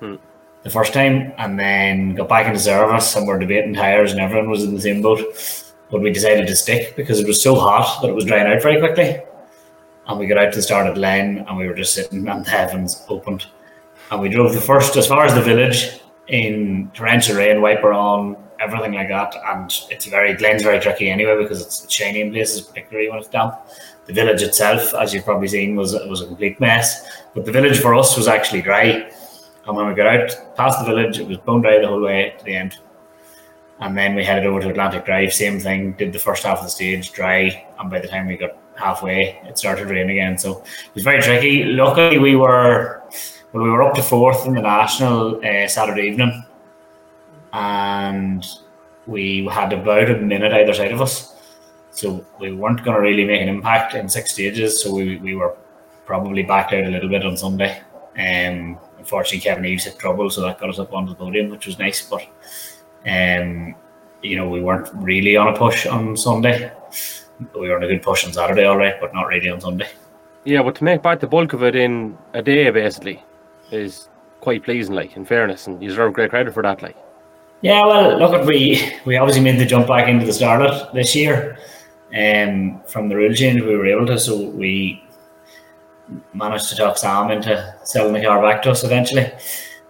Hmm. 0.00 0.16
the 0.62 0.70
first 0.70 0.92
time, 0.92 1.32
and 1.38 1.58
then 1.58 2.14
got 2.14 2.28
back 2.28 2.46
into 2.46 2.58
service, 2.58 3.16
and 3.16 3.26
we're 3.26 3.38
debating 3.38 3.74
tires, 3.74 4.12
and 4.12 4.20
everyone 4.20 4.50
was 4.50 4.62
in 4.62 4.74
the 4.74 4.80
same 4.80 5.02
boat. 5.02 5.20
But 5.90 6.02
we 6.02 6.12
decided 6.12 6.46
to 6.48 6.56
stick 6.56 6.96
because 6.96 7.20
it 7.20 7.26
was 7.26 7.40
so 7.42 7.54
hot 7.54 8.00
that 8.02 8.08
it 8.08 8.14
was 8.14 8.24
drying 8.24 8.46
out 8.46 8.62
very 8.62 8.78
quickly. 8.80 9.20
And 10.08 10.18
we 10.18 10.26
got 10.26 10.38
out 10.38 10.52
to 10.52 10.58
the 10.58 10.62
start 10.62 10.86
at 10.86 10.98
Len, 10.98 11.44
and 11.48 11.56
we 11.56 11.66
were 11.66 11.74
just 11.74 11.94
sitting, 11.94 12.28
and 12.28 12.44
the 12.44 12.50
heavens 12.50 13.04
opened, 13.08 13.46
and 14.10 14.20
we 14.20 14.28
drove 14.28 14.52
the 14.54 14.60
first 14.60 14.96
as 14.96 15.06
far 15.06 15.24
as 15.24 15.34
the 15.34 15.42
village 15.42 16.00
in 16.28 16.90
torrential 16.94 17.36
rain, 17.36 17.60
wiper 17.62 17.92
on, 17.92 18.36
everything 18.60 18.92
like 18.94 19.08
that. 19.08 19.34
And 19.46 19.72
it's 19.90 20.06
very 20.06 20.34
Glen's 20.34 20.62
very 20.62 20.80
tricky 20.80 21.08
anyway 21.10 21.36
because 21.40 21.60
it's, 21.62 21.84
it's 21.84 21.92
shiny 21.94 22.20
in 22.20 22.32
places, 22.32 22.60
particularly 22.62 23.08
when 23.08 23.18
it's 23.18 23.28
damp. 23.28 23.54
The 24.06 24.12
village 24.12 24.42
itself, 24.42 24.94
as 24.94 25.12
you've 25.12 25.24
probably 25.24 25.48
seen, 25.48 25.76
was 25.76 25.92
was 26.08 26.22
a 26.22 26.26
complete 26.26 26.60
mess. 26.60 27.22
But 27.34 27.44
the 27.44 27.52
village 27.52 27.80
for 27.80 27.94
us 27.94 28.16
was 28.16 28.28
actually 28.28 28.62
dry. 28.62 29.10
And 29.66 29.76
when 29.76 29.86
we 29.88 29.94
got 29.94 30.06
out 30.06 30.56
past 30.56 30.78
the 30.78 30.86
village, 30.86 31.18
it 31.18 31.26
was 31.26 31.38
bone 31.38 31.62
dry 31.62 31.78
the 31.80 31.88
whole 31.88 32.00
way 32.00 32.34
to 32.38 32.44
the 32.44 32.54
end. 32.54 32.78
And 33.80 33.96
then 33.98 34.14
we 34.14 34.24
headed 34.24 34.46
over 34.46 34.60
to 34.60 34.70
Atlantic 34.70 35.04
Drive, 35.04 35.32
same 35.34 35.60
thing, 35.60 35.92
did 35.92 36.12
the 36.12 36.18
first 36.18 36.44
half 36.44 36.58
of 36.58 36.64
the 36.64 36.70
stage 36.70 37.12
dry. 37.12 37.66
And 37.78 37.90
by 37.90 37.98
the 37.98 38.08
time 38.08 38.26
we 38.26 38.36
got 38.36 38.56
halfway, 38.76 39.38
it 39.44 39.58
started 39.58 39.88
raining 39.88 40.18
again. 40.18 40.38
So 40.38 40.62
it 40.62 40.94
was 40.94 41.04
very 41.04 41.20
tricky. 41.20 41.64
Luckily, 41.64 42.18
we 42.18 42.36
were 42.36 43.02
well, 43.52 43.64
we 43.64 43.70
were 43.70 43.82
up 43.82 43.94
to 43.94 44.02
fourth 44.02 44.46
in 44.46 44.54
the 44.54 44.62
national 44.62 45.44
uh, 45.44 45.68
Saturday 45.68 46.08
evening, 46.08 46.44
and 47.52 48.44
we 49.06 49.46
had 49.46 49.72
about 49.72 50.10
a 50.10 50.18
minute 50.18 50.52
either 50.52 50.74
side 50.74 50.92
of 50.92 51.00
us. 51.00 51.35
So 51.96 52.26
we 52.38 52.52
weren't 52.52 52.84
going 52.84 52.94
to 52.94 53.00
really 53.00 53.24
make 53.24 53.40
an 53.40 53.48
impact 53.48 53.94
in 53.94 54.06
six 54.06 54.32
stages. 54.32 54.82
So 54.82 54.94
we, 54.94 55.16
we 55.16 55.34
were 55.34 55.56
probably 56.04 56.42
backed 56.42 56.74
out 56.74 56.84
a 56.84 56.90
little 56.90 57.08
bit 57.08 57.24
on 57.24 57.38
Sunday. 57.38 57.80
Um, 58.18 58.78
unfortunately, 58.98 59.40
Kevin 59.40 59.64
Eves 59.64 59.84
hit 59.84 59.98
trouble, 59.98 60.28
so 60.28 60.42
that 60.42 60.60
got 60.60 60.68
us 60.68 60.78
up 60.78 60.92
onto 60.92 61.12
the 61.12 61.16
podium, 61.16 61.48
which 61.48 61.66
was 61.66 61.78
nice. 61.78 62.06
But 62.06 62.26
um, 63.06 63.74
you 64.22 64.36
know, 64.36 64.46
we 64.46 64.60
weren't 64.60 64.90
really 64.94 65.36
on 65.38 65.48
a 65.48 65.56
push 65.56 65.86
on 65.86 66.16
Sunday. 66.18 66.70
We 67.54 67.68
were 67.68 67.76
on 67.76 67.82
a 67.82 67.86
good 67.86 68.02
push 68.02 68.26
on 68.26 68.32
Saturday, 68.32 68.64
all 68.64 68.76
right, 68.76 69.00
but 69.00 69.14
not 69.14 69.28
really 69.28 69.48
on 69.48 69.60
Sunday. 69.60 69.88
Yeah, 70.44 70.62
but 70.62 70.74
to 70.76 70.84
make 70.84 71.02
back 71.02 71.20
the 71.20 71.26
bulk 71.26 71.54
of 71.54 71.62
it 71.62 71.74
in 71.74 72.16
a 72.34 72.42
day, 72.42 72.68
basically, 72.70 73.22
is 73.70 74.10
quite 74.40 74.64
pleasing. 74.64 74.94
Like, 74.94 75.16
in 75.16 75.24
fairness, 75.24 75.66
and 75.66 75.82
you 75.82 75.88
deserve 75.88 76.12
great 76.12 76.28
credit 76.28 76.52
for 76.52 76.62
that. 76.62 76.82
Like, 76.82 76.96
yeah, 77.62 77.82
well, 77.86 78.18
look 78.18 78.34
at 78.34 78.44
we 78.44 78.92
we 79.06 79.16
obviously 79.16 79.42
made 79.42 79.58
the 79.58 79.64
jump 79.64 79.86
back 79.86 80.08
into 80.08 80.26
the 80.26 80.32
starlet 80.32 80.92
this 80.92 81.16
year. 81.16 81.58
Um, 82.14 82.80
from 82.86 83.08
the 83.08 83.16
rule 83.16 83.34
change, 83.34 83.60
we 83.62 83.76
were 83.76 83.86
able 83.86 84.06
to, 84.06 84.18
so 84.18 84.48
we 84.50 85.02
managed 86.32 86.68
to 86.68 86.76
talk 86.76 86.96
Sam 86.98 87.30
into 87.30 87.74
selling 87.84 88.12
the 88.12 88.22
car 88.22 88.40
back 88.40 88.62
to 88.62 88.70
us 88.70 88.84
eventually. 88.84 89.32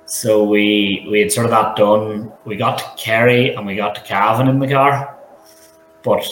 So 0.06 0.44
we 0.44 1.06
we 1.10 1.20
had 1.20 1.32
sort 1.32 1.46
of 1.46 1.50
that 1.50 1.76
done. 1.76 2.32
We 2.44 2.56
got 2.56 2.78
to 2.78 3.02
Kerry 3.02 3.54
and 3.54 3.66
we 3.66 3.76
got 3.76 3.94
to 3.96 4.00
Cavan 4.02 4.48
in 4.48 4.58
the 4.58 4.68
car, 4.68 5.18
but 6.02 6.24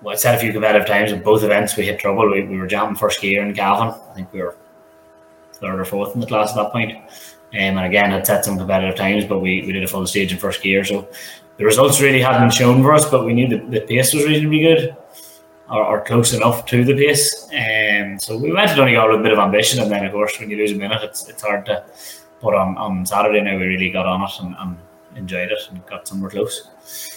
well, 0.00 0.14
I 0.14 0.16
said 0.16 0.36
a 0.36 0.38
few 0.38 0.52
competitive 0.52 0.86
times 0.86 1.12
at 1.12 1.22
both 1.22 1.42
events 1.42 1.76
we 1.76 1.84
hit 1.84 1.98
trouble. 1.98 2.30
We, 2.30 2.44
we 2.44 2.56
were 2.56 2.66
jamming 2.66 2.96
first 2.96 3.20
gear 3.20 3.42
in 3.42 3.54
Cavan. 3.54 3.88
I 3.88 4.14
think 4.14 4.32
we 4.32 4.40
were 4.40 4.56
third 5.52 5.78
or 5.78 5.84
fourth 5.84 6.14
in 6.14 6.20
the 6.20 6.26
class 6.26 6.50
at 6.50 6.56
that 6.56 6.72
point. 6.72 6.96
Um, 6.96 7.06
and 7.52 7.80
again, 7.80 8.10
had 8.10 8.26
set 8.26 8.44
some 8.44 8.56
competitive 8.56 8.96
times, 8.96 9.26
but 9.26 9.40
we, 9.40 9.62
we 9.66 9.72
did 9.72 9.82
a 9.82 9.88
full 9.88 10.06
stage 10.06 10.32
in 10.32 10.38
first 10.38 10.62
gear. 10.62 10.84
So 10.84 11.08
the 11.58 11.64
results 11.64 12.00
really 12.00 12.22
hadn't 12.22 12.52
shown 12.52 12.82
for 12.82 12.94
us, 12.94 13.10
but 13.10 13.26
we 13.26 13.34
knew 13.34 13.48
that 13.48 13.70
the 13.70 13.80
pace 13.80 14.14
was 14.14 14.24
reasonably 14.24 14.60
good 14.60 14.96
or, 15.70 15.84
or 15.84 16.00
close 16.04 16.32
enough 16.32 16.66
to 16.66 16.84
the 16.84 16.94
pace. 16.94 17.48
Um, 17.52 18.18
so 18.18 18.36
we 18.36 18.52
went 18.52 18.70
to 18.70 18.76
Donegal 18.76 19.08
with 19.10 19.20
a 19.20 19.22
bit 19.22 19.32
of 19.32 19.38
ambition, 19.38 19.80
and 19.80 19.90
then 19.90 20.04
of 20.04 20.12
course 20.12 20.38
when 20.38 20.50
you 20.50 20.56
lose 20.56 20.72
a 20.72 20.76
minute, 20.76 21.02
it's 21.02 21.28
it's 21.28 21.42
hard 21.42 21.66
to. 21.66 21.84
But 22.42 22.54
on, 22.54 22.76
on 22.78 23.04
Saturday 23.04 23.42
now 23.42 23.56
we 23.58 23.66
really 23.66 23.90
got 23.90 24.06
on 24.06 24.22
it 24.22 24.30
and, 24.40 24.56
and 24.58 24.76
enjoyed 25.14 25.52
it 25.52 25.60
and 25.70 25.84
got 25.86 26.08
somewhere 26.08 26.30
close. 26.30 26.68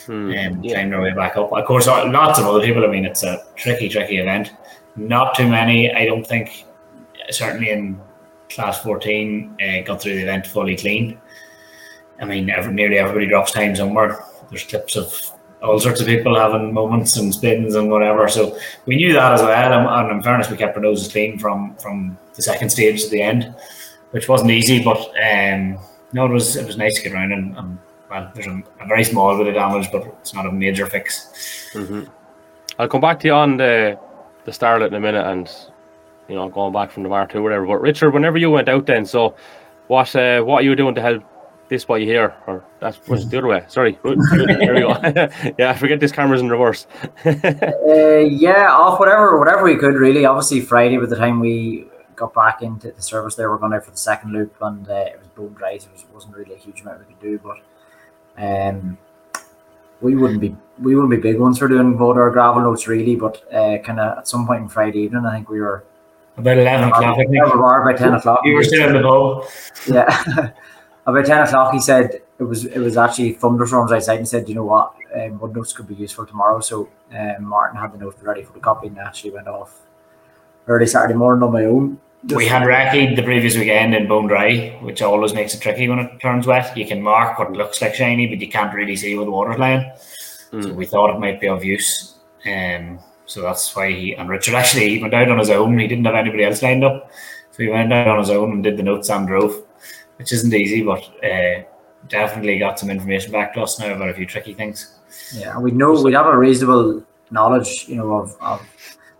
Hmm, 0.06 0.32
and 0.32 0.64
yeah. 0.64 0.74
climbed 0.74 0.94
our 0.94 1.02
way 1.02 1.14
back 1.14 1.38
up. 1.38 1.52
Of 1.54 1.66
course, 1.66 1.88
uh, 1.88 2.10
lots 2.10 2.40
of 2.40 2.46
other 2.46 2.62
people. 2.62 2.84
I 2.84 2.88
mean, 2.88 3.06
it's 3.06 3.24
a 3.24 3.44
tricky, 3.56 3.88
tricky 3.90 4.18
event. 4.18 4.52
Not 4.96 5.36
too 5.36 5.48
many, 5.48 5.94
I 5.94 6.06
don't 6.06 6.28
think. 6.28 6.66
Certainly 7.30 7.70
in 7.70 8.02
class 8.50 8.84
fourteen, 8.84 9.56
uh, 9.62 9.82
got 9.82 10.02
through 10.02 10.16
the 10.16 10.24
event 10.24 10.46
fully 10.46 10.76
clean. 10.76 11.20
I 12.20 12.26
mean, 12.26 12.50
every, 12.50 12.74
nearly 12.74 13.00
everybody 13.00 13.28
drops 13.28 13.54
time 13.54 13.76
somewhere. 13.76 14.24
There's 14.50 14.66
clips 14.66 14.96
of 14.96 15.32
all 15.64 15.80
sorts 15.80 16.02
of 16.02 16.08
people 16.08 16.38
having 16.38 16.74
moments 16.74 17.16
and 17.18 17.34
spins 17.34 17.76
and 17.76 17.90
whatever. 17.90 18.28
So 18.28 18.58
we 18.86 18.98
knew 18.98 19.14
that 19.14 19.34
as 19.34 19.42
well. 19.42 19.74
And, 19.74 19.88
and 19.88 20.18
in 20.18 20.24
fairness, 20.24 20.50
we 20.50 20.58
kept 20.58 20.76
our 20.76 20.84
noses 20.84 21.12
clean 21.12 21.40
from 21.40 21.76
from 21.78 22.18
the 22.36 22.42
second 22.42 22.70
stage 22.70 23.04
to 23.04 23.10
the 23.10 23.22
end, 23.22 23.56
which 24.12 24.28
wasn't 24.28 24.52
easy. 24.52 24.84
But 24.84 25.00
um, 25.22 25.80
no, 26.12 26.26
it 26.26 26.32
was 26.32 26.56
it 26.56 26.66
was 26.66 26.78
nice 26.78 26.96
to 26.96 27.04
get 27.04 27.14
around 27.14 27.32
and, 27.32 27.58
and 27.58 27.80
well, 28.10 28.32
there's 28.36 28.48
a, 28.48 28.62
a, 28.82 28.88
very 28.88 29.04
small 29.04 29.36
bit 29.38 29.48
of 29.48 29.56
damage, 29.56 29.92
but 29.92 30.06
it's 30.22 30.34
not 30.34 30.46
a 30.46 30.52
major 30.52 30.86
fix. 30.86 31.72
Mm-hmm. 31.74 32.04
I'll 32.78 32.88
come 32.88 33.02
back 33.02 33.20
to 33.22 33.28
you 33.28 33.34
on 33.34 33.58
the 33.58 33.98
the 34.46 34.52
Starlet 34.52 34.88
in 34.88 34.94
a 34.94 35.00
minute, 35.00 35.26
and 35.26 35.50
you 36.28 36.36
know, 36.36 36.50
going 36.50 36.74
back 36.74 36.92
from 36.92 37.04
the 37.04 37.10
Mark 37.10 37.34
II, 37.34 37.42
whatever. 37.42 37.66
But 37.66 37.82
Richard, 37.82 38.12
whenever 38.12 38.38
you 38.38 38.52
went 38.52 38.70
out, 38.70 38.86
then, 38.86 39.06
so 39.06 39.36
what 39.88 40.16
uh, 40.16 40.42
what 40.42 40.62
are 40.62 40.66
you 40.66 40.76
doing 40.76 40.96
to 40.96 41.02
help 41.02 41.24
this 41.74 41.86
boy 41.86 42.06
here, 42.06 42.36
or 42.48 42.64
that's 42.80 43.06
was 43.08 43.28
the 43.28 43.38
other 43.38 43.48
way? 43.48 43.66
Sorry, 43.68 43.98
there 44.04 44.74
we 44.74 44.82
go. 44.82 44.90
yeah, 45.58 45.72
I 45.72 45.74
forget 45.76 46.00
this 46.00 46.12
camera's 46.12 46.42
in 46.42 46.50
reverse. 46.50 46.88
uh, 47.26 47.32
yeah, 48.20 48.72
off 48.72 49.00
whatever 49.00 49.38
whatever 49.38 49.64
we 49.64 49.76
could 49.76 49.96
really. 49.96 50.26
Obviously, 50.26 50.62
Friday 50.62 50.98
by 50.98 51.08
the 51.08 51.16
time 51.16 51.40
we 51.40 51.88
got 52.16 52.34
back 52.34 52.62
into 52.62 52.92
the 52.92 53.02
service 53.02 53.36
there, 53.36 53.50
we're 53.50 53.58
going 53.58 53.74
out 53.74 53.84
for 53.84 53.92
the 53.92 53.98
second 53.98 54.32
loop, 54.32 54.56
and 54.62 54.88
uh, 54.88 54.94
it 54.94 55.20
was 55.20 55.28
bone 55.30 55.54
dry, 55.54 55.78
so 55.78 55.90
it 55.94 56.06
wasn't 56.14 56.36
really 56.36 56.54
a 56.54 56.58
huge 56.58 56.82
amount 56.82 57.00
we 57.00 57.14
could 57.14 57.22
do, 57.22 57.40
but. 57.40 57.58
Um, 58.36 58.98
we 60.02 60.16
wouldn't 60.16 60.42
be 60.42 60.56
we 60.80 60.96
wouldn't 60.96 61.12
be 61.12 61.18
big 61.18 61.40
ones 61.40 61.58
for 61.58 61.68
doing 61.68 61.98
vote 61.98 62.18
or 62.18 62.30
gravel 62.32 62.62
notes 62.62 62.88
really, 62.88 63.16
but 63.16 63.42
uh, 63.54 63.78
kind 63.80 64.00
of 64.00 64.18
at 64.18 64.28
some 64.28 64.46
point 64.46 64.64
in 64.64 64.68
Friday 64.70 65.00
evening, 65.00 65.26
I 65.26 65.36
think 65.36 65.50
we 65.50 65.62
were 65.62 65.86
about 66.38 66.58
eleven 66.58 66.90
o'clock. 66.90 67.04
I 67.04 67.16
think 67.16 67.32
we 67.32 67.40
were 67.40 67.84
by 67.86 67.94
ten 67.94 68.14
o'clock. 68.14 68.42
You 68.44 68.56
were 68.56 68.64
still 68.64 68.88
in 68.88 68.94
the 68.94 69.02
pub. 69.02 69.46
Yeah, 69.88 70.52
about 71.06 71.26
ten 71.26 71.42
o'clock. 71.46 71.74
He 71.74 71.80
said 71.80 72.22
it 72.40 72.44
was 72.44 72.66
it 72.66 72.80
was 72.80 72.98
actually 72.98 73.34
thunderstorms 73.34 73.92
outside. 73.92 74.18
And 74.18 74.28
said, 74.28 74.50
you 74.50 74.56
know 74.56 74.66
what, 74.66 74.94
um, 75.16 75.40
mud 75.40 75.56
notes 75.56 75.74
could 75.74 75.88
be 75.88 75.96
useful 75.96 76.26
tomorrow. 76.26 76.60
So 76.60 76.90
um, 77.12 77.46
Martin 77.46 77.80
had 77.80 77.94
the 77.94 77.98
notes 77.98 78.22
ready 78.22 78.44
for 78.44 78.54
the 78.54 78.60
copy 78.60 78.88
and 78.88 78.98
actually 79.00 79.32
went 79.32 79.48
off 79.48 79.82
early 80.68 80.88
Saturday 80.88 81.14
morning 81.14 81.44
on 81.44 81.54
my 81.54 81.66
own. 81.66 82.00
we 82.36 82.48
had 82.48 82.64
recce 82.64 83.16
the 83.16 83.24
previous 83.24 83.56
weekend 83.56 83.94
in 83.94 84.08
bone 84.08 84.28
dry, 84.28 84.78
which 84.82 85.02
always 85.02 85.34
makes 85.34 85.54
it 85.54 85.62
tricky 85.62 85.90
when 85.90 86.00
it 86.00 86.20
turns 86.22 86.48
wet. 86.48 86.76
You 86.78 86.88
can 86.88 87.02
mark 87.02 87.38
what 87.38 87.52
looks 87.52 87.82
like 87.82 87.96
shiny, 87.96 88.28
but 88.28 88.40
you 88.40 88.50
can't 88.50 88.74
really 88.74 88.96
see 88.96 89.16
where 89.16 89.26
the 89.26 89.32
water's 89.32 89.60
lying. 89.60 89.92
Mm. 90.52 90.64
So 90.64 90.74
we 90.74 90.86
thought 90.86 91.14
it 91.14 91.20
might 91.20 91.42
be 91.42 91.50
of 91.50 91.64
use. 91.64 92.16
Um, 92.46 93.00
so 93.26 93.42
that's 93.42 93.76
why 93.76 93.92
he 93.92 94.14
and 94.14 94.30
Richard 94.30 94.56
actually 94.56 94.90
he 94.90 95.02
went 95.02 95.14
out 95.14 95.30
on 95.30 95.40
his 95.40 95.50
own. 95.50 95.78
He 95.80 95.88
didn't 95.88 96.06
have 96.06 96.16
anybody 96.16 96.44
else 96.44 96.62
lined 96.62 96.84
up. 96.84 97.12
So 97.52 97.64
he 97.64 97.70
went 97.70 97.94
out 97.94 98.08
on 98.08 98.20
his 98.20 98.30
own 98.30 98.52
and 98.52 98.64
did 98.64 98.78
the 98.78 98.84
notes 98.84 99.10
and 99.10 99.28
drove, 99.28 99.64
which 100.24 100.32
isn't 100.32 100.54
easy, 100.54 100.82
but 100.82 101.04
uh, 101.22 101.64
definitely 102.08 102.58
got 102.58 102.80
some 102.80 102.90
information 102.90 103.30
back 103.30 103.54
to 103.54 103.62
us 103.62 103.78
now 103.78 103.94
about 103.94 104.08
a 104.08 104.14
few 104.14 104.26
tricky 104.26 104.54
things. 104.54 105.00
Yeah, 105.36 105.60
we 105.60 105.72
know 105.72 106.02
we'd 106.02 106.14
have 106.14 106.28
a 106.28 106.38
reasonable 106.38 107.04
knowledge, 107.30 107.90
you 107.90 107.98
know, 107.98 108.14
of, 108.14 108.38
of 108.40 108.62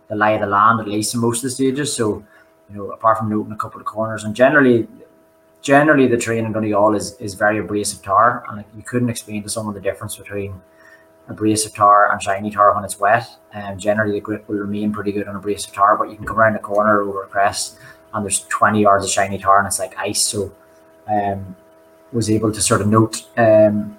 the 0.08 0.16
lie 0.16 0.30
of 0.30 0.40
the 0.40 0.46
land 0.46 0.80
at 0.80 0.88
least 0.88 1.14
in 1.14 1.20
most 1.20 1.38
of 1.38 1.42
the 1.42 1.50
stages. 1.50 1.94
So 1.94 2.24
you 2.70 2.76
know, 2.76 2.90
apart 2.92 3.18
from 3.18 3.28
noting 3.28 3.52
a 3.52 3.56
couple 3.56 3.78
of 3.80 3.86
corners, 3.86 4.24
and 4.24 4.34
generally, 4.34 4.88
generally 5.60 6.06
the 6.06 6.16
terrain 6.16 6.46
in 6.46 6.52
Donegal 6.52 6.94
is 6.94 7.16
is 7.16 7.34
very 7.34 7.58
abrasive 7.58 8.02
tar, 8.02 8.42
and 8.48 8.64
you 8.74 8.82
couldn't 8.82 9.10
explain 9.10 9.42
to 9.42 9.50
someone 9.50 9.74
the 9.74 9.82
difference 9.82 10.16
between 10.16 10.58
abrasive 11.28 11.74
tar 11.74 12.12
and 12.12 12.22
shiny 12.22 12.50
tar 12.50 12.74
when 12.74 12.82
it's 12.82 12.98
wet. 12.98 13.28
And 13.52 13.74
um, 13.74 13.78
generally, 13.78 14.12
the 14.12 14.20
grip 14.20 14.48
will 14.48 14.56
remain 14.56 14.90
pretty 14.90 15.12
good 15.12 15.28
on 15.28 15.36
abrasive 15.36 15.74
tar, 15.74 15.98
but 15.98 16.08
you 16.08 16.16
can 16.16 16.24
come 16.24 16.38
around 16.38 16.54
the 16.54 16.60
corner 16.60 17.02
over 17.02 17.24
a 17.24 17.26
crest, 17.26 17.76
and 18.14 18.24
there's 18.24 18.40
20 18.44 18.80
yards 18.80 19.04
of 19.04 19.10
shiny 19.10 19.36
tar, 19.36 19.58
and 19.58 19.66
it's 19.66 19.78
like 19.78 19.94
ice. 19.98 20.24
So, 20.24 20.50
um, 21.08 21.56
was 22.12 22.30
able 22.30 22.52
to 22.52 22.60
sort 22.60 22.80
of 22.80 22.86
note 22.86 23.24
um, 23.36 23.98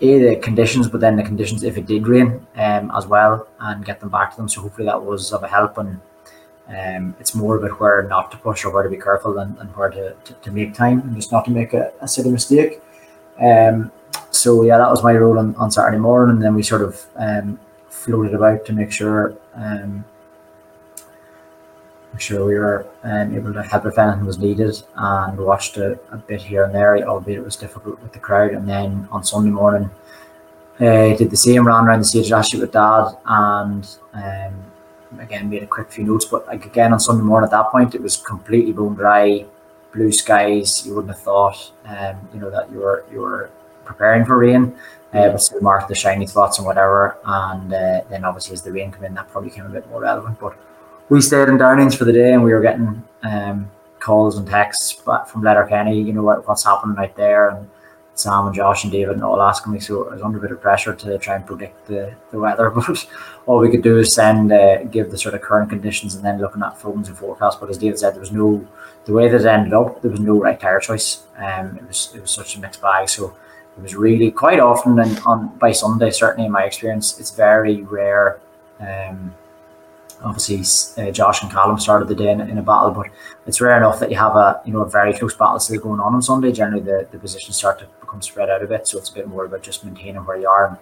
a 0.00 0.18
the 0.18 0.36
conditions, 0.36 0.88
but 0.88 1.00
then 1.00 1.16
the 1.16 1.22
conditions 1.22 1.62
if 1.62 1.76
it 1.76 1.86
did 1.86 2.06
rain 2.06 2.46
um, 2.56 2.90
as 2.94 3.06
well, 3.06 3.48
and 3.60 3.84
get 3.84 4.00
them 4.00 4.08
back 4.08 4.30
to 4.32 4.36
them. 4.36 4.48
So 4.48 4.60
hopefully 4.60 4.86
that 4.86 5.02
was 5.02 5.32
of 5.32 5.42
a 5.42 5.48
help 5.48 5.78
and. 5.78 6.00
Um, 6.66 7.14
it's 7.20 7.34
more 7.34 7.58
about 7.58 7.78
where 7.78 8.02
not 8.04 8.30
to 8.30 8.38
push 8.38 8.64
or 8.64 8.72
where 8.72 8.82
to 8.82 8.88
be 8.88 8.96
careful 8.96 9.36
and, 9.36 9.54
and 9.58 9.68
where 9.76 9.90
to, 9.90 10.14
to, 10.24 10.32
to, 10.32 10.50
make 10.50 10.72
time 10.72 11.00
and 11.00 11.14
just 11.14 11.30
not 11.30 11.44
to 11.44 11.50
make 11.50 11.74
a, 11.74 11.92
a 12.00 12.08
silly 12.08 12.30
mistake. 12.30 12.80
Um, 13.38 13.92
so 14.30 14.62
yeah, 14.62 14.78
that 14.78 14.90
was 14.90 15.02
my 15.02 15.12
role 15.12 15.38
on, 15.38 15.54
on 15.56 15.70
Saturday 15.70 15.98
morning, 15.98 16.36
and 16.36 16.42
then 16.42 16.54
we 16.54 16.62
sort 16.62 16.80
of 16.80 17.04
um, 17.16 17.60
floated 17.90 18.34
about 18.34 18.64
to 18.66 18.72
make 18.72 18.92
sure 18.92 19.36
make 22.14 22.20
sure 22.20 22.46
we 22.46 22.54
were 22.54 22.86
um, 23.02 23.34
able 23.34 23.52
to 23.52 23.62
help 23.62 23.86
if 23.86 23.98
anything 23.98 24.24
was 24.24 24.38
needed, 24.38 24.80
and 24.94 25.36
watched 25.36 25.76
a, 25.78 25.98
a, 26.12 26.16
bit 26.16 26.40
here 26.40 26.62
and 26.62 26.72
there, 26.72 26.96
albeit 27.08 27.40
it 27.40 27.44
was 27.44 27.56
difficult 27.56 28.00
with 28.02 28.12
the 28.12 28.20
crowd. 28.20 28.52
And 28.52 28.68
then 28.68 29.08
on 29.10 29.24
Sunday 29.24 29.50
morning, 29.50 29.90
uh, 30.78 31.16
did 31.16 31.30
the 31.30 31.36
same, 31.36 31.66
ran 31.66 31.86
around 31.86 31.98
the 31.98 32.04
stage 32.04 32.30
actually 32.30 32.60
with 32.60 32.70
Dad, 32.70 33.08
and 33.26 33.84
um, 34.12 34.54
again 35.18 35.50
made 35.50 35.64
a 35.64 35.66
quick 35.66 35.90
few 35.90 36.04
notes, 36.04 36.24
but 36.24 36.46
like 36.46 36.64
again 36.64 36.92
on 36.92 37.00
Sunday 37.00 37.24
morning 37.24 37.46
at 37.46 37.50
that 37.50 37.70
point 37.72 37.96
it 37.96 38.02
was 38.02 38.16
completely 38.16 38.72
bone 38.72 38.94
dry, 38.94 39.44
blue 39.92 40.12
skies. 40.12 40.86
You 40.86 40.94
wouldn't 40.94 41.14
have 41.14 41.22
thought, 41.22 41.72
um, 41.86 42.16
you 42.32 42.38
know, 42.38 42.50
that 42.50 42.70
you 42.70 42.78
were 42.78 43.04
you 43.10 43.22
were 43.22 43.50
preparing 43.84 44.24
for 44.24 44.38
rain, 44.38 44.72
uh, 45.12 45.30
but 45.30 45.40
still 45.40 45.60
marked 45.60 45.88
the 45.88 45.96
shiny 45.96 46.28
spots 46.28 46.58
and 46.58 46.66
whatever. 46.66 47.18
And 47.24 47.74
uh, 47.74 48.02
then 48.08 48.24
obviously 48.24 48.54
as 48.54 48.62
the 48.62 48.70
rain 48.70 48.92
came 48.92 49.02
in, 49.02 49.14
that 49.14 49.28
probably 49.30 49.50
came 49.50 49.66
a 49.66 49.68
bit 49.68 49.88
more 49.90 50.02
relevant. 50.02 50.38
But 50.38 50.56
we 51.08 51.20
stayed 51.20 51.48
in 51.48 51.58
Downings 51.58 51.94
for 51.94 52.04
the 52.04 52.12
day, 52.12 52.32
and 52.32 52.42
we 52.42 52.52
were 52.52 52.62
getting 52.62 53.02
um, 53.22 53.70
calls 53.98 54.38
and 54.38 54.48
texts 54.48 54.92
from 54.92 55.42
Letterkenny. 55.42 56.00
You 56.00 56.12
know 56.12 56.22
what, 56.22 56.46
what's 56.46 56.64
happening 56.64 56.96
out 56.98 57.16
there, 57.16 57.50
and 57.50 57.68
Sam 58.14 58.46
and 58.46 58.54
Josh 58.54 58.84
and 58.84 58.92
David 58.92 59.14
and 59.14 59.24
all 59.24 59.42
asking 59.42 59.72
me. 59.72 59.80
So 59.80 60.08
I 60.08 60.14
was 60.14 60.22
under 60.22 60.38
a 60.38 60.40
bit 60.40 60.52
of 60.52 60.60
pressure 60.60 60.94
to 60.94 61.18
try 61.18 61.36
and 61.36 61.46
predict 61.46 61.86
the, 61.86 62.14
the 62.30 62.38
weather. 62.38 62.70
But 62.74 63.06
all 63.46 63.58
we 63.58 63.70
could 63.70 63.82
do 63.82 63.98
is 63.98 64.14
send, 64.14 64.52
uh, 64.52 64.84
give 64.84 65.10
the 65.10 65.18
sort 65.18 65.34
of 65.34 65.42
current 65.42 65.68
conditions 65.68 66.14
and 66.14 66.24
then 66.24 66.40
looking 66.40 66.62
at 66.62 66.78
phones 66.78 67.08
and 67.08 67.18
forecasts. 67.18 67.56
But 67.56 67.70
as 67.70 67.78
David 67.78 67.98
said, 67.98 68.14
there 68.14 68.20
was 68.20 68.32
no, 68.32 68.66
the 69.04 69.12
way 69.12 69.28
that 69.28 69.40
it 69.40 69.46
ended 69.46 69.74
up, 69.74 70.00
there 70.00 70.10
was 70.10 70.20
no 70.20 70.40
right 70.40 70.58
tire 70.58 70.80
choice. 70.80 71.24
Um, 71.36 71.76
it 71.76 71.86
was 71.86 72.12
it 72.14 72.22
was 72.22 72.30
such 72.30 72.56
a 72.56 72.60
mixed 72.60 72.80
bag. 72.80 73.08
So 73.08 73.34
it 73.76 73.82
was 73.82 73.94
really 73.94 74.30
quite 74.30 74.60
often 74.60 74.98
and 74.98 75.18
on 75.26 75.48
by 75.58 75.72
Sunday, 75.72 76.10
certainly 76.10 76.46
in 76.46 76.52
my 76.52 76.64
experience, 76.64 77.18
it's 77.18 77.32
very 77.32 77.82
rare. 77.82 78.40
Um, 78.80 79.34
obviously 80.22 80.62
uh, 81.02 81.10
Josh 81.10 81.42
and 81.42 81.50
Callum 81.50 81.78
started 81.78 82.08
the 82.08 82.14
day 82.14 82.30
in, 82.30 82.40
in, 82.40 82.58
a 82.58 82.62
battle, 82.62 82.90
but 82.90 83.06
it's 83.46 83.60
rare 83.60 83.76
enough 83.76 84.00
that 84.00 84.10
you 84.10 84.16
have 84.16 84.36
a 84.36 84.60
you 84.64 84.72
know 84.72 84.82
a 84.82 84.88
very 84.88 85.12
close 85.12 85.34
battle 85.34 85.58
still 85.58 85.80
going 85.80 86.00
on 86.00 86.14
on 86.14 86.22
Sunday. 86.22 86.52
Generally, 86.52 86.82
the, 86.82 87.08
the 87.10 87.18
positions 87.18 87.56
start 87.56 87.78
to 87.80 87.86
become 88.00 88.22
spread 88.22 88.50
out 88.50 88.62
a 88.62 88.66
bit, 88.66 88.86
so 88.86 88.98
it's 88.98 89.10
a 89.10 89.14
bit 89.14 89.28
more 89.28 89.44
about 89.44 89.62
just 89.62 89.84
maintaining 89.84 90.24
where 90.24 90.38
you 90.38 90.48
are. 90.48 90.78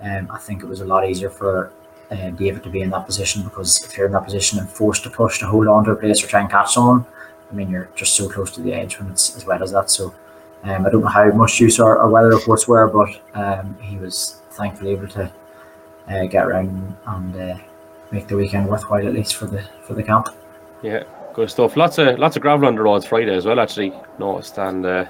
um, 0.00 0.30
I 0.30 0.38
think 0.38 0.62
it 0.62 0.66
was 0.66 0.80
a 0.80 0.84
lot 0.84 1.08
easier 1.08 1.30
for 1.30 1.72
uh, 2.10 2.30
David 2.30 2.62
to 2.64 2.70
be 2.70 2.80
in 2.80 2.90
that 2.90 3.06
position 3.06 3.42
because 3.42 3.82
if 3.84 3.96
you're 3.96 4.06
in 4.06 4.12
that 4.12 4.24
position 4.24 4.58
and 4.58 4.68
forced 4.68 5.04
to 5.04 5.10
push 5.10 5.38
to 5.38 5.46
hold 5.46 5.68
on 5.68 5.84
to 5.84 5.92
a 5.92 5.96
place 5.96 6.22
or 6.24 6.26
try 6.26 6.40
and 6.40 6.50
catch 6.50 6.72
someone, 6.72 7.06
I 7.50 7.54
mean, 7.54 7.70
you're 7.70 7.88
just 7.94 8.14
so 8.14 8.28
close 8.28 8.50
to 8.52 8.60
the 8.60 8.72
edge 8.72 8.98
when 8.98 9.10
it's 9.10 9.36
as 9.36 9.44
wet 9.46 9.62
as 9.62 9.72
that. 9.72 9.90
So 9.90 10.14
um, 10.62 10.86
I 10.86 10.90
don't 10.90 11.02
know 11.02 11.08
how 11.08 11.30
much 11.30 11.60
use 11.60 11.80
our, 11.80 11.98
our 11.98 12.08
weather 12.08 12.30
reports 12.30 12.68
were, 12.68 12.88
but 12.88 13.20
um, 13.34 13.76
he 13.80 13.96
was 13.96 14.40
thankfully 14.50 14.92
able 14.92 15.08
to 15.08 15.32
uh, 16.08 16.26
get 16.26 16.46
around 16.46 16.96
and 17.06 17.36
uh, 17.36 17.58
make 18.10 18.26
the 18.28 18.36
weekend 18.36 18.68
worthwhile 18.68 19.06
at 19.06 19.12
least 19.14 19.36
for 19.36 19.46
the 19.46 19.62
for 19.82 19.94
the 19.94 20.02
camp. 20.02 20.28
Yeah, 20.82 21.04
good 21.34 21.50
stuff. 21.50 21.76
Lots 21.76 21.98
of 21.98 22.18
lots 22.18 22.36
of 22.36 22.42
gravel 22.42 22.66
on 22.68 22.74
the 22.74 22.82
roads 22.82 23.06
Friday 23.06 23.34
as 23.34 23.46
well. 23.46 23.60
Actually, 23.60 23.92
noticed 24.18 24.58
and 24.58 24.84
uh, 24.86 25.04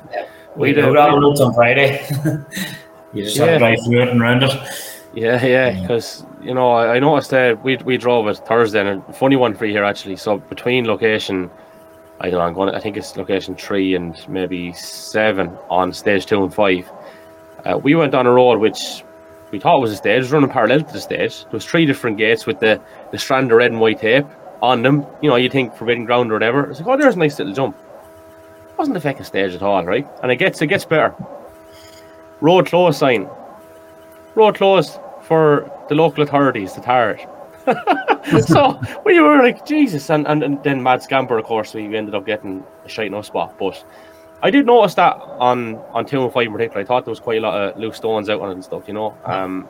We 0.57 0.69
we 0.69 0.73
did 0.73 0.83
did. 0.83 0.91
gravel 0.93 1.21
roads 1.21 1.41
on 1.41 1.55
Friday. 1.55 2.05
you 3.13 3.25
just 3.25 3.37
have 3.39 3.47
Yeah. 3.49 3.53
to 3.55 3.59
drive 3.59 3.79
through 3.85 4.03
it 4.03 4.09
and 4.09 4.21
round 4.21 4.43
it. 4.43 4.51
Yeah, 5.13 5.45
yeah, 5.45 5.71
Yeah. 5.71 5.81
because 5.83 6.25
you 6.43 6.55
know 6.55 6.71
I, 6.73 6.97
I 6.97 6.99
noticed 7.01 7.31
that 7.31 7.63
we 7.65 7.77
we 7.79 7.97
drove 7.97 8.29
it 8.29 8.39
Thursday 8.39 8.81
and 8.87 9.03
a 9.09 9.13
funny 9.13 9.37
one 9.37 9.55
for 9.55 9.67
you 9.67 9.73
here 9.73 9.85
actually. 9.85 10.17
So 10.17 10.39
between 10.39 10.87
location, 10.87 11.51
I 12.21 12.31
don't 12.31 12.39
know, 12.39 12.47
I'm 12.47 12.55
going. 12.55 12.75
I 12.75 12.81
think 12.81 12.97
it's 12.97 13.17
location 13.17 13.55
three 13.57 13.95
and 13.95 14.15
maybe 14.29 14.73
seven 14.73 15.51
on 15.69 15.93
stage 15.93 16.27
two 16.27 16.43
and 16.45 16.53
five. 16.55 16.91
Uh, 17.65 17.77
we 17.79 17.95
went 17.95 18.15
on 18.15 18.27
a 18.27 18.31
road 18.33 18.59
which 18.59 19.05
we 19.51 19.59
thought 19.59 19.79
it 19.79 19.81
was 19.81 19.93
a 19.93 19.97
stage, 19.97 20.17
it 20.17 20.21
was 20.21 20.33
running 20.33 20.51
parallel 20.51 20.83
to 20.83 20.93
the 20.93 21.01
stage. 21.01 21.43
There 21.43 21.53
was 21.53 21.65
three 21.65 21.87
different 21.87 22.19
gates 22.19 22.47
with 22.47 22.61
the 22.61 22.81
the 23.11 23.19
strand 23.19 23.51
of 23.51 23.59
red 23.59 23.71
and 23.71 23.81
white 23.81 24.01
tape 24.01 24.27
on 24.63 24.83
them. 24.83 25.07
You 25.23 25.31
know, 25.31 25.37
you 25.37 25.51
think 25.51 25.75
forbidden 25.75 26.05
ground 26.05 26.31
or 26.31 26.35
whatever. 26.35 26.71
It's 26.71 26.81
like, 26.81 26.89
oh, 26.89 26.97
there's 26.97 27.17
a 27.17 27.19
nice 27.19 27.39
little 27.39 27.55
jump. 27.55 27.77
It 27.77 28.79
Wasn't 28.79 28.97
a 28.97 29.01
fucking 29.01 29.25
stage 29.25 29.55
at 29.55 29.63
all, 29.63 29.85
right? 29.85 30.07
And 30.23 30.31
it 30.31 30.37
gets 30.37 30.61
it 30.63 30.67
gets 30.69 30.85
better. 30.85 31.15
Road 32.41 32.67
closed 32.67 32.99
sign 32.99 33.29
road 34.35 34.55
closed 34.55 34.99
for 35.23 35.71
the 35.89 35.95
local 35.95 36.23
authorities 36.23 36.73
to 36.73 36.81
tar 36.81 37.11
it. 37.13 38.47
so 38.47 38.81
we 39.05 39.21
were 39.21 39.39
like, 39.39 39.67
Jesus, 39.67 40.11
and, 40.11 40.27
and, 40.27 40.43
and 40.43 40.63
then 40.65 40.83
Mad 40.83 41.03
Scamper, 41.03 41.39
of 41.39 41.45
course, 41.45 41.75
we 41.75 41.95
ended 41.97 42.15
up 42.15 42.27
getting 42.27 42.65
a 42.85 42.89
shite 42.89 43.11
no 43.11 43.23
spot. 43.23 43.57
But 43.59 43.85
I 44.43 44.51
did 44.51 44.67
notice 44.67 44.95
that 44.95 45.17
on 45.17 45.77
on 45.93 46.07
two 46.07 46.23
and 46.23 46.33
five 46.33 46.47
in 46.47 46.53
particular. 46.53 46.81
I 46.81 46.85
thought 46.85 47.05
there 47.05 47.13
was 47.13 47.21
quite 47.21 47.39
a 47.39 47.41
lot 47.41 47.55
of 47.55 47.79
loose 47.79 47.97
stones 47.97 48.29
out 48.29 48.41
on 48.41 48.51
it 48.51 48.53
and 48.55 48.65
stuff, 48.65 48.85
you 48.87 48.95
know. 48.95 49.17
Um, 49.25 49.69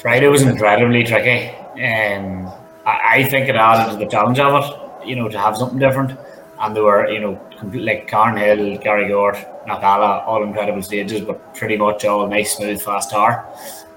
Friday 0.00 0.28
was 0.28 0.42
incredibly 0.42 1.04
tricky. 1.04 1.48
Um, 1.82 2.46
I, 2.86 3.00
I 3.14 3.24
think 3.28 3.48
it 3.48 3.56
added 3.56 3.92
to 3.92 3.98
the 3.98 4.10
challenge 4.10 4.38
of 4.38 4.64
it, 4.64 5.08
you 5.08 5.16
know, 5.16 5.28
to 5.28 5.38
have 5.38 5.56
something 5.56 5.78
different. 5.78 6.18
And 6.60 6.76
there 6.76 6.82
were, 6.82 7.08
you 7.10 7.20
know, 7.20 7.40
complete, 7.58 7.84
like 7.84 8.08
Carnhill, 8.08 8.76
Gary 8.78 9.08
Gort, 9.08 9.36
Knockalla, 9.66 10.26
all 10.26 10.42
incredible 10.42 10.82
stages, 10.82 11.22
but 11.22 11.54
pretty 11.54 11.78
much 11.78 12.04
all 12.04 12.26
nice, 12.28 12.56
smooth, 12.56 12.82
fast 12.82 13.10
tar. 13.10 13.48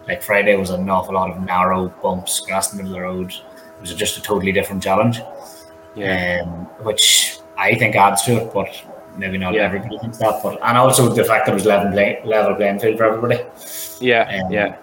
Like 0.08 0.24
Friday 0.24 0.56
was 0.56 0.70
an 0.70 0.90
awful 0.90 1.14
lot 1.16 1.32
of 1.32 1.44
narrow 1.44 1.90
bumps, 2.02 2.40
grass 2.40 2.72
in 2.72 2.78
the 2.78 2.84
middle 2.84 2.98
of 2.98 3.02
the 3.02 3.08
road. 3.08 3.34
It 3.34 3.82
was 3.82 3.94
just 3.94 4.18
a 4.18 4.22
totally 4.22 4.54
different 4.54 4.82
challenge, 4.82 5.20
yeah, 5.96 6.44
um, 6.46 6.66
which 6.86 7.40
I 7.58 7.76
think 7.76 7.96
adds 7.96 8.22
to 8.24 8.38
it, 8.38 8.54
but 8.54 8.70
maybe 9.18 9.38
not 9.38 9.54
Yeah. 9.54 9.64
everybody 9.64 9.98
thinks 10.00 10.18
that. 10.18 10.42
But 10.44 10.60
and 10.64 10.78
also 10.78 11.10
the 11.10 11.24
fact 11.24 11.46
that 11.46 11.52
it 11.52 11.56
was 11.56 11.66
level 11.66 11.92
play, 11.92 12.22
level 12.26 12.56
playing 12.56 12.80
field 12.80 12.98
for 12.98 13.06
everybody 13.06 13.40
yeah, 14.00 14.44
um, 14.46 14.52
yeah, 14.52 14.76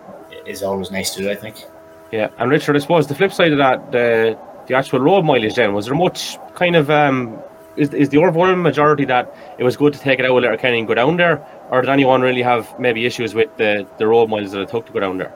is 0.47 0.63
always 0.63 0.91
nice 0.91 1.15
too. 1.15 1.31
I 1.31 1.35
think. 1.35 1.65
yeah. 2.13 2.29
And 2.39 2.51
Richard, 2.51 2.77
I 2.77 2.79
suppose 2.81 3.07
the 3.07 3.15
flip 3.15 3.33
side 3.33 3.53
of 3.53 3.59
that, 3.59 3.93
the 3.93 4.39
the 4.67 4.75
actual 4.75 5.01
road 5.01 5.25
mileage. 5.25 5.55
Then 5.57 5.75
was 5.75 5.87
there 5.87 5.95
much 5.95 6.39
kind 6.55 6.77
of 6.77 6.91
um, 6.91 7.39
is 7.77 7.93
is 7.95 8.09
the 8.09 8.19
overwhelming 8.19 8.63
majority 8.63 9.05
that 9.07 9.35
it 9.59 9.65
was 9.65 9.77
good 9.77 9.93
to 9.93 9.99
take 9.99 10.19
it 10.19 10.25
out 10.25 10.31
a 10.31 10.35
Letterkenny 10.35 10.79
and 10.79 10.89
go 10.89 10.95
down 10.95 11.17
there, 11.17 11.45
or 11.71 11.81
did 11.81 11.91
anyone 11.91 12.21
really 12.23 12.43
have 12.43 12.79
maybe 12.79 13.05
issues 13.07 13.35
with 13.35 13.55
the 13.57 13.87
the 13.99 14.07
road 14.07 14.29
miles 14.31 14.53
that 14.53 14.61
it 14.61 14.69
took 14.69 14.87
to 14.87 14.93
go 14.93 15.01
down 15.01 15.19
there? 15.19 15.33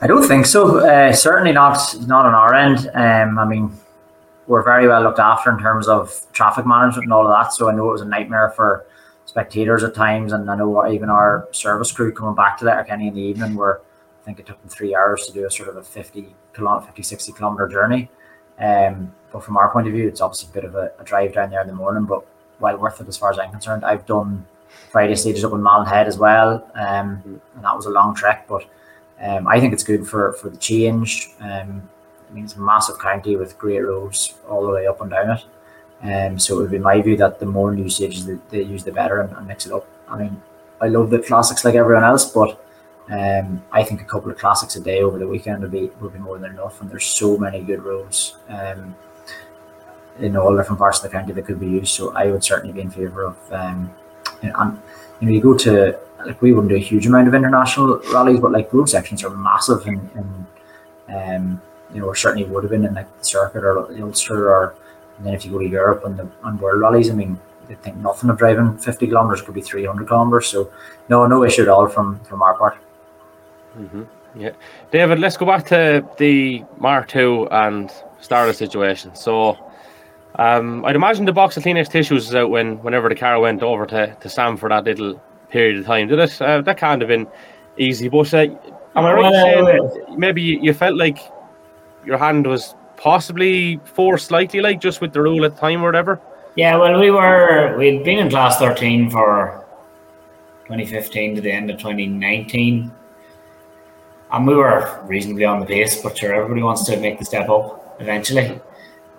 I 0.00 0.06
don't 0.06 0.26
think 0.26 0.44
so. 0.44 0.78
Uh, 0.80 1.12
certainly 1.12 1.52
not 1.52 1.78
not 2.06 2.26
on 2.26 2.34
our 2.34 2.54
end. 2.54 2.90
Um, 2.94 3.38
I 3.38 3.44
mean, 3.46 3.70
we're 4.46 4.62
very 4.62 4.86
well 4.88 5.02
looked 5.02 5.18
after 5.18 5.50
in 5.50 5.58
terms 5.58 5.88
of 5.88 6.20
traffic 6.32 6.66
management 6.66 7.04
and 7.04 7.12
all 7.12 7.26
of 7.26 7.32
that. 7.32 7.52
So 7.52 7.68
I 7.68 7.74
know 7.74 7.88
it 7.88 7.92
was 7.92 8.02
a 8.02 8.06
nightmare 8.06 8.50
for 8.50 8.86
spectators 9.26 9.82
at 9.82 9.94
times, 9.94 10.32
and 10.32 10.50
I 10.50 10.56
know 10.56 10.86
even 10.86 11.08
our 11.10 11.48
service 11.52 11.90
crew 11.92 12.12
coming 12.12 12.34
back 12.34 12.58
to 12.58 12.64
Letterkenny 12.64 13.08
in 13.08 13.14
the 13.14 13.22
evening 13.22 13.54
were. 13.54 13.80
I 13.80 14.24
think 14.24 14.40
it 14.40 14.46
took 14.46 14.58
them 14.62 14.70
three 14.70 14.94
hours 14.94 15.26
to 15.26 15.34
do 15.34 15.44
a 15.44 15.50
sort 15.50 15.68
of 15.68 15.76
a 15.76 15.82
50 15.82 16.34
kilometer, 16.54 16.86
50, 16.86 17.02
60 17.02 17.32
kilometer 17.32 17.68
journey. 17.68 18.08
Um, 18.58 19.12
but 19.30 19.44
from 19.44 19.58
our 19.58 19.70
point 19.70 19.86
of 19.86 19.92
view, 19.92 20.08
it's 20.08 20.22
obviously 20.22 20.48
a 20.50 20.54
bit 20.54 20.64
of 20.64 20.74
a, 20.76 20.92
a 20.98 21.04
drive 21.04 21.34
down 21.34 21.50
there 21.50 21.60
in 21.60 21.66
the 21.66 21.74
morning, 21.74 22.04
but 22.04 22.24
well 22.58 22.78
worth 22.78 23.02
it 23.02 23.08
as 23.08 23.18
far 23.18 23.30
as 23.30 23.38
I'm 23.38 23.50
concerned. 23.50 23.84
I've 23.84 24.06
done 24.06 24.46
Friday 24.90 25.14
stages 25.16 25.44
up 25.44 25.52
in 25.52 25.62
Head 25.86 26.06
as 26.06 26.18
well, 26.18 26.66
um, 26.74 27.40
and 27.54 27.64
that 27.64 27.76
was 27.76 27.86
a 27.86 27.90
long 27.90 28.14
trek, 28.14 28.46
but 28.48 28.64
um, 29.20 29.46
I 29.46 29.60
think 29.60 29.72
it's 29.72 29.84
good 29.84 30.06
for, 30.06 30.32
for 30.34 30.48
the 30.50 30.56
change. 30.56 31.30
Um, 31.40 31.88
I 32.28 32.32
mean, 32.32 32.44
it's 32.44 32.56
a 32.56 32.60
massive 32.60 32.98
county 32.98 33.36
with 33.36 33.58
great 33.58 33.80
roads 33.80 34.34
all 34.48 34.66
the 34.66 34.72
way 34.72 34.86
up 34.86 35.00
and 35.00 35.10
down 35.10 35.30
it. 35.30 35.44
Um, 36.02 36.38
so 36.38 36.58
it 36.58 36.62
would 36.62 36.70
be 36.70 36.78
my 36.78 37.00
view 37.00 37.16
that 37.16 37.38
the 37.38 37.46
more 37.46 37.74
new 37.74 37.88
stages 37.88 38.26
that 38.26 38.50
they 38.50 38.62
use, 38.62 38.84
the 38.84 38.92
better 38.92 39.20
and, 39.20 39.34
and 39.36 39.46
mix 39.46 39.66
it 39.66 39.72
up. 39.72 39.86
I 40.08 40.18
mean, 40.18 40.42
I 40.80 40.88
love 40.88 41.10
the 41.10 41.18
classics 41.20 41.64
like 41.64 41.74
everyone 41.76 42.04
else, 42.04 42.30
but 42.30 42.62
um, 43.10 43.62
I 43.72 43.84
think 43.84 44.02
a 44.02 44.04
couple 44.04 44.30
of 44.30 44.38
classics 44.38 44.76
a 44.76 44.80
day 44.80 45.02
over 45.02 45.18
the 45.18 45.28
weekend 45.28 45.62
would 45.62 45.70
be 45.70 45.90
would 46.00 46.12
be 46.12 46.18
more 46.18 46.38
than 46.38 46.52
enough. 46.52 46.80
And 46.80 46.90
there's 46.90 47.06
so 47.06 47.36
many 47.38 47.62
good 47.62 47.82
roads 47.82 48.36
um, 48.48 48.94
in 50.18 50.36
all 50.36 50.56
different 50.56 50.78
parts 50.78 50.98
of 50.98 51.04
the 51.04 51.08
county 51.10 51.32
that 51.32 51.46
could 51.46 51.60
be 51.60 51.68
used. 51.68 51.94
So 51.94 52.12
I 52.14 52.30
would 52.30 52.44
certainly 52.44 52.72
be 52.72 52.80
in 52.80 52.90
favour 52.90 53.24
of. 53.24 53.52
Um, 53.52 53.94
you 54.42 54.50
know, 54.50 54.56
and 54.58 54.80
you 55.20 55.26
know, 55.28 55.32
you 55.32 55.40
go 55.40 55.56
to 55.58 55.98
like 56.26 56.40
we 56.42 56.52
wouldn't 56.52 56.70
do 56.70 56.76
a 56.76 56.78
huge 56.78 57.06
amount 57.06 57.28
of 57.28 57.34
international 57.34 58.00
rallies, 58.12 58.40
but 58.40 58.52
like 58.52 58.72
road 58.72 58.88
sections 58.88 59.24
are 59.24 59.30
massive, 59.30 59.86
and, 59.86 60.10
and 61.08 61.42
um, 61.42 61.62
you 61.94 62.00
know, 62.00 62.06
or 62.06 62.14
certainly 62.14 62.44
would 62.44 62.64
have 62.64 62.70
been 62.70 62.84
in 62.84 62.94
like 62.94 63.18
the 63.18 63.24
circuit 63.24 63.64
or 63.64 63.90
Ulster, 64.02 64.50
or 64.50 64.74
and 65.16 65.26
then 65.26 65.34
if 65.34 65.44
you 65.44 65.52
go 65.52 65.58
to 65.58 65.68
Europe 65.68 66.04
and 66.04 66.18
the 66.18 66.28
and 66.44 66.60
world 66.60 66.80
rallies, 66.82 67.10
I 67.10 67.14
mean, 67.14 67.38
they 67.68 67.76
think 67.76 67.96
nothing 67.96 68.28
of 68.30 68.36
driving 68.36 68.76
fifty 68.78 69.06
kilometers 69.06 69.42
could 69.42 69.54
be 69.54 69.62
three 69.62 69.86
hundred 69.86 70.08
kilometers. 70.08 70.48
So 70.48 70.70
no, 71.08 71.26
no 71.26 71.44
issue 71.44 71.62
at 71.62 71.68
all 71.68 71.88
from 71.88 72.18
from 72.20 72.42
our 72.42 72.54
part. 72.54 72.76
hmm 73.74 74.02
Yeah, 74.34 74.50
David. 74.90 75.18
Let's 75.20 75.36
go 75.36 75.46
back 75.46 75.64
to 75.66 76.06
the 76.18 76.64
Mark 76.78 77.14
II 77.14 77.46
and 77.50 77.90
Starlet 78.20 78.56
situation. 78.56 79.14
So, 79.14 79.56
um, 80.36 80.84
I'd 80.84 80.96
imagine 80.96 81.24
the 81.24 81.32
box 81.32 81.56
of 81.56 81.62
Kleenex 81.62 81.88
tissues 81.88 82.26
was 82.26 82.34
out 82.34 82.50
when 82.50 82.82
whenever 82.82 83.08
the 83.08 83.14
car 83.14 83.38
went 83.38 83.62
over 83.62 83.86
to, 83.86 84.16
to 84.20 84.28
Sam 84.28 84.56
for 84.56 84.68
that 84.68 84.84
little 84.84 85.20
period 85.50 85.78
of 85.78 85.86
time. 85.86 86.08
Did 86.08 86.18
it? 86.18 86.42
Uh, 86.42 86.60
that 86.62 86.76
can't 86.78 87.00
have 87.00 87.08
been 87.08 87.28
easy. 87.78 88.08
But 88.08 88.34
uh, 88.34 88.46
am 88.96 89.04
I 89.04 89.12
right 89.12 89.26
in 89.26 89.40
saying 89.40 89.64
that 89.64 90.18
maybe 90.18 90.42
you, 90.42 90.58
you 90.60 90.74
felt 90.74 90.96
like 90.96 91.18
your 92.06 92.18
hand 92.18 92.46
was 92.46 92.74
possibly 92.96 93.80
forced 93.84 94.26
slightly, 94.26 94.60
like 94.60 94.80
just 94.80 95.00
with 95.00 95.12
the 95.12 95.22
rule 95.22 95.44
at 95.44 95.54
the 95.54 95.60
time 95.60 95.82
or 95.82 95.86
whatever? 95.86 96.20
Yeah, 96.56 96.76
well, 96.76 97.00
we 97.00 97.10
were 97.10 97.76
we'd 97.76 98.04
been 98.04 98.18
in 98.18 98.30
class 98.30 98.58
thirteen 98.58 99.10
for 99.10 99.64
2015 100.64 101.36
to 101.36 101.40
the 101.40 101.50
end 101.50 101.70
of 101.70 101.78
2019, 101.78 102.90
and 104.32 104.46
we 104.46 104.54
were 104.54 105.00
reasonably 105.04 105.44
on 105.44 105.60
the 105.60 105.66
pace. 105.66 106.00
But 106.00 106.16
sure, 106.16 106.34
everybody 106.34 106.62
wants 106.62 106.84
to 106.84 106.96
make 106.98 107.18
the 107.18 107.24
step 107.24 107.48
up 107.48 107.96
eventually. 108.00 108.60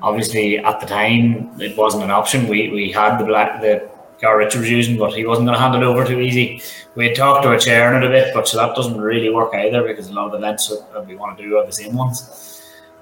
Obviously, 0.01 0.59
at 0.59 0.79
the 0.79 0.86
time, 0.86 1.59
it 1.59 1.77
wasn't 1.77 2.03
an 2.03 2.11
option. 2.11 2.47
We 2.47 2.69
we 2.69 2.91
had 2.91 3.17
the 3.17 3.25
black 3.25 3.61
the 3.61 3.89
car 4.21 4.38
Richard 4.38 4.61
was 4.61 4.69
using, 4.69 4.97
but 4.97 5.13
he 5.13 5.25
wasn't 5.25 5.47
going 5.47 5.57
to 5.57 5.61
hand 5.61 5.75
it 5.75 5.83
over 5.83 6.05
too 6.05 6.21
easy. 6.21 6.61
We 6.95 7.07
had 7.07 7.15
talked 7.15 7.43
to 7.43 7.51
a 7.51 7.59
chair 7.59 7.93
in 7.93 8.01
it 8.01 8.05
a 8.05 8.09
bit, 8.09 8.33
but 8.33 8.47
so 8.47 8.57
that 8.57 8.75
doesn't 8.75 8.99
really 8.99 9.29
work 9.29 9.53
either 9.53 9.83
because 9.83 10.09
a 10.09 10.13
lot 10.13 10.27
of 10.27 10.33
events 10.36 10.69
that 10.69 11.05
we 11.07 11.15
want 11.15 11.38
to 11.38 11.43
do 11.43 11.57
are 11.57 11.65
the 11.65 11.73
same 11.73 11.95
ones. 11.95 12.55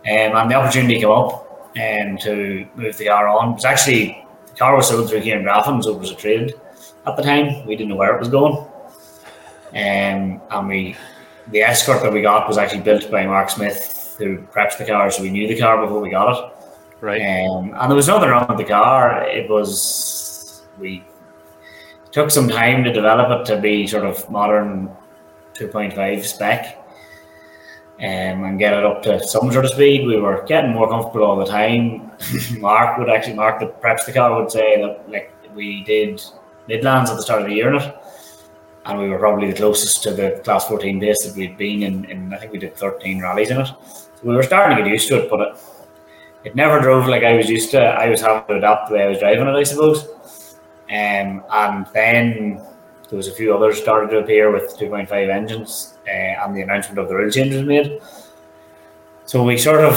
Um, 0.05 0.35
and 0.35 0.51
the 0.51 0.55
opportunity 0.55 0.99
came 0.99 1.09
up 1.09 1.71
um, 1.77 2.17
to 2.19 2.67
move 2.75 2.97
the 2.97 3.05
car 3.05 3.27
on. 3.27 3.51
It 3.51 3.55
was 3.55 3.65
actually 3.65 4.25
the 4.47 4.55
car 4.55 4.75
was 4.75 4.89
sold 4.89 5.09
through 5.09 5.21
Kieran 5.21 5.45
Graffin, 5.45 5.81
so 5.81 5.95
it 5.95 5.99
was 5.99 6.11
a 6.11 6.15
traded 6.15 6.59
at 7.07 7.15
the 7.15 7.23
time. 7.23 7.65
We 7.65 7.75
didn't 7.75 7.89
know 7.89 7.95
where 7.95 8.15
it 8.15 8.19
was 8.19 8.29
going. 8.29 8.57
Um, 9.71 10.41
and 10.51 10.67
we 10.67 10.95
the 11.47 11.61
escort 11.61 12.01
that 12.03 12.13
we 12.13 12.21
got 12.21 12.47
was 12.47 12.57
actually 12.57 12.81
built 12.81 13.09
by 13.09 13.25
Mark 13.25 13.49
Smith, 13.49 14.15
who 14.17 14.39
preps 14.39 14.77
the 14.77 14.85
car, 14.85 15.09
so 15.09 15.23
we 15.23 15.29
knew 15.29 15.47
the 15.47 15.59
car 15.59 15.81
before 15.81 15.99
we 15.99 16.09
got 16.09 16.31
it. 16.31 16.53
Right. 17.01 17.21
Um, 17.21 17.73
and 17.75 17.89
there 17.89 17.95
was 17.95 18.07
nothing 18.07 18.29
wrong 18.29 18.45
with 18.47 18.57
the 18.57 18.65
car. 18.65 19.23
It 19.27 19.49
was 19.49 20.63
we 20.79 21.03
took 22.11 22.29
some 22.29 22.47
time 22.47 22.83
to 22.83 22.93
develop 22.93 23.41
it 23.41 23.45
to 23.53 23.59
be 23.59 23.87
sort 23.87 24.05
of 24.05 24.29
modern 24.29 24.89
2.5 25.55 26.23
spec 26.23 26.82
um, 28.03 28.43
and 28.43 28.59
get 28.59 28.73
it 28.73 28.83
up 28.83 29.01
to 29.03 29.25
some 29.25 29.49
sort 29.49 29.63
of 29.63 29.71
speed. 29.71 30.05
We 30.05 30.19
were 30.19 30.43
getting 30.45 30.71
more 30.71 30.89
comfortable 30.89 31.23
all 31.25 31.37
the 31.37 31.45
time. 31.45 32.11
Mark 32.59 32.97
would 32.97 33.09
actually, 33.09 33.35
Mark 33.35 33.61
that 33.61 33.81
preps 33.81 34.05
the 34.05 34.11
car 34.11 34.41
would 34.41 34.51
say 34.51 34.81
that 34.81 35.09
like 35.09 35.31
we 35.55 35.85
did 35.85 36.21
Midlands 36.67 37.09
at 37.09 37.15
the 37.15 37.23
start 37.23 37.41
of 37.41 37.47
the 37.47 37.53
year 37.53 37.69
in 37.69 37.81
it, 37.81 37.95
and 38.85 38.99
we 38.99 39.07
were 39.07 39.19
probably 39.19 39.49
the 39.49 39.55
closest 39.55 40.03
to 40.03 40.11
the 40.13 40.41
class 40.43 40.67
14 40.67 40.99
base 40.99 41.25
that 41.25 41.37
we'd 41.37 41.57
been 41.57 41.83
in, 41.83 42.05
in 42.05 42.33
I 42.33 42.37
think 42.37 42.51
we 42.51 42.59
did 42.59 42.75
13 42.75 43.21
rallies 43.21 43.51
in 43.51 43.61
it. 43.61 43.67
So 43.67 44.21
we 44.23 44.35
were 44.35 44.43
starting 44.43 44.77
to 44.77 44.83
get 44.83 44.91
used 44.91 45.07
to 45.07 45.23
it, 45.23 45.29
but 45.29 45.39
it, 45.39 45.57
it 46.43 46.55
never 46.55 46.81
drove 46.81 47.07
like 47.07 47.23
I 47.23 47.37
was 47.37 47.49
used 47.49 47.71
to. 47.71 47.81
I 47.81 48.09
was 48.09 48.19
having 48.19 48.45
to 48.47 48.55
adapt 48.57 48.89
the 48.89 48.95
way 48.95 49.03
I 49.03 49.09
was 49.09 49.19
driving 49.19 49.47
it, 49.47 49.55
I 49.55 49.63
suppose. 49.63 50.07
Um, 50.89 51.43
and 51.51 51.87
then 51.93 52.61
there 53.09 53.17
was 53.17 53.29
a 53.29 53.33
few 53.33 53.55
others 53.55 53.81
started 53.81 54.09
to 54.09 54.19
appear 54.19 54.51
with 54.51 54.77
2.5 54.77 55.29
engines, 55.29 55.92
uh, 56.07 56.45
and 56.45 56.55
the 56.55 56.61
announcement 56.61 56.99
of 56.99 57.07
the 57.07 57.15
rule 57.15 57.31
changes 57.31 57.63
made. 57.63 58.01
So 59.25 59.43
we 59.43 59.57
sort 59.57 59.83
of 59.83 59.95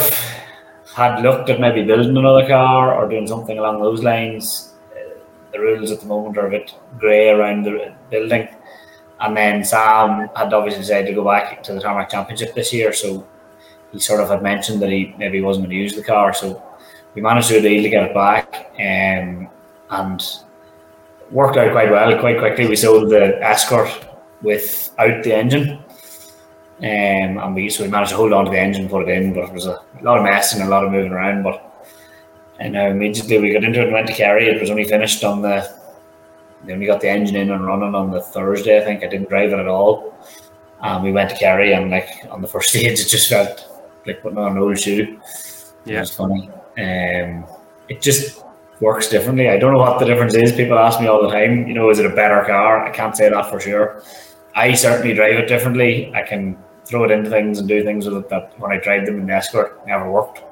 had 0.95 1.21
looked 1.21 1.51
at 1.51 1.61
maybe 1.61 1.85
building 1.85 2.17
another 2.17 2.47
car 2.47 2.95
or 2.95 3.09
doing 3.09 3.27
something 3.27 3.59
along 3.59 3.83
those 3.83 4.03
lines. 4.03 4.75
Uh, 4.93 5.19
the 5.53 5.61
rules 5.61 5.91
at 5.91 6.01
the 6.01 6.07
moment 6.07 6.39
are 6.39 6.47
a 6.47 6.51
bit 6.51 6.75
grey 6.99 7.29
around 7.31 7.65
the 7.65 7.95
building. 8.11 8.49
And 9.21 9.37
then 9.37 9.65
Sam 9.65 10.29
had 10.37 10.53
obviously 10.53 10.83
decided 10.83 11.09
to 11.09 11.15
go 11.15 11.25
back 11.25 11.63
to 11.65 11.73
the 11.73 11.81
Tarmac 11.81 12.11
Championship 12.11 12.55
this 12.55 12.73
year, 12.73 12.93
so 12.93 13.27
he 13.93 13.99
sort 13.99 14.21
of 14.21 14.29
had 14.29 14.43
mentioned 14.43 14.81
that 14.83 14.91
he 14.91 15.15
maybe 15.19 15.41
wasn't 15.41 15.67
going 15.67 15.77
to 15.77 15.83
use 15.83 15.95
the 15.95 16.05
car. 16.05 16.35
So 16.35 16.63
we 17.15 17.23
managed 17.23 17.49
to 17.49 17.61
deal 17.61 17.83
to 17.83 17.89
get 17.89 18.05
it 18.05 18.15
back, 18.15 18.73
um, 18.79 19.49
and 19.91 20.23
worked 21.31 21.57
out 21.57 21.73
quite 21.73 21.91
well. 21.91 22.19
Quite 22.21 22.39
quickly, 22.39 22.67
we 22.67 22.77
sold 22.77 23.11
the 23.11 23.43
Escort 23.43 24.07
without 24.43 25.23
the 25.23 25.35
engine. 25.35 25.79
Um, 26.79 27.39
and 27.39 27.55
we 27.55 27.71
so 27.71 27.85
we 27.85 27.91
managed 27.91 28.11
to 28.11 28.17
hold 28.17 28.35
on 28.35 28.45
to 28.45 28.51
the 28.51 28.61
engine, 28.61 28.83
and 28.83 28.91
put 28.91 29.09
it 29.09 29.17
in, 29.17 29.33
but 29.33 29.45
it 29.45 29.53
was 29.53 29.67
a, 29.67 29.81
lot 30.03 30.19
of 30.19 30.25
messing 30.25 30.61
and 30.61 30.69
a 30.69 30.71
lot 30.71 30.85
of 30.85 30.93
moving 30.93 31.13
around. 31.13 31.43
But 31.43 31.89
and 32.59 32.77
uh, 32.77 32.81
immediately 32.81 33.39
we 33.39 33.53
got 33.53 33.65
into 33.65 33.81
it 33.81 33.85
and 33.85 33.93
went 33.93 34.07
to 34.09 34.13
Kerry. 34.13 34.49
It 34.49 34.61
was 34.61 34.71
only 34.71 34.85
finished 34.85 35.25
on 35.25 35.43
the 35.43 35.75
then 36.65 36.81
we 36.81 36.87
got 36.87 37.01
the 37.01 37.09
engine 37.09 37.37
in 37.37 37.51
and 37.51 37.65
running 37.65 37.95
on 37.95 38.11
the 38.11 38.21
Thursday. 38.21 38.81
I 38.81 38.85
think 38.85 39.05
I 39.05 39.07
didn't 39.07 39.29
drive 39.29 39.53
it 39.53 39.59
at 39.59 39.69
all. 39.69 40.15
And 40.83 41.03
we 41.03 41.13
went 41.13 41.31
to 41.31 41.37
Kerry 41.37 41.73
and 41.73 41.91
like 41.91 42.09
on 42.31 42.43
the 42.43 42.49
first 42.49 42.69
stage, 42.71 43.01
it 43.01 43.09
just 43.09 43.29
felt 43.29 43.69
like 44.07 44.23
putting 44.23 44.39
on 44.39 44.53
an 44.53 44.59
old 44.59 44.79
shoe. 44.79 45.21
Yeah, 45.85 45.99
it 45.99 46.01
was 46.01 46.15
funny. 46.15 46.51
Um, 46.79 47.47
it 47.89 48.03
just 48.03 48.43
works 48.81 49.09
differently. 49.09 49.49
I 49.49 49.59
don't 49.59 49.73
know 49.73 49.79
what 49.79 49.99
the 49.99 50.05
difference 50.05 50.35
is. 50.35 50.53
People 50.53 50.79
ask 50.79 51.01
me 51.01 51.07
all 51.07 51.23
the 51.23 51.31
time. 51.31 51.67
You 51.67 51.75
know, 51.75 51.89
is 51.91 51.99
it 51.99 52.07
a 52.07 52.15
better 52.15 52.45
car? 52.45 52.85
I 52.85 52.91
can't 52.91 53.17
say 53.17 53.31
that 53.31 53.49
for 53.49 53.61
sure. 53.61 54.03
I 54.55 54.75
certainly 54.75 55.15
drive 55.15 55.37
it 55.37 55.47
differently. 55.47 56.13
I 56.15 56.23
can 56.23 56.59
throw 56.87 57.05
it 57.05 57.11
into 57.11 57.29
things 57.29 57.59
and 57.59 57.69
do 57.69 57.83
things 57.83 58.07
with 58.07 58.17
it 58.17 58.29
that 58.31 58.59
when 58.61 58.73
I 58.73 58.79
tried 58.79 59.07
them 59.07 59.19
in 59.21 59.27
the 59.27 59.35
Escort 59.35 59.87
never 59.87 60.11
worked 60.11 60.43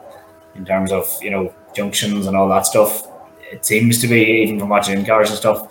in 0.57 0.65
terms 0.65 0.93
of 0.93 1.19
you 1.23 1.31
know 1.31 1.55
junctions 1.75 2.27
and 2.27 2.37
all 2.37 2.49
that 2.49 2.67
stuff. 2.67 3.09
It 3.53 3.65
seems 3.65 4.01
to 4.01 4.09
be 4.09 4.21
even 4.43 4.59
from 4.59 4.69
watching 4.69 4.99
in 4.99 5.05
cars 5.05 5.31
and 5.31 5.39
stuff. 5.39 5.69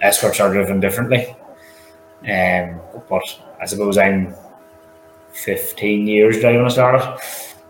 Escorts 0.00 0.40
are 0.40 0.52
driven 0.52 0.80
differently. 0.80 1.36
Um, 2.22 2.80
but 3.08 3.22
I 3.60 3.66
suppose 3.66 3.98
I'm 3.98 4.34
15 5.32 6.06
years 6.06 6.40
driving 6.40 6.60
a 6.60 6.64
Starlet. 6.64 7.20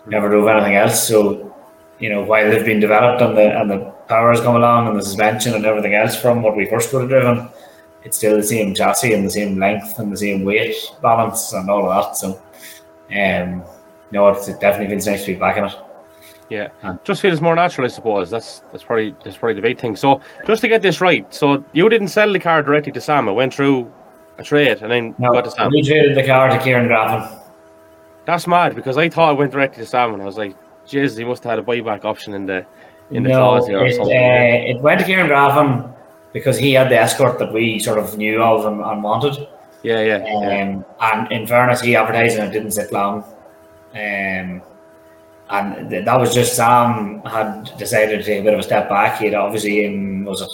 Never 0.06 0.28
drove 0.28 0.48
anything 0.48 0.76
else. 0.76 1.06
So, 1.06 1.54
you 1.98 2.08
know, 2.08 2.22
while 2.22 2.50
they've 2.50 2.64
been 2.64 2.80
developed 2.80 3.20
and 3.22 3.36
the 3.36 3.60
and 3.60 3.70
the 3.70 3.78
power 4.08 4.30
has 4.30 4.40
come 4.40 4.56
along 4.56 4.88
and 4.88 4.98
the 4.98 5.04
suspension 5.04 5.54
and 5.54 5.64
everything 5.66 5.94
else 5.94 6.16
from 6.16 6.42
what 6.42 6.56
we 6.56 6.66
first 6.66 6.92
would 6.92 7.02
have 7.02 7.10
driven, 7.10 7.48
it's 8.04 8.16
still 8.16 8.36
the 8.36 8.42
same 8.42 8.74
chassis 8.74 9.12
and 9.12 9.24
the 9.24 9.30
same 9.30 9.58
length 9.58 9.98
and 9.98 10.12
the 10.12 10.16
same 10.16 10.44
weight 10.44 10.74
balance 11.02 11.52
and 11.52 11.68
all 11.68 11.90
of 11.90 12.04
that. 12.04 12.16
So, 12.16 12.42
um, 13.16 13.62
no, 14.10 14.28
it 14.28 14.60
definitely 14.60 14.88
feels 14.88 15.06
nice 15.06 15.24
to 15.24 15.32
be 15.34 15.38
back 15.38 15.56
in 15.56 15.64
it. 15.64 15.74
Yeah, 16.48 16.68
just 17.04 17.22
feels 17.22 17.40
more 17.40 17.54
natural, 17.54 17.84
I 17.84 17.88
suppose. 17.88 18.28
That's 18.28 18.64
that's 18.72 18.82
probably 18.82 19.14
that's 19.22 19.36
probably 19.36 19.54
the 19.54 19.62
big 19.62 19.78
thing. 19.78 19.94
So, 19.94 20.20
just 20.46 20.62
to 20.62 20.68
get 20.68 20.82
this 20.82 21.00
right, 21.00 21.32
so 21.32 21.64
you 21.72 21.88
didn't 21.88 22.08
sell 22.08 22.32
the 22.32 22.40
car 22.40 22.62
directly 22.62 22.90
to 22.92 23.00
Sam. 23.00 23.28
It 23.28 23.32
went 23.32 23.54
through 23.54 23.90
a 24.36 24.42
trade 24.42 24.82
and 24.82 24.90
then 24.90 25.14
no, 25.18 25.30
got 25.32 25.44
to 25.44 25.50
Sam. 25.52 25.70
We 25.70 25.82
traded 25.82 26.16
the 26.16 26.26
car 26.26 26.48
to 26.48 26.58
Kieran 26.58 26.88
Graffin. 26.88 27.40
That's 28.24 28.48
mad 28.48 28.74
because 28.74 28.98
I 28.98 29.08
thought 29.08 29.34
it 29.34 29.38
went 29.38 29.52
directly 29.52 29.84
to 29.84 29.88
Sam, 29.88 30.12
and 30.12 30.20
I 30.20 30.24
was 30.24 30.38
like, 30.38 30.56
"Jeez, 30.86 31.16
he 31.16 31.24
must 31.24 31.44
have 31.44 31.50
had 31.50 31.58
a 31.60 31.62
buyback 31.62 32.04
option 32.04 32.34
in 32.34 32.46
the 32.46 32.66
in 33.12 33.22
the 33.22 33.28
no, 33.28 33.38
clause 33.38 33.68
here 33.68 33.78
or 33.78 33.86
it, 33.86 33.94
something." 33.94 34.16
Uh, 34.16 34.76
it 34.76 34.80
went 34.80 34.98
to 34.98 35.06
Kieran 35.06 35.28
Graffin 35.28 35.94
because 36.32 36.58
he 36.58 36.72
had 36.72 36.90
the 36.90 36.98
escort 36.98 37.38
that 37.38 37.52
we 37.52 37.78
sort 37.78 37.98
of 37.98 38.16
knew 38.16 38.42
of 38.42 38.66
and, 38.66 38.80
and 38.80 39.02
wanted. 39.02 39.48
Yeah, 39.82 40.00
yeah. 40.02 40.16
Um, 40.36 40.84
and 41.00 41.32
in 41.32 41.46
fairness, 41.46 41.80
he 41.80 41.96
advertised 41.96 42.38
and 42.38 42.48
it 42.48 42.52
didn't 42.52 42.72
sit 42.72 42.92
long. 42.92 43.24
Um, 43.94 44.62
and 45.50 45.90
th- 45.90 46.04
that 46.04 46.20
was 46.20 46.34
just 46.34 46.54
Sam 46.54 47.22
had 47.22 47.72
decided 47.76 48.18
to 48.18 48.22
take 48.22 48.40
a 48.40 48.44
bit 48.44 48.54
of 48.54 48.60
a 48.60 48.62
step 48.62 48.88
back. 48.88 49.18
He 49.18 49.26
had 49.26 49.34
obviously 49.34 49.84
in 49.84 50.24
was 50.24 50.42
it 50.42 50.50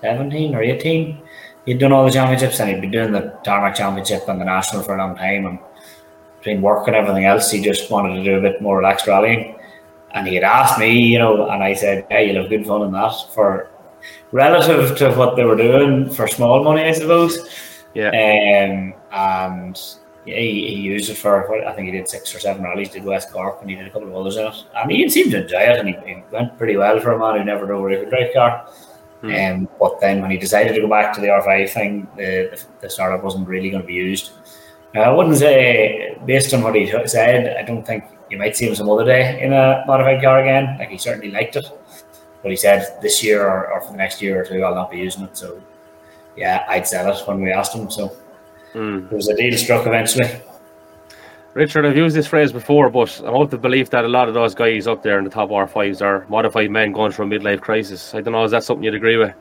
seventeen 0.00 0.54
or 0.54 0.62
eighteen. 0.62 1.22
He'd 1.64 1.78
done 1.78 1.92
all 1.92 2.04
the 2.04 2.12
championships 2.12 2.60
and 2.60 2.70
he'd 2.70 2.80
been 2.80 2.90
doing 2.90 3.12
the 3.12 3.38
tarmac 3.44 3.74
championship 3.74 4.28
and 4.28 4.40
the 4.40 4.44
national 4.44 4.82
for 4.82 4.94
a 4.94 4.98
long 4.98 5.16
time. 5.16 5.46
And 5.46 5.58
between 6.38 6.62
work 6.62 6.86
and 6.86 6.94
everything 6.94 7.24
else, 7.24 7.50
he 7.50 7.60
just 7.60 7.90
wanted 7.90 8.14
to 8.16 8.22
do 8.22 8.36
a 8.36 8.40
bit 8.40 8.60
more 8.60 8.76
relaxed 8.76 9.06
rallying. 9.06 9.58
And 10.12 10.28
he 10.28 10.36
had 10.36 10.44
asked 10.44 10.78
me, 10.78 10.92
you 10.92 11.18
know, 11.18 11.48
and 11.48 11.62
I 11.62 11.72
said, 11.72 12.06
"Hey, 12.10 12.26
you'll 12.26 12.42
have 12.42 12.50
good 12.50 12.66
fun 12.66 12.82
in 12.82 12.92
that 12.92 13.14
for 13.32 13.70
relative 14.32 14.96
to 14.98 15.12
what 15.14 15.36
they 15.36 15.44
were 15.44 15.56
doing 15.56 16.10
for 16.10 16.28
small 16.28 16.62
money, 16.62 16.82
I 16.82 16.92
suppose." 16.92 17.48
Yeah. 17.94 18.08
Um, 18.08 18.94
and 19.12 19.80
yeah, 20.26 20.36
he, 20.36 20.68
he 20.68 20.74
used 20.74 21.08
it 21.08 21.16
for 21.16 21.48
what 21.48 21.66
I 21.66 21.72
think 21.72 21.86
he 21.86 21.92
did 21.92 22.08
six 22.08 22.34
or 22.34 22.40
seven 22.40 22.62
rallies, 22.62 22.90
did 22.90 23.04
West 23.04 23.32
Cork, 23.32 23.58
and 23.60 23.70
he 23.70 23.76
did 23.76 23.86
a 23.86 23.90
couple 23.90 24.08
of 24.08 24.14
others 24.16 24.36
in 24.36 24.46
it. 24.46 24.64
And 24.74 24.90
he 24.90 25.08
seemed 25.08 25.30
to 25.30 25.42
enjoy 25.42 25.58
it, 25.58 25.78
and 25.78 25.88
he, 25.88 25.94
he 26.06 26.22
went 26.30 26.58
pretty 26.58 26.76
well 26.76 27.00
for 27.00 27.12
a 27.12 27.18
man 27.18 27.38
who 27.38 27.44
never 27.44 27.66
drove 27.66 27.82
a 27.82 27.86
rear 27.86 28.10
drive 28.10 28.34
car. 28.34 28.68
Mm. 29.22 29.54
Um, 29.54 29.68
but 29.78 30.00
then 30.00 30.20
when 30.20 30.30
he 30.30 30.36
decided 30.36 30.74
to 30.74 30.80
go 30.80 30.88
back 30.88 31.14
to 31.14 31.20
the 31.20 31.28
R5 31.28 31.70
thing, 31.70 32.08
the, 32.16 32.62
the 32.80 32.88
Starlet 32.88 33.22
wasn't 33.22 33.48
really 33.48 33.70
going 33.70 33.82
to 33.82 33.86
be 33.86 33.94
used. 33.94 34.32
Now, 34.94 35.02
I 35.02 35.12
wouldn't 35.12 35.36
say, 35.36 36.18
based 36.26 36.52
on 36.54 36.62
what 36.62 36.74
he 36.74 36.90
said, 37.06 37.56
I 37.56 37.62
don't 37.62 37.86
think 37.86 38.04
you 38.30 38.38
might 38.38 38.56
see 38.56 38.68
him 38.68 38.74
some 38.74 38.90
other 38.90 39.04
day 39.04 39.40
in 39.42 39.52
a 39.52 39.84
modified 39.86 40.22
car 40.22 40.40
again. 40.40 40.76
Like 40.78 40.90
he 40.90 40.98
certainly 40.98 41.30
liked 41.30 41.56
it, 41.56 41.66
but 42.46 42.52
he 42.52 42.56
said 42.56 42.96
this 43.02 43.24
year 43.24 43.44
or, 43.44 43.72
or 43.72 43.80
for 43.80 43.90
the 43.90 43.98
next 43.98 44.22
year 44.22 44.40
or 44.40 44.44
two, 44.44 44.62
I'll 44.62 44.72
not 44.72 44.88
be 44.88 44.98
using 44.98 45.24
it. 45.24 45.36
So, 45.36 45.60
yeah, 46.36 46.64
I'd 46.68 46.86
sell 46.86 47.12
it 47.12 47.26
when 47.26 47.40
we 47.40 47.50
asked 47.50 47.74
him. 47.74 47.90
So 47.90 48.16
mm. 48.72 49.08
there 49.08 49.16
was 49.16 49.26
a 49.26 49.34
deal 49.34 49.58
struck 49.58 49.84
eventually. 49.84 50.30
Richard, 51.54 51.84
I've 51.84 51.96
used 51.96 52.14
this 52.14 52.28
phrase 52.28 52.52
before, 52.52 52.88
but 52.88 53.20
I'm 53.26 53.34
of 53.34 53.50
the 53.50 53.58
belief 53.58 53.90
that 53.90 54.04
a 54.04 54.08
lot 54.08 54.28
of 54.28 54.34
those 54.34 54.54
guys 54.54 54.86
up 54.86 55.02
there 55.02 55.18
in 55.18 55.24
the 55.24 55.30
top 55.30 55.50
R5s 55.50 56.00
are 56.00 56.24
modified 56.28 56.70
men 56.70 56.92
going 56.92 57.10
through 57.10 57.26
a 57.26 57.28
midlife 57.28 57.62
crisis. 57.62 58.14
I 58.14 58.20
don't 58.20 58.32
know, 58.32 58.44
is 58.44 58.52
that 58.52 58.62
something 58.62 58.84
you'd 58.84 58.94
agree 58.94 59.16
with? 59.16 59.34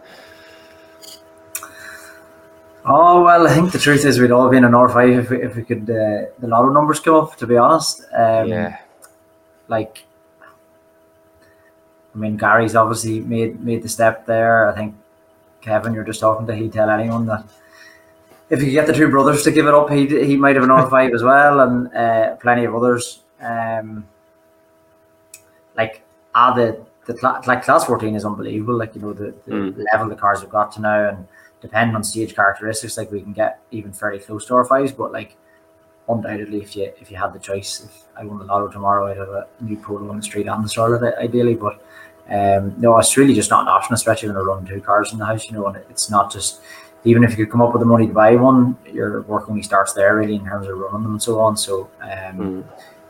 Oh, 2.86 3.24
well, 3.24 3.46
I 3.46 3.54
think 3.54 3.72
the 3.72 3.78
truth 3.78 4.04
is 4.04 4.20
we'd 4.20 4.32
all 4.32 4.50
be 4.50 4.58
in 4.58 4.66
an 4.66 4.72
R5 4.72 5.20
if 5.20 5.30
we, 5.30 5.44
if 5.44 5.56
we 5.56 5.62
could, 5.62 5.84
uh, 5.84 6.34
the 6.40 6.48
lotto 6.48 6.70
numbers 6.70 7.00
come 7.00 7.14
up, 7.14 7.36
to 7.36 7.46
be 7.46 7.56
honest. 7.56 8.02
Um, 8.18 8.48
yeah. 8.48 8.80
Like, 9.68 10.06
I 12.16 12.18
mean, 12.18 12.38
Gary's 12.38 12.76
obviously 12.76 13.20
made 13.20 13.60
made 13.62 13.84
the 13.84 13.90
step 13.90 14.26
there. 14.26 14.70
I 14.70 14.74
think 14.74 14.96
Kevin, 15.62 15.94
you're 15.94 16.06
just 16.06 16.22
talking 16.22 16.48
to, 16.48 16.56
he'd 16.56 16.72
tell 16.74 16.90
anyone 16.90 17.26
that 17.26 17.44
if 18.50 18.64
you 18.64 18.72
get 18.72 18.88
the 18.88 18.94
two 18.94 19.10
brothers 19.10 19.44
to 19.44 19.52
give 19.52 19.68
it 19.68 19.74
up, 19.74 19.90
he 19.90 20.08
he 20.26 20.38
might 20.38 20.56
have 20.56 20.64
an 20.64 20.72
R 20.72 20.90
five 20.90 21.14
as 21.18 21.24
well, 21.24 21.60
and 21.60 21.94
uh, 21.96 22.36
plenty 22.38 22.64
of 22.66 22.74
others. 22.76 23.22
Um, 23.42 24.06
like 25.76 26.02
ah, 26.34 26.54
the 26.54 26.80
the 27.06 27.14
like 27.48 27.64
class 27.64 27.86
fourteen 27.86 28.16
is 28.16 28.24
unbelievable. 28.26 28.78
Like 28.78 28.96
you 28.96 29.02
know 29.02 29.14
the, 29.14 29.34
the 29.46 29.52
Mm. 29.52 29.86
level 29.92 30.10
the 30.10 30.16
cars 30.16 30.42
have 30.42 30.50
got 30.50 30.72
to 30.74 30.82
now, 30.82 31.10
and 31.10 31.28
depending 31.62 31.96
on 31.96 32.04
stage 32.04 32.34
characteristics, 32.36 32.98
like 32.98 33.12
we 33.12 33.22
can 33.22 33.34
get 33.34 33.60
even 33.72 33.92
fairly 33.92 34.20
close 34.20 34.46
to 34.46 34.56
R 34.56 34.64
fives. 34.66 34.92
But 34.94 35.12
like 35.12 35.36
undoubtedly, 36.08 36.62
if 36.62 36.76
you 36.76 36.92
if 37.02 37.10
you 37.12 37.18
had 37.18 37.34
the 37.34 37.40
choice, 37.40 37.84
if 37.84 38.04
I 38.18 38.24
won 38.26 38.40
the 38.40 38.46
lotto 38.46 38.68
tomorrow, 38.70 39.08
I'd 39.08 39.18
have 39.18 39.30
a 39.30 39.48
new 39.60 39.78
polo 39.78 40.10
on 40.10 40.18
the 40.18 40.24
street 40.24 40.48
and 40.48 40.64
the 40.64 40.70
start 40.70 40.94
of 40.94 41.04
it, 41.04 41.16
ideally. 41.20 41.56
But 41.56 41.82
um, 42.30 42.74
no, 42.80 42.98
it's 42.98 43.16
really 43.18 43.34
just 43.34 43.50
not 43.50 43.62
an 43.64 43.68
option, 43.68 43.94
especially 43.94 44.30
when 44.30 44.36
they're 44.36 44.44
running 44.44 44.66
two 44.68 44.82
cars 44.82 45.12
in 45.14 45.20
the 45.20 45.26
house. 45.26 45.46
You 45.48 45.54
know, 45.54 45.68
and 45.68 45.78
it's 45.90 46.10
not 46.10 46.32
just 46.32 46.62
even 47.04 47.24
if 47.24 47.32
you 47.32 47.46
could 47.46 47.52
come 47.52 47.62
up 47.62 47.72
with 47.74 47.82
the 47.82 47.86
money 47.86 48.08
to 48.08 48.14
buy 48.14 48.36
one, 48.36 48.78
your 48.92 49.22
work 49.24 49.48
only 49.50 49.62
starts 49.62 49.94
there 49.94 50.16
really 50.18 50.36
in 50.36 50.46
terms 50.46 50.68
of 50.68 50.76
running 50.78 51.04
them 51.04 51.12
and 51.14 51.22
so 51.22 51.40
on. 51.40 51.56
So 51.56 51.90
um, 52.02 52.38
Mm. 52.38 52.64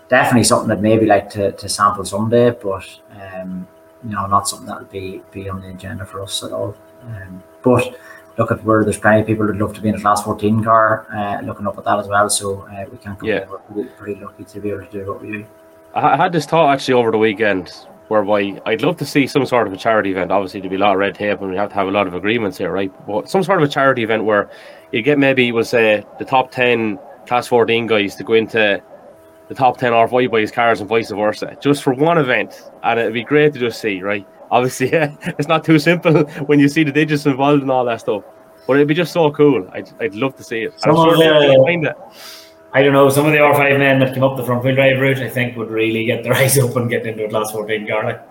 definitely 0.10 0.44
something 0.44 0.68
that 0.68 0.82
maybe 0.82 1.06
like 1.06 1.30
to, 1.32 1.54
to 1.54 1.70
sample 1.70 2.04
someday, 2.04 2.52
but 2.52 2.86
um, 3.12 3.66
you 4.04 4.12
know, 4.12 4.26
not 4.28 4.48
something 4.50 4.68
that 4.68 4.80
would 4.80 4.92
be 4.92 5.22
be 5.32 5.50
on 5.50 5.62
the 5.62 5.70
agenda 5.70 6.06
for 6.06 6.22
us 6.22 6.44
at 6.44 6.52
all. 6.52 6.76
Um, 7.04 7.42
but 7.64 7.98
look 8.38 8.52
at 8.52 8.64
where 8.64 8.84
there's 8.84 9.00
plenty 9.00 9.22
of 9.22 9.28
people 9.28 9.46
who'd 9.46 9.58
love 9.58 9.74
to 9.76 9.82
be 9.82 9.90
in 9.90 9.96
a 9.96 10.00
class 10.00 10.24
14 10.24 10.64
car, 10.64 11.08
uh, 11.14 11.42
looking 11.46 11.68
up 11.68 11.78
at 11.78 11.84
that 11.86 12.00
as 12.00 12.08
well. 12.08 12.30
So 12.30 12.62
uh, 12.62 12.86
we 12.92 12.98
can't 12.98 13.18
complain. 13.18 13.48
Yeah. 13.50 13.58
We're 13.70 13.86
pretty, 13.86 14.20
lucky 14.20 14.44
to 14.44 14.60
be 14.60 14.70
able 14.72 14.86
to 14.86 14.92
do 14.92 15.12
what 15.12 15.22
we 15.22 15.32
do. 15.32 15.46
I 15.94 16.18
had 16.18 16.34
this 16.34 16.46
thought 16.46 16.74
actually 16.74 16.96
over 16.96 17.12
the 17.12 17.18
weekend 17.18 17.72
whereby 18.10 18.62
I'd 18.66 18.82
love 18.82 18.98
to 18.98 19.06
see 19.06 19.26
some 19.28 19.46
sort 19.46 19.66
of 19.66 19.74
a 19.74 19.78
charity 19.78 20.12
event. 20.12 20.32
Obviously, 20.32 20.60
there'd 20.60 20.70
be 20.70 20.76
a 20.76 20.80
lot 20.80 20.94
of 20.94 21.00
red 21.00 21.16
tape 21.16 21.40
and 21.42 21.50
we 21.50 21.56
have 21.56 21.70
to 21.70 21.76
have 21.76 21.88
a 21.88 21.92
lot 21.92 22.06
of 22.06 22.14
agreements 22.14 22.58
here, 22.58 22.72
right? 22.72 22.92
But 23.08 23.30
some 23.30 23.44
sort 23.44 23.62
of 23.62 23.68
a 23.68 23.72
charity 23.72 24.04
event 24.04 24.26
where 24.26 24.50
you 24.92 25.02
get 25.02 25.18
maybe, 25.18 25.52
we'll 25.52 25.64
say, 25.64 26.06
the 26.20 26.26
top 26.26 26.52
10 26.52 27.00
class 27.26 27.48
14 27.48 27.88
guys 27.88 28.16
to 28.16 28.24
go 28.24 28.34
into 28.34 28.82
the 29.48 29.56
top 29.56 29.78
10 29.78 29.92
R5 29.92 30.30
boys 30.30 30.52
cars 30.52 30.82
and 30.82 30.90
vice 30.90 31.10
versa, 31.10 31.58
just 31.62 31.84
for 31.84 31.94
one 31.94 32.18
event. 32.18 32.70
And 32.84 33.00
it'd 33.00 33.14
be 33.14 33.24
great 33.24 33.54
to 33.54 33.60
just 33.60 33.80
see, 33.80 34.02
right? 34.02 34.28
Obviously, 34.52 34.92
yeah, 34.94 35.16
it's 35.40 35.48
not 35.48 35.64
too 35.64 35.80
simple 35.80 36.24
when 36.48 36.60
you 36.60 36.68
see 36.68 36.84
the 36.84 36.92
digits 36.92 37.26
involved 37.26 37.62
and 37.62 37.72
all 37.72 37.86
that 37.86 38.02
stuff. 38.02 38.24
But 38.68 38.78
it'd 38.78 38.88
be 38.88 38.94
just 38.96 39.14
so 39.14 39.32
cool. 39.32 39.68
I'd, 39.74 39.90
I'd 40.00 40.16
love 40.16 40.36
to 40.38 40.44
see 40.44 40.64
it. 40.64 40.74
And 40.84 40.92
I'm 40.92 41.10
of 41.10 41.16
sure 41.16 41.58
the- 41.58 41.64
find. 41.66 41.94
I 42.74 42.84
don't 42.84 42.92
know. 42.92 43.10
Some 43.10 43.26
of 43.26 43.32
the 43.32 43.38
R5 43.38 43.80
men 43.80 44.00
that 44.00 44.14
came 44.14 44.24
up 44.24 44.36
the 44.36 44.44
front 44.44 44.66
wheel 44.66 44.76
drive 44.76 45.00
route, 45.00 45.20
I 45.20 45.30
think, 45.30 45.56
would 45.56 45.70
really 45.70 46.04
get 46.04 46.24
their 46.24 46.34
eyes 46.42 46.58
open 46.58 46.90
getting 46.90 47.14
into 47.14 47.26
a 47.26 47.30
class 47.30 47.52
14 47.52 47.88
car. 47.88 48.04
Like, 48.04 48.28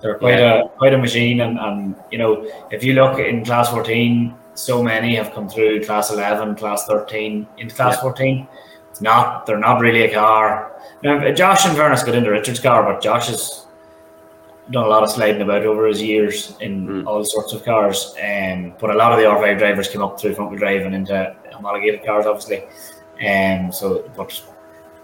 they're 0.00 0.18
quite 0.18 0.40
a 0.40 0.68
quite 0.78 0.94
a 0.94 0.98
machine, 0.98 1.40
and, 1.42 1.58
and 1.58 1.94
you 2.10 2.18
know, 2.18 2.50
if 2.70 2.82
you 2.82 2.94
look 2.94 3.18
in 3.20 3.44
class 3.44 3.70
14, 3.70 4.34
so 4.54 4.82
many 4.82 5.14
have 5.14 5.32
come 5.32 5.48
through 5.48 5.84
class 5.84 6.10
11, 6.10 6.56
class 6.56 6.86
13, 6.86 7.46
into 7.58 7.74
class 7.74 7.96
yeah. 7.96 8.02
14. 8.02 8.48
It's 8.90 9.00
not, 9.00 9.46
they're 9.46 9.58
not 9.58 9.80
really 9.80 10.02
a 10.02 10.12
car. 10.12 10.72
Now, 11.02 11.30
Josh 11.32 11.64
and 11.64 11.76
fairness 11.76 12.02
got 12.02 12.14
into 12.14 12.30
Richard's 12.30 12.60
car, 12.60 12.82
but 12.82 13.00
Josh 13.00 13.28
has 13.28 13.61
done 14.70 14.84
a 14.84 14.88
lot 14.88 15.02
of 15.02 15.10
sliding 15.10 15.42
about 15.42 15.64
over 15.64 15.86
his 15.86 16.00
years 16.00 16.56
in 16.60 16.86
mm. 16.86 17.06
all 17.06 17.24
sorts 17.24 17.52
of 17.52 17.64
cars. 17.64 18.14
Um, 18.22 18.74
but 18.78 18.90
a 18.90 18.94
lot 18.94 19.12
of 19.12 19.18
the 19.18 19.24
R5 19.24 19.58
drivers 19.58 19.88
came 19.88 20.02
up 20.02 20.20
through 20.20 20.34
front 20.34 20.50
wheel 20.50 20.58
drive 20.58 20.82
and 20.82 20.94
into 20.94 21.34
homologated 21.52 22.04
cars, 22.04 22.26
obviously. 22.26 22.62
Um, 23.26 23.72
so, 23.72 24.08
but 24.16 24.40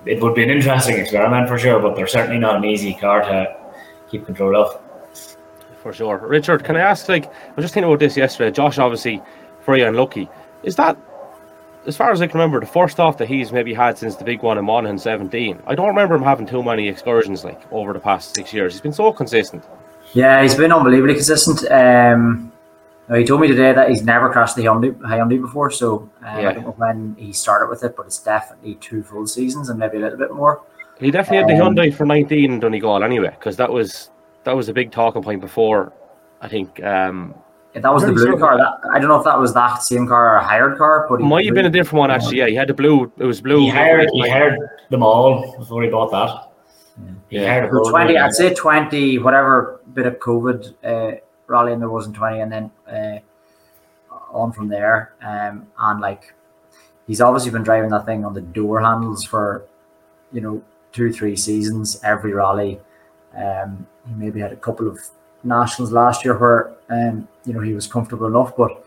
it 0.06 0.22
would 0.22 0.34
be 0.34 0.42
an 0.42 0.50
interesting 0.50 0.96
experiment 0.96 1.48
for 1.48 1.58
sure, 1.58 1.80
but 1.80 1.96
they're 1.96 2.06
certainly 2.06 2.38
not 2.38 2.56
an 2.56 2.64
easy 2.64 2.94
car 2.94 3.22
to 3.22 3.56
keep 4.10 4.26
control 4.26 4.56
of. 4.56 4.80
For 5.82 5.92
sure. 5.92 6.18
Richard, 6.18 6.64
can 6.64 6.76
I 6.76 6.80
ask, 6.80 7.08
like, 7.08 7.26
I 7.26 7.54
was 7.56 7.64
just 7.64 7.74
thinking 7.74 7.88
about 7.88 8.00
this 8.00 8.16
yesterday. 8.16 8.50
Josh, 8.50 8.78
obviously, 8.78 9.22
very 9.64 9.82
unlucky. 9.82 10.28
Is 10.62 10.76
that, 10.76 10.96
as 11.88 11.96
far 11.96 12.12
as 12.12 12.20
I 12.20 12.26
can 12.26 12.38
remember, 12.38 12.60
the 12.60 12.66
first 12.66 13.00
off 13.00 13.16
that 13.16 13.28
he's 13.28 13.50
maybe 13.50 13.72
had 13.72 13.96
since 13.96 14.14
the 14.14 14.24
big 14.24 14.42
one 14.42 14.58
in 14.58 14.64
Monaghan 14.66 14.98
17? 14.98 15.62
I 15.66 15.74
don't 15.74 15.88
remember 15.88 16.14
him 16.14 16.22
having 16.22 16.46
too 16.46 16.62
many 16.62 16.86
excursions, 16.86 17.44
like, 17.44 17.60
over 17.72 17.94
the 17.94 17.98
past 17.98 18.34
six 18.34 18.52
years. 18.52 18.74
He's 18.74 18.82
been 18.82 18.92
so 18.92 19.10
consistent. 19.10 19.64
Yeah, 20.12 20.42
he's 20.42 20.54
been 20.54 20.70
unbelievably 20.70 21.14
consistent. 21.14 21.70
Um, 21.70 22.52
he 23.12 23.24
told 23.24 23.40
me 23.40 23.48
today 23.48 23.72
that 23.72 23.88
he's 23.88 24.02
never 24.02 24.30
crashed 24.30 24.56
the 24.56 24.64
Hyundai, 24.64 24.94
Hyundai 24.98 25.40
before, 25.40 25.70
so 25.70 26.10
um, 26.22 26.40
yeah. 26.40 26.50
I 26.50 26.52
don't 26.52 26.64
know 26.64 26.74
when 26.76 27.16
he 27.18 27.32
started 27.32 27.70
with 27.70 27.82
it, 27.82 27.96
but 27.96 28.04
it's 28.04 28.18
definitely 28.18 28.74
two 28.76 29.02
full 29.02 29.26
seasons 29.26 29.70
and 29.70 29.78
maybe 29.78 29.96
a 29.96 30.00
little 30.00 30.18
bit 30.18 30.34
more. 30.34 30.62
He 31.00 31.10
definitely 31.10 31.38
had 31.38 31.58
the 31.58 31.64
um, 31.64 31.74
Hyundai 31.74 31.94
for 31.94 32.04
19 32.04 32.52
in 32.52 32.60
Donegal 32.60 33.02
anyway, 33.02 33.30
because 33.30 33.56
that 33.56 33.72
was 33.72 34.10
that 34.44 34.54
was 34.54 34.68
a 34.68 34.74
big 34.74 34.90
talking 34.90 35.22
point 35.22 35.40
before. 35.40 35.92
I 36.42 36.48
think 36.48 36.82
um, 36.84 37.34
yeah, 37.78 37.82
that 37.82 37.94
was 37.94 38.04
the 38.04 38.12
blue 38.12 38.26
sure. 38.26 38.38
car. 38.38 38.56
That, 38.56 38.90
I 38.92 38.98
don't 38.98 39.08
know 39.08 39.18
if 39.18 39.24
that 39.24 39.38
was 39.38 39.54
that 39.54 39.82
same 39.82 40.06
car 40.06 40.34
or 40.34 40.36
a 40.36 40.44
hired 40.44 40.76
car, 40.76 41.06
but 41.08 41.20
might 41.20 41.46
have 41.46 41.54
been 41.54 41.66
a 41.66 41.70
different 41.70 42.00
one 42.00 42.10
actually. 42.10 42.38
Yeah, 42.38 42.46
he 42.46 42.54
had 42.54 42.68
the 42.68 42.74
blue. 42.74 43.12
It 43.18 43.24
was 43.24 43.40
blue. 43.40 43.60
He 43.60 43.68
hired, 43.68 44.08
he 44.12 44.28
hired 44.28 44.58
them 44.90 45.02
all 45.02 45.56
before 45.58 45.82
he 45.82 45.88
bought 45.88 46.10
that. 46.10 46.50
Yeah, 47.30 47.64
yeah. 47.64 47.70
So 47.70 47.90
twenty. 47.90 48.16
I'd 48.16 48.32
say 48.32 48.54
twenty. 48.54 49.18
Whatever 49.18 49.80
bit 49.94 50.06
of 50.06 50.18
COVID 50.18 50.74
uh, 50.82 51.20
rally, 51.46 51.72
and 51.72 51.80
there 51.80 51.90
wasn't 51.90 52.16
twenty, 52.16 52.40
and 52.40 52.50
then 52.50 52.70
uh, 52.90 53.18
on 54.32 54.52
from 54.52 54.68
there. 54.68 55.14
Um, 55.22 55.66
and 55.78 56.00
like 56.00 56.34
he's 57.06 57.20
obviously 57.20 57.50
been 57.50 57.62
driving 57.62 57.90
that 57.90 58.04
thing 58.04 58.24
on 58.24 58.34
the 58.34 58.40
door 58.40 58.80
handles 58.80 59.24
for, 59.24 59.64
you 60.32 60.40
know, 60.40 60.62
two 60.92 61.12
three 61.12 61.36
seasons 61.36 62.00
every 62.02 62.32
rally. 62.32 62.80
Um, 63.36 63.86
he 64.06 64.14
maybe 64.14 64.40
had 64.40 64.52
a 64.52 64.56
couple 64.56 64.88
of 64.88 64.98
nationals 65.44 65.92
last 65.92 66.24
year 66.24 66.36
where 66.36 66.74
um, 66.90 67.28
you 67.48 67.54
know 67.54 67.60
he 67.60 67.72
was 67.72 67.86
comfortable 67.86 68.26
enough, 68.26 68.54
but 68.56 68.84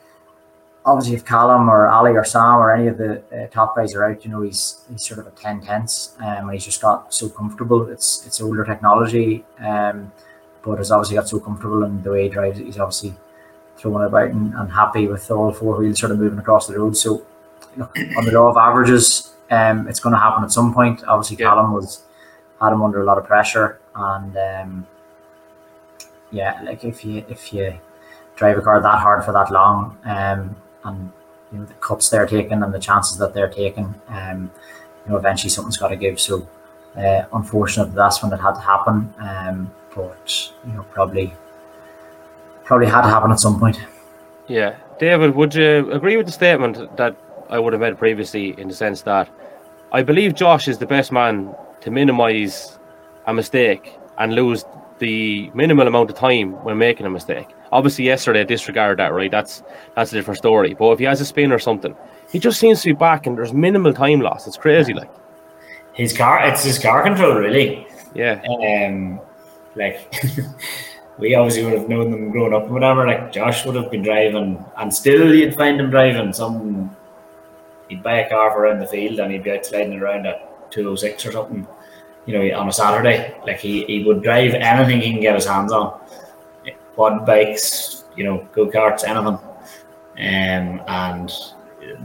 obviously 0.85 1.15
if 1.15 1.25
Callum 1.25 1.69
or 1.69 1.87
Ali 1.87 2.11
or 2.11 2.23
Sam 2.23 2.55
or 2.55 2.73
any 2.73 2.87
of 2.87 2.97
the 2.97 3.21
uh, 3.31 3.47
top 3.47 3.75
guys 3.75 3.93
are 3.95 4.05
out, 4.05 4.23
you 4.23 4.31
know 4.31 4.41
he's 4.41 4.85
he's 4.89 5.05
sort 5.05 5.19
of 5.19 5.27
a 5.27 5.31
ten 5.31 5.61
tenths, 5.61 6.15
um, 6.19 6.45
and 6.45 6.53
he's 6.53 6.65
just 6.65 6.81
got 6.81 7.13
so 7.13 7.29
comfortable. 7.29 7.89
It's 7.89 8.25
it's 8.25 8.39
older 8.39 8.63
technology, 8.63 9.43
um, 9.59 10.11
but 10.63 10.77
has 10.77 10.91
obviously 10.91 11.17
got 11.17 11.27
so 11.27 11.39
comfortable 11.39 11.83
in 11.83 12.01
the 12.03 12.11
way 12.11 12.23
he 12.23 12.29
drives. 12.29 12.59
He's 12.59 12.77
obviously 12.77 13.15
throwing 13.77 14.05
about 14.05 14.29
and, 14.29 14.53
and 14.53 14.71
happy 14.71 15.07
with 15.07 15.29
all 15.31 15.51
four 15.51 15.77
wheels 15.77 15.99
sort 15.99 16.11
of 16.11 16.19
moving 16.19 16.39
across 16.39 16.67
the 16.67 16.77
road. 16.77 16.95
So 16.95 17.25
look, 17.77 17.97
on 18.17 18.25
the 18.25 18.31
law 18.31 18.49
of 18.49 18.57
averages, 18.57 19.33
um, 19.49 19.87
it's 19.87 19.99
going 19.99 20.13
to 20.13 20.19
happen 20.19 20.43
at 20.43 20.51
some 20.51 20.73
point. 20.73 21.03
Obviously, 21.07 21.37
yeah. 21.37 21.49
Callum 21.49 21.73
was 21.73 22.03
had 22.61 22.73
him 22.73 22.83
under 22.83 23.01
a 23.01 23.05
lot 23.05 23.17
of 23.17 23.25
pressure, 23.25 23.79
and 23.95 24.37
um, 24.37 24.87
yeah, 26.31 26.61
like 26.63 26.83
if 26.83 27.03
you 27.03 27.25
if 27.27 27.53
you 27.53 27.79
drive 28.35 28.57
a 28.57 28.61
car 28.61 28.81
that 28.81 28.99
hard 28.99 29.23
for 29.23 29.31
that 29.33 29.51
long, 29.51 29.97
um, 30.05 30.55
and 30.83 31.11
you 31.51 31.59
know 31.59 31.65
the 31.65 31.73
cuts 31.75 32.09
they're 32.09 32.25
taking 32.25 32.63
and 32.63 32.73
the 32.73 32.79
chances 32.79 33.17
that 33.17 33.33
they're 33.33 33.49
taking, 33.49 33.93
um, 34.07 34.51
you 35.05 35.11
know 35.11 35.17
eventually 35.17 35.49
something's 35.49 35.77
got 35.77 35.89
to 35.89 35.95
give. 35.95 36.19
So, 36.19 36.47
uh, 36.97 37.23
unfortunate 37.33 37.93
that's 37.93 38.21
when 38.21 38.33
it 38.33 38.39
had 38.39 38.53
to 38.53 38.61
happen. 38.61 39.13
Um, 39.19 39.71
but 39.95 40.51
you 40.65 40.73
know 40.73 40.83
probably 40.91 41.33
probably 42.63 42.87
had 42.87 43.01
to 43.01 43.09
happen 43.09 43.31
at 43.31 43.39
some 43.39 43.59
point. 43.59 43.79
Yeah, 44.47 44.75
David, 44.99 45.35
would 45.35 45.55
you 45.55 45.91
agree 45.91 46.17
with 46.17 46.25
the 46.25 46.31
statement 46.31 46.97
that 46.97 47.15
I 47.49 47.59
would 47.59 47.73
have 47.73 47.81
made 47.81 47.97
previously 47.97 48.59
in 48.59 48.67
the 48.67 48.73
sense 48.73 49.01
that 49.03 49.29
I 49.91 50.03
believe 50.03 50.35
Josh 50.35 50.67
is 50.67 50.77
the 50.77 50.85
best 50.85 51.11
man 51.11 51.53
to 51.81 51.91
minimise 51.91 52.79
a 53.25 53.33
mistake 53.33 53.97
and 54.17 54.33
lose 54.33 54.63
the 54.99 55.51
minimal 55.53 55.87
amount 55.87 56.09
of 56.09 56.15
time 56.15 56.53
when 56.63 56.77
making 56.77 57.05
a 57.05 57.09
mistake. 57.09 57.49
Obviously, 57.71 58.05
yesterday 58.05 58.41
I 58.41 58.43
disregard 58.43 58.99
that, 58.99 59.13
right? 59.13 59.31
That's 59.31 59.63
that's 59.95 60.11
a 60.11 60.15
different 60.15 60.37
story. 60.37 60.73
But 60.73 60.91
if 60.91 60.99
he 60.99 61.05
has 61.05 61.21
a 61.21 61.25
spin 61.25 61.51
or 61.51 61.59
something, 61.59 61.95
he 62.31 62.39
just 62.39 62.59
seems 62.59 62.81
to 62.81 62.89
be 62.89 62.93
back, 62.93 63.27
and 63.27 63.37
there's 63.37 63.53
minimal 63.53 63.93
time 63.93 64.21
loss. 64.21 64.47
It's 64.47 64.57
crazy, 64.57 64.93
like 64.93 65.09
his 65.93 66.15
car. 66.15 66.45
It's 66.45 66.63
his 66.63 66.79
car 66.79 67.03
control, 67.03 67.35
really. 67.35 67.87
Yeah. 68.13 68.41
Um, 68.45 69.19
like 69.75 70.13
we 71.17 71.33
obviously 71.35 71.63
would 71.63 71.79
have 71.79 71.89
known 71.89 72.11
them 72.11 72.31
growing 72.31 72.53
up, 72.53 72.63
and 72.63 72.73
whatever. 72.73 73.07
Like 73.07 73.31
Josh 73.31 73.65
would 73.65 73.75
have 73.75 73.91
been 73.91 74.03
driving, 74.03 74.63
and 74.77 74.93
still 74.93 75.33
you'd 75.33 75.55
find 75.55 75.79
him 75.79 75.89
driving 75.89 76.33
some. 76.33 76.95
He'd 77.87 78.03
buy 78.03 78.19
a 78.19 78.29
car 78.29 78.51
for 78.51 78.63
around 78.63 78.79
the 78.79 78.87
field, 78.87 79.19
and 79.19 79.31
he'd 79.31 79.43
be 79.43 79.51
out 79.51 79.65
sliding 79.65 79.99
around 79.99 80.25
at 80.25 80.71
two 80.71 80.89
oh 80.89 80.95
six 80.95 81.25
or 81.25 81.31
something 81.31 81.67
you 82.25 82.33
know, 82.33 82.57
on 82.57 82.67
a 82.67 82.73
Saturday. 82.73 83.35
Like 83.45 83.59
he, 83.59 83.83
he 83.85 84.03
would 84.03 84.23
drive 84.23 84.53
anything 84.53 85.01
he 85.01 85.11
can 85.11 85.21
get 85.21 85.35
his 85.35 85.45
hands 85.45 85.71
on. 85.71 85.99
Quad 86.95 87.25
bikes, 87.25 88.05
you 88.15 88.23
know, 88.23 88.47
go 88.51 88.67
karts, 88.67 89.03
anything. 89.03 89.39
Um, 90.17 90.81
and 90.87 91.31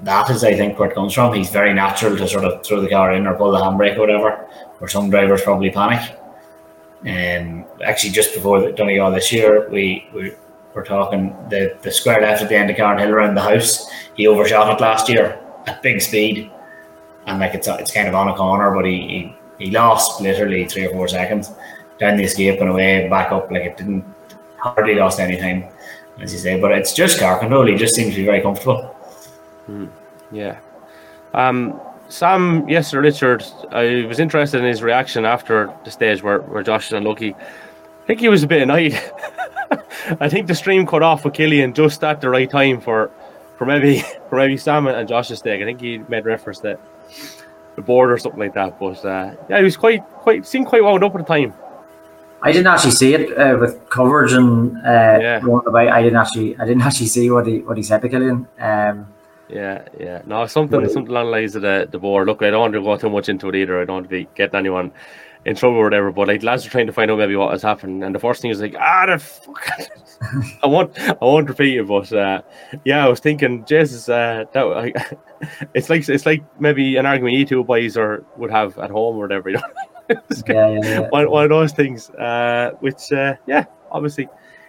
that 0.03 0.30
is, 0.30 0.45
I 0.45 0.55
think, 0.55 0.78
where 0.78 0.91
it 0.91 0.95
comes 0.95 1.12
from. 1.12 1.34
He's 1.34 1.51
very 1.51 1.74
natural 1.74 2.16
to 2.16 2.28
sort 2.28 2.45
of 2.45 2.64
throw 2.64 2.80
the 2.80 2.89
car 2.89 3.12
in 3.12 3.26
or 3.26 3.34
pull 3.34 3.53
the 3.53 3.59
handbrake 3.59 3.97
or 3.97 4.01
whatever, 4.01 4.49
where 4.78 4.89
some 4.89 5.11
drivers 5.11 5.43
probably 5.43 5.70
panic. 5.70 6.18
Um, 7.03 7.66
actually, 7.84 8.11
just 8.11 8.34
before 8.34 8.61
the 8.61 8.72
Donegal 8.72 9.11
this 9.11 9.32
year, 9.32 9.68
we, 9.70 10.09
we 10.14 10.34
were 10.74 10.82
talking 10.82 11.37
the, 11.51 11.76
the 11.82 11.91
square 11.91 12.20
left 12.20 12.43
at 12.43 12.49
the 12.49 12.57
end 12.57 12.70
of 12.70 12.76
Carnhill 12.76 13.11
around 13.11 13.34
the 13.34 13.43
house. 13.43 13.91
He 14.14 14.26
overshot 14.26 14.72
it 14.72 14.80
last 14.80 15.09
year 15.09 15.39
at 15.66 15.82
big 15.82 16.01
speed, 16.01 16.51
and 17.26 17.39
like 17.39 17.55
it's 17.55 17.68
it's 17.68 17.93
kind 17.93 18.09
of 18.09 18.14
on 18.14 18.28
a 18.28 18.34
corner, 18.34 18.72
but 18.74 18.84
he, 18.84 19.32
he 19.59 19.64
he 19.66 19.70
lost 19.70 20.20
literally 20.20 20.66
three 20.66 20.87
or 20.87 20.91
four 20.91 21.09
seconds 21.09 21.53
down 21.99 22.16
the 22.16 22.24
escape 22.24 22.61
and 22.61 22.70
away, 22.70 23.09
back 23.09 23.32
up. 23.32 23.51
Like 23.51 23.62
it 23.62 23.76
didn't 23.76 24.05
hardly 24.74 24.94
lost 24.94 25.20
any 25.20 25.36
time, 25.38 25.64
as 26.20 26.32
you 26.32 26.38
say. 26.38 26.60
But 26.60 26.72
it's 26.72 26.92
just 26.92 27.18
car 27.18 27.38
control. 27.38 27.66
He 27.66 27.76
just 27.76 27.94
seems 27.94 28.14
to 28.14 28.20
be 28.20 28.24
very 28.24 28.40
comfortable. 28.40 28.94
Mm, 29.68 29.90
yeah. 30.32 30.58
Um, 31.34 31.80
Sam, 32.08 32.68
yes, 32.68 32.88
Sir 32.88 33.00
Richard, 33.00 33.44
I 33.70 34.06
was 34.06 34.20
interested 34.20 34.58
in 34.58 34.66
his 34.66 34.82
reaction 34.82 35.24
after 35.24 35.72
the 35.84 35.90
stage 35.90 36.22
where, 36.22 36.40
where 36.40 36.62
Josh 36.62 36.86
is 36.86 36.92
unlucky. 36.92 37.34
I 37.34 38.06
think 38.06 38.20
he 38.20 38.28
was 38.28 38.42
a 38.42 38.46
bit 38.46 38.62
annoyed. 38.62 38.92
I 40.20 40.28
think 40.28 40.46
the 40.46 40.54
stream 40.54 40.86
cut 40.86 41.02
off 41.02 41.24
with 41.24 41.34
Killian 41.34 41.74
just 41.74 42.04
at 42.04 42.20
the 42.20 42.30
right 42.30 42.48
time 42.48 42.80
for, 42.80 43.10
for 43.58 43.66
maybe 43.66 44.00
for 44.28 44.36
maybe 44.36 44.56
Sam 44.56 44.86
and 44.86 45.08
Josh's 45.08 45.40
stake. 45.40 45.60
I 45.60 45.64
think 45.64 45.80
he 45.80 45.98
made 45.98 46.24
reference 46.24 46.60
to 46.60 46.78
the 47.74 47.82
board 47.82 48.10
or 48.10 48.18
something 48.18 48.40
like 48.40 48.54
that. 48.54 48.78
But 48.78 49.04
uh, 49.04 49.34
yeah, 49.48 49.58
he 49.58 49.64
was 49.64 49.76
quite 49.76 50.04
quite 50.14 50.46
seemed 50.46 50.66
quite 50.66 50.84
wound 50.84 51.02
up 51.02 51.14
at 51.14 51.18
the 51.18 51.24
time. 51.24 51.54
I 52.43 52.53
didn't 52.53 52.66
actually 52.66 52.93
see 52.93 53.14
it 53.14 53.37
uh, 53.37 53.57
with 53.59 53.89
coverage 53.91 54.32
and 54.32 54.76
uh, 54.78 55.18
yeah. 55.20 55.39
about. 55.39 55.74
I 55.76 56.03
didn't 56.03 56.18
actually 56.18 56.57
I 56.59 56.64
didn't 56.64 56.82
actually 56.89 57.07
see 57.07 57.30
what 57.30 57.47
he 57.47 57.61
what 57.61 57.76
he 57.76 57.82
said 57.82 58.03
to 58.03 58.09
Killian. 58.09 58.47
Um, 58.59 59.12
yeah, 59.49 59.87
yeah. 59.99 60.22
No, 60.26 60.47
something 60.47 60.89
something 60.89 61.11
along 61.11 61.26
the 61.26 61.32
lines 61.32 61.57
of 61.57 61.62
the, 61.62 61.89
the 61.91 61.99
board. 61.99 62.26
Look, 62.26 62.43
I 62.43 62.51
don't 62.51 62.61
want 62.61 62.74
to 62.74 62.82
go 62.82 62.97
too 62.97 63.11
much 63.11 63.28
into 63.28 63.49
it 63.49 63.55
either. 63.55 63.80
I 63.80 63.84
don't 63.84 63.97
want 63.97 64.07
to 64.07 64.11
be 64.11 64.28
getting 64.34 64.57
anyone 64.57 64.93
in 65.45 65.55
trouble 65.55 65.76
or 65.76 65.84
whatever. 65.84 66.11
But 66.11 66.28
like 66.28 66.43
lads 66.43 66.66
are 66.66 66.70
trying 66.70 66.89
to 66.89 66.93
find 66.93 67.11
out 67.11 67.18
maybe 67.18 67.37
what 67.37 67.53
has 67.53 67.62
happened, 67.62 68.05
and 68.05 68.14
the 68.14 68.18
first 68.18 68.43
thing 68.43 68.51
is 68.51 68.61
like, 68.61 68.74
ah, 68.78 69.07
the 69.07 69.18
fuck. 69.18 69.68
I 70.62 70.66
won't, 70.66 70.99
I 70.99 71.16
won't 71.20 71.49
repeat 71.49 71.78
it, 71.78 71.87
but 71.87 72.12
uh, 72.12 72.43
yeah, 72.84 73.05
I 73.05 73.09
was 73.09 73.20
thinking, 73.20 73.64
Jesus, 73.64 74.09
uh, 74.09 74.45
that 74.53 75.18
it's 75.74 75.89
like 75.89 76.09
it's 76.09 76.26
like 76.26 76.43
maybe 76.61 76.97
an 76.97 77.07
argument 77.07 77.34
you 77.34 77.45
two 77.45 77.64
boys 77.64 77.97
or 77.97 78.24
would 78.37 78.51
have 78.51 78.78
at 78.78 78.91
home 78.91 79.16
or 79.16 79.20
whatever. 79.20 79.51
You 79.51 79.57
know, 79.57 79.62
yeah, 80.09 80.18
yeah, 80.48 80.80
yeah. 80.82 81.09
One, 81.09 81.30
one 81.30 81.44
of 81.44 81.50
those 81.50 81.72
things, 81.72 82.11
uh, 82.11 82.72
which 82.80 83.12
uh, 83.12 83.34
yeah, 83.46 83.64
obviously 83.90 84.28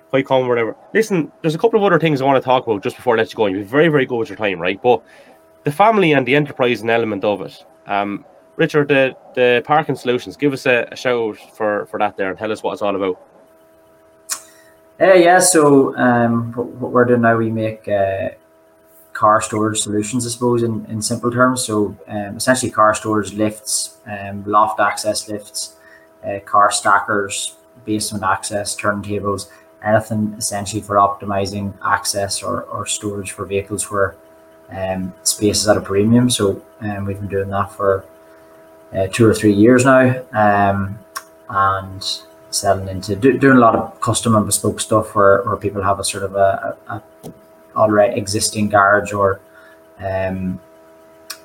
quite 0.10 0.26
common, 0.26 0.48
whatever. 0.48 0.76
Listen, 0.94 1.32
there's 1.42 1.56
a 1.56 1.58
couple 1.58 1.80
of 1.80 1.84
other 1.84 2.00
things 2.00 2.22
I 2.22 2.26
want 2.26 2.42
to 2.42 2.46
talk 2.46 2.66
about 2.66 2.84
just 2.84 2.96
before 2.96 3.16
I 3.16 3.18
let 3.20 3.32
you 3.32 3.38
go. 3.38 3.46
You're 3.48 3.64
very, 3.64 3.90
very 3.90 4.06
good 4.06 4.18
with 4.18 4.30
your 4.30 4.38
time, 4.38 4.60
right? 4.60 4.82
But 4.82 5.04
the 5.64 5.72
family 5.72 6.14
and 6.14 6.26
the 6.26 6.36
enterprise 6.36 6.82
and 6.82 6.90
element 6.90 7.24
of 7.24 7.42
it. 7.42 7.66
Um, 7.88 8.26
Richard, 8.56 8.88
the, 8.88 9.16
the 9.36 9.62
parking 9.66 9.96
solutions, 9.96 10.36
give 10.36 10.54
us 10.54 10.66
a, 10.66 10.88
a 10.92 10.96
shout 10.96 11.38
for, 11.54 11.86
for 11.88 12.00
that 12.00 12.18
there 12.18 12.30
and 12.30 12.38
tell 12.38 12.52
us 12.52 12.64
what 12.64 12.74
it's 12.74 12.82
all 12.82 12.96
about. 12.96 13.22
Uh, 15.00 15.14
yeah, 15.14 15.40
so 15.40 15.96
um, 15.98 16.52
what, 16.54 16.68
what, 16.68 16.92
we're 16.92 17.06
doing 17.06 17.22
now, 17.22 17.38
we 17.38 17.52
make 17.52 17.88
uh, 17.88 18.30
car 19.18 19.42
storage 19.42 19.80
solutions, 19.80 20.28
I 20.28 20.30
suppose, 20.30 20.62
in, 20.62 20.86
in 20.86 21.02
simple 21.02 21.32
terms. 21.32 21.66
So 21.66 21.98
um, 22.08 22.38
essentially, 22.38 22.72
car 22.72 22.94
storage 22.94 23.34
lifts, 23.34 23.98
um, 24.06 24.44
loft 24.46 24.80
access 24.80 25.28
lifts, 25.28 25.76
uh, 26.24 26.40
car 26.46 26.70
stackers, 26.72 27.56
basement 27.84 28.24
access, 28.24 28.76
turntables, 28.76 29.50
anything 29.84 30.36
essentially 30.38 30.84
for 30.84 30.96
optimizing 30.98 31.74
access 31.84 32.44
or, 32.44 32.64
or 32.74 32.86
storage 32.86 33.32
for 33.32 33.46
vehicles 33.46 33.90
where 33.90 34.16
um, 34.70 35.14
space 35.24 35.62
is 35.62 35.68
at 35.68 35.78
a 35.78 35.82
premium. 35.82 36.30
So 36.30 36.62
um, 36.82 37.06
we've 37.06 37.20
been 37.20 37.28
doing 37.38 37.50
that 37.50 37.72
for 37.72 38.06
uh, 38.94 39.08
two 39.08 39.26
or 39.26 39.34
three 39.34 39.54
years 39.54 39.84
now, 39.84 40.24
um, 40.34 41.00
and 41.50 42.04
selling 42.52 42.88
into 42.88 43.16
do, 43.16 43.38
doing 43.38 43.58
a 43.58 43.60
lot 43.60 43.76
of 43.76 44.00
custom 44.00 44.36
and 44.36 44.46
bespoke 44.46 44.80
stuff 44.80 45.16
where, 45.16 45.42
where 45.44 45.58
people 45.58 45.82
have 45.82 46.00
a 46.00 46.04
sort 46.04 46.24
of 46.24 46.36
a, 46.36 46.78
a, 46.88 46.96
a 46.96 47.04
already 47.78 48.20
existing 48.20 48.70
garage 48.70 49.14
or 49.14 49.40
um, 50.00 50.60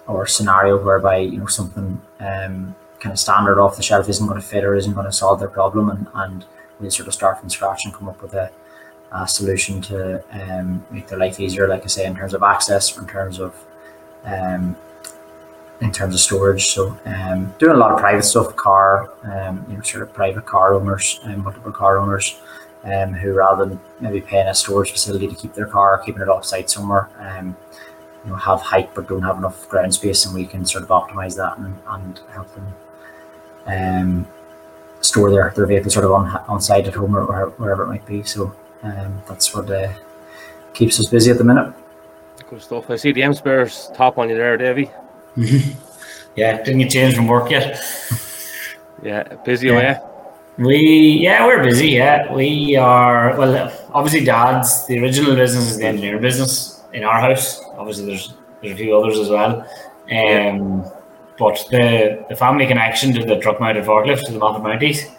or 0.06 0.26
scenario 0.26 0.82
whereby 0.82 1.18
you 1.18 1.38
know 1.38 1.46
something 1.46 2.00
um, 2.20 2.74
kind 3.00 3.12
of 3.12 3.18
standard 3.18 3.60
off 3.60 3.76
the 3.76 3.82
shelf 3.82 4.08
isn't 4.08 4.26
going 4.26 4.40
to 4.40 4.46
fit 4.46 4.64
or 4.64 4.74
isn't 4.74 4.94
going 4.94 5.06
to 5.06 5.12
solve 5.12 5.38
their 5.38 5.48
problem, 5.48 5.90
and, 5.90 6.06
and 6.14 6.44
we'll 6.80 6.90
sort 6.90 7.08
of 7.08 7.14
start 7.14 7.38
from 7.38 7.50
scratch 7.50 7.84
and 7.84 7.94
come 7.94 8.08
up 8.08 8.20
with 8.22 8.34
a, 8.34 8.50
a 9.12 9.28
solution 9.28 9.80
to 9.82 10.22
um, 10.32 10.84
make 10.90 11.06
their 11.06 11.18
life 11.18 11.38
easier. 11.38 11.68
Like 11.68 11.84
I 11.84 11.86
say, 11.86 12.06
in 12.06 12.16
terms 12.16 12.34
of 12.34 12.42
access, 12.42 12.96
in 12.96 13.06
terms 13.06 13.38
of 13.38 13.54
um, 14.24 14.76
in 15.82 15.90
terms 15.90 16.14
of 16.14 16.20
storage. 16.20 16.66
So 16.66 16.96
um, 17.04 17.52
doing 17.58 17.74
a 17.74 17.78
lot 17.78 17.92
of 17.92 17.98
private 17.98 18.22
stuff, 18.22 18.54
car, 18.56 19.12
um, 19.24 19.66
you 19.68 19.76
know, 19.76 19.82
sort 19.82 20.04
of 20.04 20.12
private 20.14 20.46
car 20.46 20.74
owners 20.74 21.20
and 21.24 21.34
um, 21.34 21.44
multiple 21.44 21.72
car 21.72 21.98
owners. 21.98 22.38
Um, 22.84 23.12
who 23.12 23.32
rather 23.32 23.64
than 23.64 23.80
maybe 24.00 24.20
paying 24.20 24.48
a 24.48 24.54
storage 24.54 24.90
facility 24.90 25.28
to 25.28 25.34
keep 25.36 25.54
their 25.54 25.66
car, 25.66 26.02
keeping 26.04 26.20
it 26.20 26.28
off 26.28 26.44
site 26.44 26.68
somewhere, 26.68 27.08
um, 27.20 27.56
you 28.24 28.30
know, 28.30 28.36
have 28.36 28.60
height 28.60 28.90
but 28.92 29.08
don't 29.08 29.22
have 29.22 29.38
enough 29.38 29.68
ground 29.68 29.94
space, 29.94 30.26
and 30.26 30.34
we 30.34 30.44
can 30.44 30.66
sort 30.66 30.82
of 30.82 30.90
optimize 30.90 31.36
that 31.36 31.58
and, 31.58 31.78
and 31.86 32.20
help 32.32 32.52
them 32.54 32.74
um, 33.66 34.26
store 35.00 35.30
their, 35.30 35.52
their 35.54 35.66
vehicle 35.66 35.90
sort 35.90 36.04
of 36.04 36.12
on, 36.12 36.26
on 36.48 36.60
site 36.60 36.86
at 36.86 36.94
home 36.94 37.16
or 37.16 37.24
wherever, 37.24 37.50
wherever 37.52 37.82
it 37.84 37.88
might 37.88 38.06
be. 38.06 38.22
So 38.22 38.54
um, 38.82 39.22
that's 39.28 39.54
what 39.54 39.70
uh, 39.70 39.92
keeps 40.74 40.98
us 40.98 41.08
busy 41.08 41.30
at 41.30 41.38
the 41.38 41.44
minute. 41.44 41.72
Good 42.48 42.62
stuff. 42.62 42.90
I 42.90 42.96
see 42.96 43.12
the 43.12 43.22
M 43.22 43.34
Spares 43.34 43.90
top 43.94 44.18
on 44.18 44.28
you 44.28 44.36
there, 44.36 44.56
Davy. 44.56 44.90
yeah, 46.36 46.62
didn't 46.62 46.78
get 46.78 46.90
changed 46.90 47.16
from 47.16 47.26
work 47.26 47.50
yet. 47.50 47.80
Yeah, 49.02 49.22
busy 49.44 49.68
yeah. 49.68 49.72
away. 49.72 50.11
We 50.62 51.18
yeah, 51.20 51.44
we're 51.44 51.62
busy. 51.62 51.88
Yeah, 51.90 52.32
we 52.32 52.76
are. 52.76 53.36
Well, 53.36 53.72
obviously, 53.92 54.24
Dad's 54.24 54.86
the 54.86 55.00
original 55.00 55.34
business 55.34 55.70
is 55.72 55.78
the 55.78 55.86
engineer 55.86 56.18
business 56.18 56.82
in 56.92 57.02
our 57.02 57.20
house. 57.20 57.60
Obviously, 57.76 58.06
there's 58.06 58.34
there's 58.60 58.74
a 58.74 58.76
few 58.76 58.96
others 58.96 59.18
as 59.18 59.28
well. 59.28 59.66
Um, 60.10 60.84
but 61.36 61.58
the 61.70 62.24
the 62.28 62.36
family 62.36 62.66
connection 62.66 63.12
to 63.14 63.24
the 63.24 63.40
truck 63.40 63.60
mounted 63.60 63.84
forklift 63.84 64.24
to 64.26 64.32
the 64.32 64.38
Moffett 64.38 64.62
Mounties, 64.62 65.10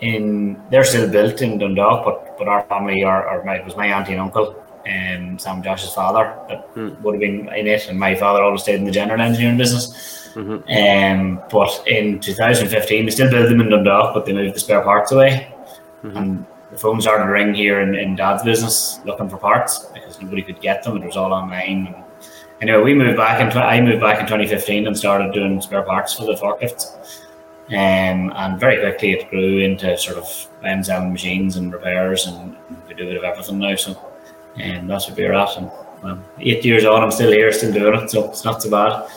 in 0.00 0.60
they're 0.70 0.84
still 0.84 1.08
built 1.08 1.42
in 1.42 1.58
Dundalk, 1.58 2.04
but 2.04 2.36
but 2.36 2.48
our 2.48 2.64
family 2.64 3.04
are, 3.04 3.24
are 3.28 3.44
my, 3.44 3.62
was 3.62 3.76
my 3.76 3.86
auntie 3.86 4.12
and 4.12 4.20
uncle 4.20 4.62
and 4.84 5.30
um, 5.30 5.38
Sam 5.38 5.62
Josh's 5.62 5.92
father 5.92 6.36
that 6.48 6.68
hmm. 6.74 6.90
would 7.02 7.14
have 7.14 7.20
been 7.20 7.48
in 7.54 7.66
it, 7.66 7.88
and 7.88 7.98
my 7.98 8.14
father 8.14 8.42
always 8.42 8.62
stayed 8.62 8.76
in 8.76 8.84
the 8.84 8.90
general 8.90 9.20
engineering 9.20 9.58
business. 9.58 10.25
Mm-hmm. 10.36 11.18
Um, 11.18 11.42
but 11.50 11.82
in 11.88 12.20
2015, 12.20 13.04
we 13.06 13.10
still 13.10 13.30
built 13.30 13.48
them 13.48 13.60
in 13.62 13.70
Dundalk, 13.70 14.12
but 14.12 14.26
they 14.26 14.34
moved 14.34 14.54
the 14.54 14.60
spare 14.60 14.82
parts 14.82 15.10
away, 15.10 15.52
mm-hmm. 16.04 16.16
and 16.16 16.46
the 16.70 16.76
phone 16.76 17.00
started 17.00 17.24
to 17.24 17.30
ring 17.30 17.54
here 17.54 17.80
in, 17.80 17.94
in 17.94 18.16
Dad's 18.16 18.42
business 18.42 19.00
looking 19.06 19.30
for 19.30 19.38
parts 19.38 19.86
because 19.94 20.20
nobody 20.20 20.42
could 20.42 20.60
get 20.60 20.82
them. 20.82 20.96
It 20.98 21.06
was 21.06 21.16
all 21.16 21.32
online. 21.32 21.86
And 21.86 22.04
anyway, 22.60 22.82
we 22.82 22.94
moved 22.94 23.16
back 23.16 23.40
in. 23.40 23.56
I 23.56 23.80
moved 23.80 24.02
back 24.02 24.20
in 24.20 24.26
2015 24.26 24.86
and 24.86 24.96
started 24.96 25.32
doing 25.32 25.60
spare 25.62 25.82
parts 25.82 26.12
for 26.12 26.24
the 26.24 26.34
forklifts. 26.34 27.22
Um, 27.68 28.32
and 28.36 28.60
very 28.60 28.78
quickly 28.78 29.12
it 29.12 29.30
grew 29.30 29.58
into 29.58 29.96
sort 29.98 30.18
of 30.18 30.84
selling 30.84 31.12
machines 31.12 31.56
and 31.56 31.72
repairs, 31.72 32.26
and 32.26 32.56
we 32.86 32.94
do 32.94 33.04
a 33.04 33.06
bit 33.06 33.16
of 33.16 33.24
everything 33.24 33.58
now. 33.58 33.74
So, 33.76 33.98
and 34.56 34.80
um, 34.80 34.86
that's 34.86 35.08
what 35.08 35.16
we're 35.16 35.32
at. 35.32 35.56
And 35.56 35.70
well, 36.02 36.22
eight 36.38 36.64
years 36.64 36.84
on, 36.84 37.02
I'm 37.02 37.10
still 37.10 37.32
here, 37.32 37.50
still 37.52 37.72
doing 37.72 38.02
it. 38.02 38.10
So 38.10 38.28
it's 38.28 38.44
not 38.44 38.62
so 38.62 38.70
bad. 38.70 39.08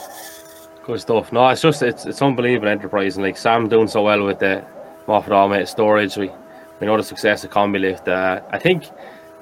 Good 0.90 1.02
stuff. 1.02 1.32
No, 1.32 1.48
it's 1.50 1.62
just 1.62 1.84
it's 1.84 2.08
it's 2.08 2.20
unbelievable 2.20 2.68
enterprise, 2.68 3.16
and 3.16 3.24
like 3.24 3.38
Sam 3.38 3.70
doing 3.70 3.88
so 3.88 4.02
well 4.02 4.26
with 4.26 4.40
the 4.40 4.66
Moffett 5.08 5.30
automated 5.30 5.68
storage. 5.68 6.18
We 6.18 6.32
we 6.80 6.88
know 6.88 6.98
the 6.98 7.04
success 7.04 7.44
of 7.44 7.52
Combilift. 7.52 8.08
Uh, 8.08 8.42
I 8.50 8.58
think 8.58 8.90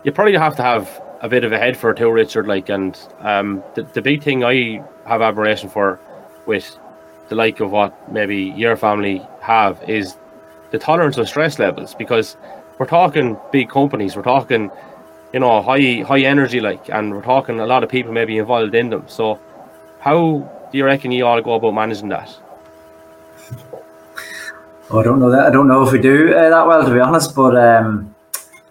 you 0.04 0.12
probably 0.12 0.36
have 0.36 0.58
to 0.58 0.62
have 0.62 1.02
a 1.22 1.30
bit 1.30 1.46
of 1.46 1.54
a 1.54 1.58
head 1.58 1.78
for 1.78 1.92
it 1.92 2.00
too, 2.00 2.12
Richard. 2.12 2.48
Like, 2.48 2.68
and 2.68 3.00
um, 3.22 3.64
the 3.76 3.84
the 3.84 4.02
big 4.02 4.24
thing 4.24 4.44
I 4.44 4.84
have 5.06 5.22
admiration 5.22 5.70
for 5.70 6.02
with 6.48 6.78
the 7.30 7.36
like 7.36 7.62
of 7.62 7.72
what 7.72 8.12
maybe 8.12 8.54
your 8.58 8.76
family 8.76 9.26
have 9.40 9.82
is 9.88 10.18
the 10.72 10.78
tolerance 10.78 11.18
of 11.18 11.30
stress 11.30 11.60
levels 11.60 11.96
because 11.96 12.36
we're 12.78 12.88
talking 12.88 13.38
big 13.54 13.70
companies, 13.70 14.18
we're 14.18 14.22
talking 14.22 14.70
you 15.32 15.40
know 15.40 15.62
high 15.62 16.04
high 16.06 16.24
energy 16.24 16.60
like, 16.60 16.90
and 16.90 17.14
we're 17.14 17.22
talking 17.22 17.62
a 17.62 17.66
lot 17.66 17.86
of 17.86 17.90
people 17.90 18.12
maybe 18.12 18.38
involved 18.38 18.76
in 18.76 18.90
them. 18.90 19.06
So, 19.08 19.40
how 20.02 20.57
do 20.72 20.78
you 20.78 20.86
reckon 20.86 21.12
you 21.12 21.26
all 21.26 21.42
go 21.42 21.54
about 21.56 21.74
managing 21.74 22.10
that? 22.10 22.36
Oh, 24.90 25.00
I 25.00 25.04
don't 25.04 25.20
know 25.20 25.30
that. 25.30 25.48
I 25.48 25.50
don't 25.50 25.68
know 25.68 25.84
if 25.86 25.92
we 25.92 26.00
do 26.00 26.34
uh, 26.34 26.50
that 26.50 26.66
well, 26.66 26.86
to 26.86 26.94
be 26.94 27.00
honest. 27.00 27.36
But 27.36 27.58
um, 27.58 28.16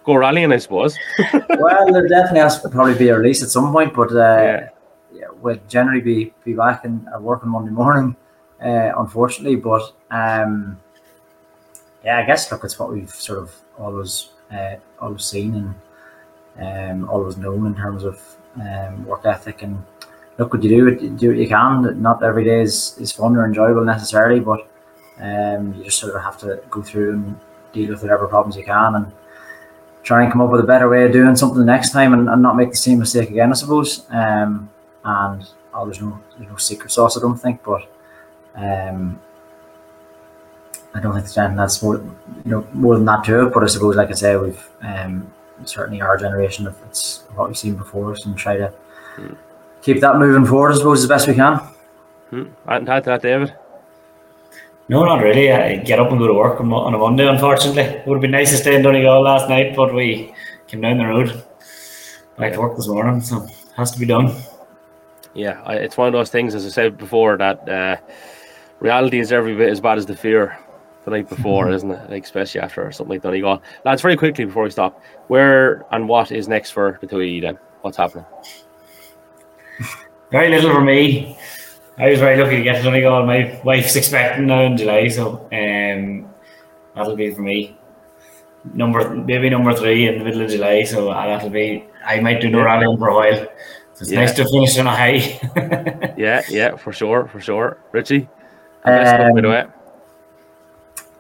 go 0.05 0.15
rallying, 0.15 0.53
I 0.53 0.57
suppose. 0.57 0.99
well, 1.51 1.93
there 1.93 2.09
definitely 2.09 2.41
has 2.41 2.61
to 2.63 2.69
probably 2.69 2.95
be 2.95 3.09
a 3.09 3.19
release 3.19 3.43
at 3.43 3.51
some 3.51 3.71
point, 3.71 3.95
but 3.95 4.13
uh, 4.13 4.15
yeah. 4.15 4.69
yeah, 5.13 5.27
we'll 5.41 5.61
generally 5.69 6.01
be 6.01 6.33
be 6.45 6.55
back 6.55 6.85
and 6.85 7.07
at 7.09 7.21
work 7.21 7.43
on 7.43 7.51
Monday 7.51 7.71
morning, 7.71 8.17
uh, 8.65 8.93
unfortunately. 8.97 9.57
But 9.57 9.93
um, 10.11 10.81
yeah, 12.03 12.19
I 12.19 12.25
guess 12.25 12.51
look, 12.51 12.65
it's 12.65 12.79
what 12.79 12.93
we've 12.93 13.11
sort 13.11 13.39
of 13.39 13.55
always 13.79 14.31
uh, 14.51 14.77
always 15.01 15.25
seen 15.25 15.75
and 16.59 17.03
um, 17.03 17.11
always 17.11 17.37
known 17.37 17.67
in 17.67 17.75
terms 17.75 18.05
of 18.05 18.23
um, 18.59 19.05
work 19.05 19.27
ethic 19.27 19.63
and 19.63 19.83
look 20.39 20.53
what 20.53 20.63
you 20.63 20.69
do, 20.69 21.09
do 21.11 21.29
what 21.29 21.39
you 21.39 21.49
can. 21.49 22.01
Not 22.03 22.23
every 22.23 22.45
day 22.45 22.61
is, 22.61 22.97
is 22.99 23.13
fun 23.13 23.37
or 23.37 23.45
enjoyable 23.45 23.85
necessarily, 23.85 24.41
but 24.41 24.69
um, 25.21 25.75
you 25.75 25.85
just 25.85 25.99
sort 25.99 26.15
of 26.15 26.23
have 26.23 26.39
to 26.41 26.63
go 26.71 26.83
through 26.83 27.15
and 27.15 27.41
deal 27.73 27.91
with 27.91 28.03
whatever 28.03 28.27
problems 28.27 28.57
you 28.57 28.65
can 28.65 28.95
and 28.95 29.13
try 30.03 30.23
and 30.23 30.31
come 30.31 30.41
up 30.41 30.51
with 30.51 30.61
a 30.61 30.67
better 30.67 30.89
way 30.89 31.05
of 31.05 31.13
doing 31.13 31.35
something 31.37 31.59
the 31.59 31.65
next 31.65 31.91
time 31.91 32.15
and, 32.15 32.29
and 32.29 32.43
not 32.43 32.57
make 32.57 32.71
the 32.71 32.77
same 32.77 32.99
mistake 32.99 33.31
again, 33.31 33.51
I 33.51 33.55
suppose. 33.55 34.07
Um, 34.11 34.71
and 35.05 35.49
oh, 35.75 35.85
there's 35.85 36.01
no 36.01 36.21
there's 36.37 36.51
no 36.51 36.57
secret 36.57 36.91
sauce, 36.91 37.17
I 37.17 37.21
don't 37.21 37.39
think, 37.39 37.63
but 37.65 37.83
um, 38.55 39.21
I 40.95 41.01
don't 41.01 41.15
think 41.15 41.57
that's 41.57 41.83
more 41.83 41.97
you 41.97 42.51
know 42.51 42.67
more 42.73 42.95
than 42.97 43.05
that 43.07 43.25
to 43.25 43.47
it. 43.47 43.55
But 43.55 43.65
I 43.65 43.67
suppose, 43.67 43.97
like 43.97 44.11
I 44.11 44.15
say, 44.15 44.37
we've 44.37 44.69
um, 44.83 45.33
certainly 45.65 46.01
our 46.01 46.17
generation, 46.17 46.67
if 46.67 46.75
it's 46.87 47.25
what 47.35 47.49
we've 47.49 47.59
seen 47.59 47.75
before 47.75 48.13
us, 48.13 48.25
and 48.27 48.37
try 48.37 48.57
to 48.57 48.73
mm. 49.17 49.37
Keep 49.83 50.01
that 50.01 50.17
moving 50.17 50.47
forward, 50.47 50.73
I 50.73 50.77
suppose, 50.77 51.03
as 51.03 51.09
best 51.09 51.29
we 51.29 51.35
can. 51.35 51.61
Mm. 52.33 52.51
And 52.67 52.89
add 52.89 53.05
to 53.05 53.11
that, 53.11 53.23
David. 53.23 53.55
No, 54.89 55.05
not 55.05 55.23
really. 55.23 55.51
I 55.51 55.77
get 55.77 55.99
up 55.99 56.11
and 56.11 56.19
go 56.19 56.29
to 56.29 56.35
work 56.35 56.61
on 56.61 56.95
a 56.95 56.99
Monday, 56.99 57.27
unfortunately. 57.27 57.83
It 57.83 58.07
would 58.07 58.17
have 58.17 58.23
been 58.23 58.31
nice 58.31 58.51
to 58.51 58.57
stay 58.57 58.77
in 58.77 58.83
Donegal 58.83 59.23
last 59.23 59.49
night, 59.49 59.75
but 59.75 59.93
we 59.93 60.33
came 60.69 60.81
down 60.81 60.99
the 60.99 61.07
road 61.07 61.43
back 62.37 62.53
to 62.53 62.61
work 62.61 62.77
this 62.77 62.89
morning, 62.89 63.21
so 63.21 63.43
it 63.45 63.51
has 63.77 63.91
to 63.93 63.99
be 63.99 64.07
done. 64.07 64.35
Yeah, 65.35 65.69
it's 65.73 65.97
one 65.97 66.07
of 66.07 66.13
those 66.13 66.31
things, 66.31 66.55
as 66.55 66.65
I 66.65 66.69
said 66.69 66.97
before, 66.97 67.37
that 67.37 67.69
uh, 67.69 67.97
reality 68.81 69.19
is 69.19 69.33
every 69.33 69.57
bit 69.57 69.71
as 69.71 69.81
bad 69.81 69.99
as 69.99 70.07
the 70.07 70.17
fear 70.17 70.57
the 71.05 71.11
night 71.11 71.29
before, 71.29 71.65
mm-hmm. 71.65 71.75
isn't 71.75 71.91
it? 71.91 72.11
Like, 72.11 72.25
especially 72.25 72.61
after 72.61 72.91
something 72.93 73.15
like 73.15 73.23
Donegal. 73.23 73.63
Lads, 73.85 74.03
very 74.03 74.17
quickly 74.17 74.45
before 74.45 74.65
we 74.65 74.71
stop, 74.71 75.03
where 75.29 75.85
and 75.91 76.09
what 76.09 76.31
is 76.31 76.49
next 76.49 76.71
for 76.71 76.99
the 77.01 77.07
two 77.07 77.21
of 77.21 77.27
you 77.27 77.41
then? 77.41 77.59
What's 77.83 77.97
happening? 77.97 78.25
Very 80.31 80.51
little 80.51 80.73
for 80.73 80.81
me. 80.81 81.39
I 81.99 82.11
was 82.11 82.19
very 82.19 82.37
lucky 82.43 82.57
to 82.57 82.63
get 82.63 82.77
to 82.77 82.83
Donegal. 82.83 83.27
My 83.27 83.61
wife's 83.65 83.97
expecting 83.97 84.47
now 84.47 84.63
in 84.63 84.77
July, 84.77 85.09
so 85.09 85.49
um, 85.53 86.29
that'll 86.95 87.17
be 87.17 87.33
for 87.33 87.43
me. 87.43 87.79
Number 88.75 89.15
maybe 89.15 89.49
number 89.49 89.73
three 89.75 90.09
in 90.09 90.19
the 90.19 90.25
middle 90.25 90.43
of 90.43 90.51
July, 90.51 90.83
so 90.85 91.07
that'll 91.07 91.51
be. 91.51 91.85
I 92.05 92.21
might 92.21 92.41
do 92.41 92.51
no 92.51 92.63
rallying 92.63 92.99
for 92.99 93.09
a 93.09 93.15
while. 93.15 93.47
So 93.95 94.03
it's 94.03 94.11
yeah. 94.11 94.21
nice 94.21 94.35
to 94.35 94.45
finish 94.45 94.79
on 94.79 94.87
a 94.87 94.95
high. 94.95 96.15
yeah, 96.19 96.43
yeah, 96.51 96.77
for 96.77 96.93
sure, 96.93 97.29
for 97.29 97.41
sure. 97.41 97.79
Richie, 97.93 98.29
um, 98.85 99.39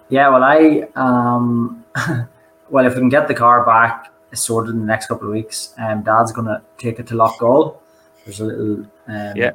yeah, 0.09 0.29
well, 0.29 0.45
I 0.45 0.87
um, 0.95 1.85
well, 2.71 2.87
if 2.87 2.95
we 2.95 3.01
can 3.01 3.09
get 3.09 3.29
the 3.29 3.35
car 3.35 3.65
back 3.65 4.13
sorted 4.35 4.75
in 4.75 4.81
the 4.81 4.87
next 4.87 5.07
couple 5.07 5.29
of 5.29 5.33
weeks, 5.33 5.75
um, 5.79 6.03
Dad's 6.03 6.33
gonna 6.33 6.63
take 6.77 6.99
it 6.99 7.07
to 7.09 7.15
Loughgall. 7.15 7.79
There's 8.27 8.41
a 8.41 8.45
little 8.45 8.85
um, 9.09 9.37
yeah 9.37 9.53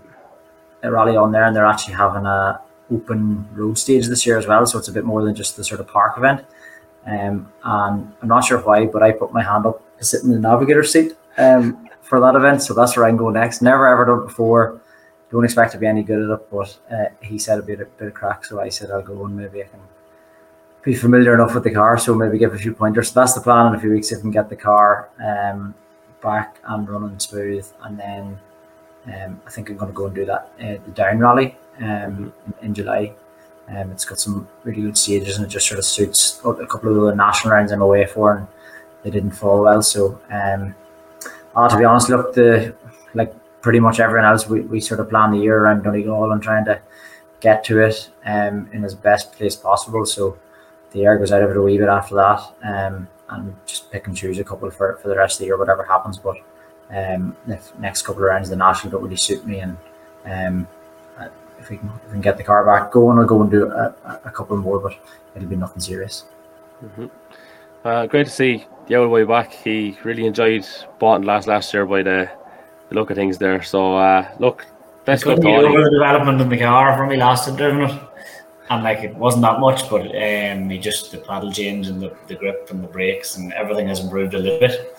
a 0.83 0.91
rally 0.91 1.15
on 1.15 1.31
there, 1.31 1.45
and 1.45 1.55
they're 1.55 1.65
actually 1.65 1.93
having 1.93 2.25
a 2.25 2.59
open 2.91 3.47
road 3.53 3.77
stage 3.77 4.07
this 4.07 4.25
year 4.25 4.37
as 4.37 4.47
well. 4.47 4.65
So 4.65 4.77
it's 4.77 4.87
a 4.87 4.91
bit 4.91 5.05
more 5.05 5.23
than 5.23 5.35
just 5.35 5.55
the 5.55 5.63
sort 5.63 5.79
of 5.79 5.87
park 5.87 6.17
event. 6.17 6.45
Um, 7.05 7.51
and 7.63 8.13
I'm 8.21 8.27
not 8.27 8.43
sure 8.43 8.59
why, 8.59 8.85
but 8.85 9.01
I 9.01 9.11
put 9.11 9.33
my 9.33 9.43
hand 9.43 9.65
up 9.65 9.81
to 9.97 10.05
sit 10.05 10.23
in 10.23 10.31
the 10.31 10.39
navigator 10.39 10.83
seat 10.83 11.15
um, 11.37 11.87
for 12.01 12.19
that 12.19 12.35
event. 12.35 12.61
So 12.61 12.73
that's 12.73 12.95
where 12.95 13.05
I 13.05 13.09
can 13.09 13.17
go 13.17 13.29
next. 13.29 13.61
Never 13.61 13.87
ever 13.87 14.05
done 14.05 14.19
it 14.19 14.27
before. 14.27 14.81
Don't 15.31 15.45
expect 15.45 15.71
to 15.71 15.77
be 15.77 15.87
any 15.87 16.03
good 16.03 16.29
at 16.29 16.39
it, 16.39 16.51
but 16.51 16.77
uh, 16.91 17.05
he 17.21 17.39
said 17.39 17.53
it'd 17.53 17.65
be 17.65 17.73
a 17.73 17.77
bit 17.77 18.07
of 18.07 18.13
crack. 18.13 18.43
So 18.43 18.59
I 18.59 18.69
said 18.69 18.91
I'll 18.91 19.01
go 19.01 19.25
and 19.25 19.35
maybe 19.35 19.63
I 19.63 19.67
can 19.67 19.79
be 20.83 20.93
familiar 20.93 21.33
enough 21.33 21.53
with 21.53 21.63
the 21.63 21.71
car, 21.71 21.97
so 21.97 22.13
maybe 22.13 22.37
give 22.37 22.53
a 22.53 22.57
few 22.57 22.73
pointers. 22.73 23.11
So 23.11 23.19
that's 23.21 23.33
the 23.33 23.41
plan 23.41 23.67
in 23.67 23.75
a 23.75 23.79
few 23.79 23.91
weeks 23.91 24.11
if 24.11 24.17
we 24.17 24.23
can 24.23 24.31
get 24.31 24.49
the 24.49 24.57
car 24.57 25.09
um, 25.23 25.73
back 26.21 26.57
and 26.65 26.89
running 26.89 27.17
smooth. 27.19 27.65
And 27.83 27.97
then 27.97 28.39
um, 29.07 29.41
I 29.45 29.49
think 29.49 29.69
I'm 29.69 29.77
going 29.77 29.91
to 29.91 29.95
go 29.95 30.05
and 30.05 30.15
do 30.15 30.25
that 30.25 30.51
uh, 30.59 30.83
the 30.85 30.91
down 30.93 31.19
rally 31.19 31.57
um, 31.79 32.33
in, 32.45 32.53
in 32.61 32.73
July. 32.73 33.13
Um, 33.67 33.91
it's 33.91 34.05
got 34.05 34.19
some 34.19 34.47
really 34.63 34.81
good 34.81 34.97
stages 34.97 35.37
and 35.37 35.45
it 35.45 35.49
just 35.49 35.67
sort 35.67 35.79
of 35.79 35.85
suits 35.85 36.41
a 36.43 36.65
couple 36.65 36.89
of 36.89 37.05
the 37.05 37.15
national 37.15 37.53
rounds 37.53 37.71
I'm 37.71 37.81
away 37.81 38.05
for 38.05 38.37
and 38.37 38.47
they 39.03 39.09
didn't 39.09 39.31
fall 39.31 39.61
well. 39.61 39.81
So, 39.81 40.19
um, 40.29 40.75
uh, 41.55 41.69
to 41.69 41.77
be 41.77 41.85
honest, 41.85 42.09
look, 42.09 42.33
the 42.33 42.75
like 43.13 43.33
pretty 43.61 43.79
much 43.79 43.99
everyone 43.99 44.25
else, 44.25 44.47
we, 44.47 44.61
we 44.61 44.79
sort 44.81 44.99
of 44.99 45.09
plan 45.09 45.31
the 45.31 45.37
year 45.37 45.57
around 45.57 45.83
Donegal 45.83 46.31
and 46.31 46.41
trying 46.41 46.65
to 46.65 46.81
get 47.39 47.63
to 47.65 47.79
it 47.79 48.09
um, 48.25 48.69
in 48.73 48.83
as 48.83 48.95
best 48.95 49.33
place 49.33 49.55
possible. 49.55 50.05
So 50.05 50.37
the 50.91 51.05
air 51.05 51.17
goes 51.17 51.31
out 51.31 51.41
of 51.41 51.49
it 51.49 51.57
a 51.57 51.61
wee 51.61 51.77
bit 51.77 51.89
after 51.89 52.15
that, 52.15 52.41
um, 52.63 53.07
and 53.29 53.55
just 53.65 53.91
pick 53.91 54.07
and 54.07 54.15
choose 54.15 54.39
a 54.39 54.43
couple 54.43 54.69
for, 54.69 54.97
for 55.01 55.07
the 55.07 55.15
rest 55.15 55.35
of 55.35 55.39
the 55.39 55.45
year, 55.45 55.57
whatever 55.57 55.83
happens. 55.83 56.17
But 56.17 56.37
um, 56.91 57.35
the 57.47 57.59
next 57.79 58.01
couple 58.03 58.21
of 58.21 58.29
rounds, 58.29 58.49
the 58.49 58.55
national 58.55 58.91
don't 58.91 59.03
really 59.03 59.15
suit 59.15 59.45
me, 59.45 59.59
and 59.59 59.77
um, 60.25 60.67
uh, 61.17 61.27
if 61.59 61.69
we 61.69 61.77
can 61.77 61.89
if 61.89 62.05
we 62.07 62.11
can 62.11 62.21
get 62.21 62.37
the 62.37 62.43
car 62.43 62.65
back 62.65 62.91
going, 62.91 63.17
I'll 63.17 63.25
go 63.25 63.41
and 63.41 63.49
do 63.49 63.67
a, 63.67 63.95
a 64.25 64.31
couple 64.31 64.57
more, 64.57 64.79
but 64.79 64.97
it'll 65.35 65.47
be 65.47 65.55
nothing 65.55 65.81
serious. 65.81 66.25
Mm-hmm. 66.83 67.07
Uh, 67.83 68.05
great 68.05 68.27
to 68.27 68.31
see 68.31 68.65
the 68.87 68.95
old 68.95 69.09
way 69.09 69.23
back. 69.23 69.53
He 69.53 69.97
really 70.03 70.25
enjoyed 70.25 70.67
Boughton 70.99 71.25
last 71.25 71.47
last 71.47 71.73
year 71.73 71.85
by 71.85 72.03
the, 72.03 72.29
the 72.89 72.95
look 72.95 73.09
of 73.09 73.15
things 73.15 73.37
there. 73.37 73.61
So 73.63 73.95
uh, 73.97 74.29
look, 74.39 74.65
best 75.05 75.25
luck 75.25 75.39
to 75.39 75.47
over 75.47 75.83
the 75.83 75.89
development 75.89 76.41
in 76.41 76.49
the 76.49 76.57
car 76.57 76.97
from 76.97 77.09
me 77.09 77.17
last 77.17 77.47
had 77.47 77.57
driven 77.57 77.81
it. 77.81 78.01
And 78.69 78.83
like 78.83 78.99
it 78.99 79.15
wasn't 79.15 79.41
that 79.41 79.59
much, 79.59 79.89
but 79.89 80.01
um, 80.01 80.69
he 80.69 80.77
just 80.77 81.11
the 81.11 81.17
paddle 81.17 81.51
change 81.51 81.87
and 81.87 82.01
the, 82.01 82.15
the 82.27 82.35
grip 82.35 82.67
and 82.71 82.81
the 82.81 82.87
brakes 82.87 83.35
and 83.35 83.51
everything 83.53 83.87
has 83.87 83.99
improved 83.99 84.33
a 84.33 84.37
little 84.37 84.59
bit. 84.59 84.97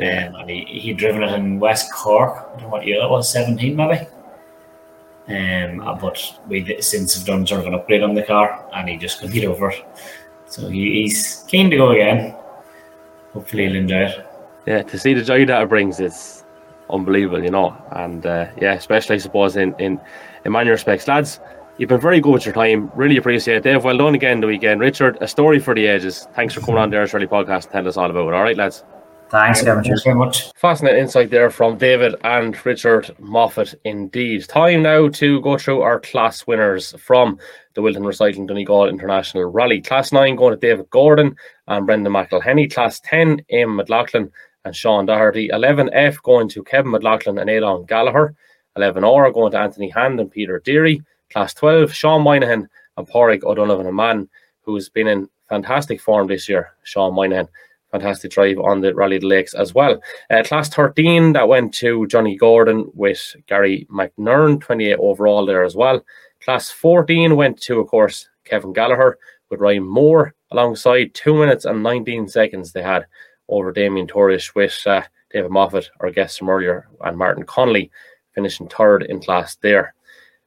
Um, 0.00 0.36
and 0.36 0.48
he 0.48 0.64
he 0.64 0.92
driven 0.92 1.24
it 1.24 1.32
in 1.32 1.58
West 1.58 1.92
Cork. 1.92 2.36
I 2.36 2.50
don't 2.52 2.62
know 2.62 2.68
what 2.68 2.86
year 2.86 3.02
it 3.02 3.10
was, 3.10 3.28
seventeen 3.32 3.74
maybe. 3.74 4.06
Um, 5.28 5.80
uh, 5.80 5.94
but 5.94 6.38
we 6.46 6.80
since 6.80 7.14
have 7.14 7.26
done 7.26 7.46
sort 7.46 7.62
of 7.62 7.66
an 7.66 7.74
upgrade 7.74 8.02
on 8.02 8.14
the 8.14 8.22
car, 8.22 8.64
and 8.74 8.88
he 8.88 8.96
just 8.96 9.18
couldn't 9.18 9.34
get 9.34 9.44
over 9.44 9.70
it. 9.70 9.84
So 10.46 10.68
he, 10.68 11.02
he's 11.02 11.44
keen 11.48 11.68
to 11.70 11.76
go 11.76 11.90
again. 11.90 12.34
Hopefully, 13.32 13.66
he'll 13.66 13.76
enjoy 13.76 14.04
it. 14.04 14.26
Yeah, 14.66 14.82
to 14.82 14.98
see 14.98 15.14
the 15.14 15.22
joy 15.22 15.44
that 15.46 15.62
it 15.62 15.68
brings 15.68 15.98
is 15.98 16.44
unbelievable, 16.90 17.42
you 17.42 17.50
know. 17.50 17.76
And 17.90 18.24
uh, 18.24 18.46
yeah, 18.60 18.74
especially 18.74 19.16
I 19.16 19.18
suppose 19.18 19.56
in 19.56 19.74
in 19.78 20.00
in 20.44 20.52
many 20.52 20.70
respects, 20.70 21.08
lads. 21.08 21.40
You've 21.76 21.88
been 21.88 22.00
very 22.00 22.20
good 22.20 22.32
with 22.32 22.44
your 22.44 22.54
time. 22.54 22.90
Really 22.96 23.18
appreciate 23.18 23.58
it. 23.58 23.62
Dave, 23.62 23.84
well 23.84 23.96
done 23.96 24.16
again 24.16 24.40
the 24.40 24.48
weekend. 24.48 24.80
Richard, 24.80 25.16
a 25.20 25.28
story 25.28 25.60
for 25.60 25.76
the 25.76 25.86
ages. 25.86 26.26
Thanks 26.34 26.52
for 26.52 26.60
coming 26.60 26.78
on 26.78 26.90
the 26.90 26.96
Irish 26.96 27.14
Rally 27.14 27.28
podcast 27.28 27.64
and 27.64 27.72
telling 27.72 27.86
us 27.86 27.96
all 27.96 28.10
about 28.10 28.26
it. 28.26 28.34
All 28.34 28.42
right, 28.42 28.56
lads. 28.56 28.82
Thanks, 29.30 29.62
Kevin. 29.62 29.84
Thanks 29.84 30.02
very 30.02 30.16
much. 30.16 30.52
Fascinating 30.54 31.02
insight 31.02 31.30
there 31.30 31.50
from 31.50 31.76
David 31.76 32.14
and 32.24 32.56
Richard 32.64 33.14
Moffett 33.20 33.74
indeed. 33.84 34.48
Time 34.48 34.82
now 34.82 35.08
to 35.08 35.40
go 35.42 35.58
through 35.58 35.82
our 35.82 36.00
class 36.00 36.46
winners 36.46 36.94
from 36.98 37.38
the 37.74 37.82
Wilton 37.82 38.04
Recycling 38.04 38.48
Donegal 38.48 38.88
International 38.88 39.44
Rally. 39.44 39.82
Class 39.82 40.12
9 40.12 40.34
going 40.36 40.54
to 40.54 40.60
David 40.60 40.88
Gordon 40.90 41.36
and 41.66 41.84
Brendan 41.84 42.12
McElhenney. 42.12 42.72
Class 42.72 43.00
10, 43.00 43.44
Aim 43.50 43.76
McLaughlin 43.76 44.30
and 44.64 44.74
Sean 44.74 45.04
Doherty. 45.04 45.48
11F 45.48 46.22
going 46.22 46.48
to 46.48 46.64
Kevin 46.64 46.92
McLaughlin 46.92 47.38
and 47.38 47.50
Aidan 47.50 47.84
Gallagher. 47.84 48.34
11R 48.78 49.34
going 49.34 49.52
to 49.52 49.58
Anthony 49.58 49.90
Hand 49.90 50.20
and 50.20 50.30
Peter 50.30 50.60
Deary. 50.60 51.02
Class 51.30 51.52
12, 51.52 51.92
Sean 51.92 52.22
Moynihan 52.22 52.66
and 52.96 53.06
Porrick 53.06 53.44
O'Donovan, 53.44 53.86
a 53.86 53.92
man 53.92 54.28
who's 54.62 54.88
been 54.88 55.06
in 55.06 55.28
fantastic 55.48 56.00
form 56.00 56.26
this 56.26 56.48
year, 56.48 56.72
Sean 56.82 57.14
Moynihan 57.14 57.48
fantastic 57.90 58.30
drive 58.30 58.58
on 58.58 58.80
the 58.80 58.94
Rally 58.94 59.18
the 59.18 59.26
Lakes 59.26 59.54
as 59.54 59.74
well. 59.74 60.00
Uh, 60.30 60.42
class 60.42 60.68
13, 60.68 61.32
that 61.32 61.48
went 61.48 61.72
to 61.74 62.06
Johnny 62.06 62.36
Gordon 62.36 62.90
with 62.94 63.36
Gary 63.46 63.86
McNern, 63.90 64.60
28 64.60 64.96
overall 64.98 65.46
there 65.46 65.64
as 65.64 65.74
well. 65.74 66.04
Class 66.40 66.70
14 66.70 67.36
went 67.36 67.60
to, 67.62 67.80
of 67.80 67.88
course, 67.88 68.28
Kevin 68.44 68.72
Gallagher 68.72 69.18
with 69.50 69.60
Ryan 69.60 69.86
Moore 69.86 70.34
alongside 70.50 71.14
two 71.14 71.34
minutes 71.34 71.64
and 71.64 71.82
19 71.82 72.28
seconds 72.28 72.72
they 72.72 72.82
had 72.82 73.06
over 73.48 73.72
Damien 73.72 74.06
Tourish 74.06 74.54
with 74.54 74.78
uh, 74.86 75.02
David 75.30 75.50
Moffett, 75.50 75.88
our 76.00 76.10
guest 76.10 76.38
from 76.38 76.50
earlier, 76.50 76.88
and 77.02 77.16
Martin 77.16 77.44
Connolly 77.44 77.90
finishing 78.34 78.68
third 78.68 79.02
in 79.02 79.20
class 79.20 79.56
there. 79.56 79.94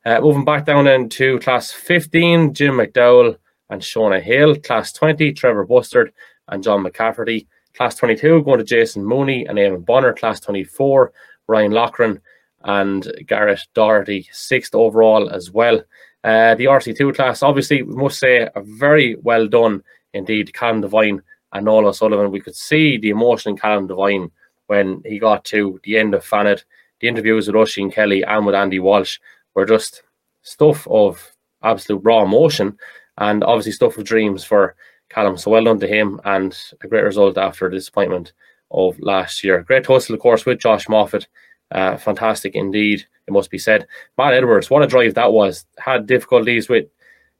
Uh, 0.05 0.19
moving 0.19 0.45
back 0.45 0.65
down 0.65 0.87
into 0.87 1.39
class 1.39 1.71
15, 1.71 2.53
Jim 2.53 2.75
McDowell 2.75 3.37
and 3.69 3.81
Shona 3.81 4.21
Hale. 4.21 4.55
Class 4.55 4.91
20, 4.93 5.33
Trevor 5.33 5.65
Bustard 5.65 6.11
and 6.47 6.63
John 6.63 6.83
McCafferty. 6.83 7.47
Class 7.75 7.95
22 7.95 8.43
going 8.43 8.59
to 8.59 8.65
Jason 8.65 9.05
Mooney 9.05 9.45
and 9.45 9.57
Eamon 9.57 9.85
Bonner. 9.85 10.13
Class 10.13 10.39
24, 10.41 11.11
Ryan 11.47 11.71
Lochran 11.71 12.21
and 12.63 13.11
Garrett 13.25 13.61
Doherty, 13.73 14.27
sixth 14.31 14.75
overall 14.75 15.29
as 15.29 15.51
well. 15.51 15.81
Uh, 16.23 16.53
the 16.55 16.65
RC2 16.65 17.15
class, 17.15 17.41
obviously, 17.41 17.81
we 17.81 17.95
must 17.95 18.19
say, 18.19 18.47
a 18.55 18.61
very 18.61 19.15
well 19.23 19.47
done 19.47 19.83
indeed. 20.13 20.53
Callum 20.53 20.81
Devine 20.81 21.21
and 21.53 21.65
Noel 21.65 21.87
O'Sullivan. 21.87 22.31
We 22.31 22.41
could 22.41 22.55
see 22.55 22.97
the 22.97 23.09
emotion 23.09 23.51
in 23.51 23.57
Callum 23.57 23.87
Devine 23.87 24.29
when 24.67 25.01
he 25.05 25.17
got 25.17 25.43
to 25.45 25.79
the 25.83 25.97
end 25.97 26.13
of 26.13 26.23
Fannet. 26.23 26.63
The 26.99 27.07
interviews 27.07 27.47
with 27.47 27.55
Oisin 27.55 27.91
Kelly 27.91 28.23
and 28.23 28.45
with 28.45 28.53
Andy 28.53 28.79
Walsh 28.79 29.17
were 29.55 29.65
just 29.65 30.03
stuff 30.43 30.87
of 30.89 31.35
absolute 31.63 32.01
raw 32.03 32.23
emotion 32.23 32.77
and 33.17 33.43
obviously 33.43 33.71
stuff 33.71 33.97
of 33.97 34.03
dreams 34.03 34.43
for 34.43 34.75
Callum. 35.12 35.38
So 35.38 35.51
well 35.51 35.64
done 35.64 35.80
to 35.80 35.88
him 35.88 36.20
and 36.24 36.57
a 36.82 36.88
great 36.88 37.03
result 37.03 37.38
after 37.38 37.70
the 37.70 37.76
disappointment 37.76 38.34
of 38.72 38.99
last 38.99 39.43
year. 39.43 39.62
Great 39.64 39.84
tussle, 39.84 40.16
of 40.16 40.22
course, 40.22 40.45
with 40.45 40.59
Josh 40.59 40.88
Moffett. 40.88 41.28
Uh, 41.70 41.97
fantastic 41.97 42.55
indeed, 42.55 43.05
it 43.28 43.32
must 43.32 43.51
be 43.51 43.57
said. 43.57 43.88
Matt 44.18 44.34
Edwards, 44.34 44.70
what 44.70 44.84
a 44.84 44.88
drive 44.88 45.14
that 45.16 45.32
was. 45.32 45.66
Had 45.78 46.07
difficulties 46.07 46.70
with 46.70 46.86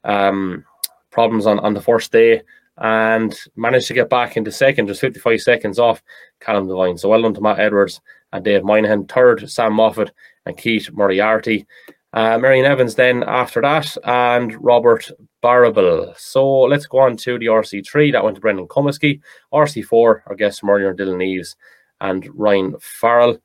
um, 0.04 0.66
problems 1.10 1.46
on, 1.46 1.60
on 1.60 1.74
the 1.74 1.82
first 1.82 2.12
day 2.12 2.42
and 2.78 3.38
managed 3.56 3.88
to 3.88 3.94
get 3.94 4.10
back 4.10 4.38
into 4.38 4.52
second, 4.52 4.88
just 4.88 5.02
55 5.02 5.42
seconds 5.42 5.80
off 5.80 6.02
Callum 6.40 6.68
Devine. 6.68 6.98
So 6.98 7.10
well 7.10 7.22
done 7.22 7.34
to 7.34 7.42
Matt 7.42 7.60
Edwards 7.60 8.02
and 8.34 8.44
Dave 8.44 8.64
Moynihan. 8.64 9.06
Third, 9.06 9.50
Sam 9.50 9.74
Moffett 9.74 10.12
and 10.46 10.58
Keith 10.58 10.90
Moriarty. 10.92 11.66
Uh, 12.14 12.38
Meirion 12.38 12.66
Evans 12.66 12.96
then 12.96 13.24
after 13.24 13.62
that, 13.62 13.96
and 14.04 14.62
Robert 14.64 15.10
Barrable. 15.42 16.14
So 16.18 16.62
let's 16.62 16.86
go 16.86 17.00
on 17.00 17.16
to 17.18 17.40
the 17.40 17.46
RC3. 17.46 18.12
That 18.12 18.24
went 18.24 18.36
to 18.36 18.42
Brendan 18.42 18.68
Comiskey. 18.68 19.22
RC4, 19.54 20.22
our 20.28 20.52
from 20.52 20.70
earlier, 20.70 20.94
Dylan 20.94 21.24
Eves 21.26 21.56
and 22.02 22.28
Ryan 22.34 22.76
Farrell. 22.82 23.38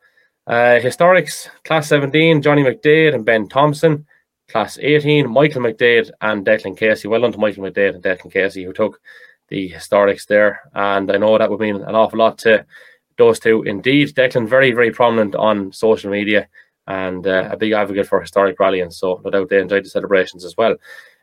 Uh, 0.48 0.78
historics, 0.80 1.48
Class 1.64 1.88
17, 1.88 2.42
Johnny 2.42 2.62
McDade 2.62 3.14
and 3.14 3.24
Ben 3.24 3.48
Thompson. 3.48 4.06
Class 4.48 4.78
18, 4.80 5.28
Michael 5.28 5.62
McDade 5.62 6.10
and 6.20 6.46
Declan 6.46 6.76
Casey. 6.76 7.08
Well 7.08 7.20
done 7.20 7.32
to 7.32 7.38
Michael 7.38 7.64
McDade 7.64 7.94
and 7.94 8.02
Declan 8.02 8.32
Casey, 8.32 8.64
who 8.64 8.72
took 8.72 9.00
the 9.48 9.70
historics 9.70 10.26
there. 10.26 10.60
And 10.74 11.10
I 11.10 11.16
know 11.16 11.36
that 11.36 11.50
would 11.50 11.60
mean 11.60 11.76
an 11.76 11.94
awful 11.94 12.18
lot 12.20 12.38
to 12.38 12.64
those 13.18 13.40
two 13.40 13.62
indeed. 13.62 14.14
Declan, 14.14 14.48
very, 14.48 14.72
very 14.72 14.92
prominent 14.92 15.34
on 15.34 15.72
social 15.72 16.10
media 16.10 16.48
and 16.86 17.26
uh, 17.26 17.48
a 17.50 17.56
big 17.56 17.72
advocate 17.72 18.06
for 18.06 18.20
historic 18.20 18.58
rallying. 18.60 18.90
So 18.90 19.20
no 19.24 19.30
doubt 19.30 19.48
they 19.48 19.60
enjoyed 19.60 19.84
the 19.84 19.90
celebrations 19.90 20.44
as 20.44 20.56
well. 20.56 20.76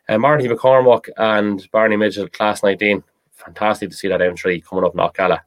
Uh, 0.08 0.18
Marty 0.18 0.46
McCormack 0.46 1.08
and 1.16 1.66
Barney 1.70 1.96
Mitchell, 1.96 2.28
class 2.28 2.62
19. 2.62 3.02
Fantastic 3.32 3.90
to 3.90 3.96
see 3.96 4.08
that 4.08 4.22
entry 4.22 4.60
coming 4.60 4.84
up 4.84 4.94
in 4.94 5.00
Knockalla 5.00 5.40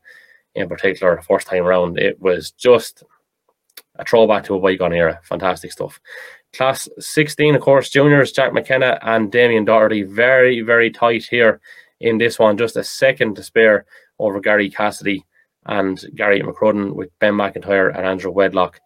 in 0.55 0.67
particular, 0.67 1.21
first 1.21 1.47
time 1.47 1.63
around. 1.63 1.99
It 1.99 2.19
was 2.19 2.51
just 2.51 3.03
a 3.95 4.05
throwback 4.05 4.43
to 4.45 4.55
a 4.55 4.59
bygone 4.59 4.93
era. 4.93 5.19
Fantastic 5.23 5.71
stuff. 5.71 5.99
Class 6.53 6.89
16, 6.97 7.55
of 7.55 7.61
course, 7.61 7.89
juniors, 7.89 8.31
Jack 8.31 8.53
McKenna 8.53 8.97
and 9.03 9.31
Damien 9.31 9.65
Doherty. 9.65 10.01
Very, 10.03 10.61
very 10.61 10.89
tight 10.89 11.25
here 11.25 11.61
in 11.99 12.17
this 12.17 12.39
one. 12.39 12.57
Just 12.57 12.77
a 12.77 12.83
second 12.83 13.35
to 13.35 13.43
spare 13.43 13.85
over 14.17 14.39
Gary 14.39 14.69
Cassidy 14.69 15.23
and 15.65 16.03
Gary 16.15 16.41
McCrudden 16.41 16.95
with 16.95 17.09
Ben 17.19 17.33
McIntyre 17.33 17.95
and 17.95 18.05
Andrew 18.05 18.31
Wedlock 18.31 18.79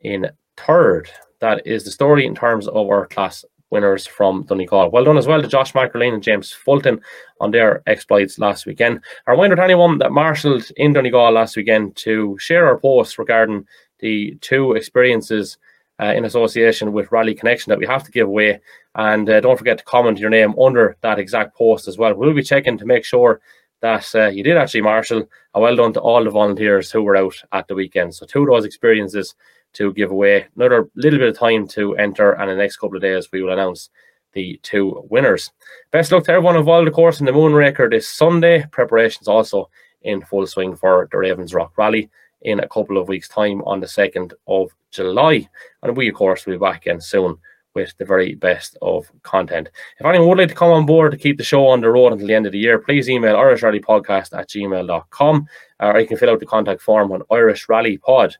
in 0.00 0.30
third. 0.66 1.10
That 1.40 1.66
is 1.66 1.84
the 1.84 1.90
story 1.90 2.26
in 2.26 2.34
terms 2.34 2.68
of 2.68 2.86
our 2.86 3.06
class 3.06 3.44
winners 3.70 4.06
from 4.06 4.44
Donegal. 4.44 4.90
Well 4.90 5.04
done 5.04 5.16
as 5.16 5.26
well 5.26 5.40
to 5.40 5.48
Josh 5.48 5.72
McErlean 5.72 6.14
and 6.14 6.22
James 6.22 6.52
Fulton 6.52 7.00
on 7.40 7.50
their 7.50 7.82
exploits 7.86 8.38
last 8.38 8.66
weekend. 8.66 9.00
A 9.26 9.32
reminder 9.32 9.56
to 9.56 9.62
anyone 9.62 9.98
that 9.98 10.12
marshalled 10.12 10.70
in 10.76 10.92
Donegal 10.92 11.32
last 11.32 11.56
weekend 11.56 11.96
to 11.96 12.36
share 12.38 12.66
our 12.66 12.78
post 12.78 13.18
regarding 13.18 13.66
the 14.00 14.36
two 14.40 14.72
experiences 14.72 15.56
uh, 16.00 16.12
in 16.16 16.24
association 16.24 16.92
with 16.92 17.12
Rally 17.12 17.34
Connection 17.34 17.70
that 17.70 17.78
we 17.78 17.86
have 17.86 18.04
to 18.04 18.10
give 18.10 18.26
away. 18.26 18.60
And 18.94 19.28
uh, 19.28 19.40
don't 19.40 19.58
forget 19.58 19.78
to 19.78 19.84
comment 19.84 20.18
your 20.18 20.30
name 20.30 20.58
under 20.58 20.96
that 21.02 21.18
exact 21.18 21.56
post 21.56 21.86
as 21.88 21.98
well. 21.98 22.14
We'll 22.14 22.34
be 22.34 22.42
checking 22.42 22.78
to 22.78 22.86
make 22.86 23.04
sure 23.04 23.40
that 23.82 24.14
uh, 24.14 24.28
you 24.28 24.42
did 24.42 24.56
actually 24.56 24.82
marshal. 24.82 25.28
And 25.54 25.62
well 25.62 25.76
done 25.76 25.92
to 25.94 26.00
all 26.00 26.24
the 26.24 26.30
volunteers 26.30 26.90
who 26.90 27.02
were 27.02 27.16
out 27.16 27.34
at 27.52 27.68
the 27.68 27.74
weekend. 27.74 28.14
So, 28.14 28.26
two 28.26 28.42
of 28.42 28.48
those 28.48 28.64
experiences 28.64 29.34
to 29.74 29.92
give 29.92 30.10
away. 30.10 30.46
Another 30.56 30.88
little 30.94 31.18
bit 31.18 31.28
of 31.28 31.38
time 31.38 31.66
to 31.68 31.96
enter, 31.96 32.32
and 32.32 32.50
in 32.50 32.56
the 32.56 32.62
next 32.62 32.76
couple 32.76 32.96
of 32.96 33.02
days, 33.02 33.28
we 33.32 33.42
will 33.42 33.52
announce 33.52 33.90
the 34.32 34.58
two 34.62 35.04
winners. 35.10 35.50
Best 35.90 36.12
luck 36.12 36.24
to 36.24 36.32
everyone 36.32 36.56
involved, 36.56 36.88
of 36.88 36.94
course, 36.94 37.20
in 37.20 37.26
the 37.26 37.32
Moonraker 37.32 37.90
this 37.90 38.08
Sunday. 38.08 38.64
Preparations 38.70 39.28
also 39.28 39.68
in 40.02 40.22
full 40.22 40.46
swing 40.46 40.76
for 40.76 41.08
the 41.10 41.18
Ravens 41.18 41.54
Rock 41.54 41.76
Rally 41.76 42.08
in 42.42 42.60
a 42.60 42.68
couple 42.68 42.96
of 42.96 43.08
weeks' 43.08 43.28
time 43.28 43.62
on 43.62 43.80
the 43.80 43.86
2nd 43.86 44.32
of 44.46 44.70
July. 44.90 45.48
And 45.82 45.96
we, 45.96 46.08
of 46.08 46.14
course, 46.14 46.46
will 46.46 46.54
be 46.54 46.58
back 46.58 46.82
again 46.82 47.00
soon 47.00 47.36
with 47.74 47.92
the 47.98 48.04
very 48.04 48.34
best 48.34 48.76
of 48.82 49.10
content. 49.22 49.68
If 49.98 50.06
anyone 50.06 50.28
would 50.28 50.38
like 50.38 50.48
to 50.48 50.54
come 50.54 50.70
on 50.70 50.86
board 50.86 51.12
to 51.12 51.18
keep 51.18 51.38
the 51.38 51.44
show 51.44 51.66
on 51.68 51.80
the 51.80 51.90
road 51.90 52.12
until 52.12 52.26
the 52.26 52.34
end 52.34 52.46
of 52.46 52.52
the 52.52 52.58
year, 52.58 52.78
please 52.78 53.08
email 53.08 53.36
irishrallypodcast 53.36 54.36
at 54.36 54.48
gmail.com 54.48 55.46
or 55.80 56.00
you 56.00 56.06
can 56.06 56.16
fill 56.16 56.30
out 56.30 56.40
the 56.40 56.46
contact 56.46 56.80
form 56.82 57.12
on 57.12 57.20
irishrallypod.com 57.30 58.30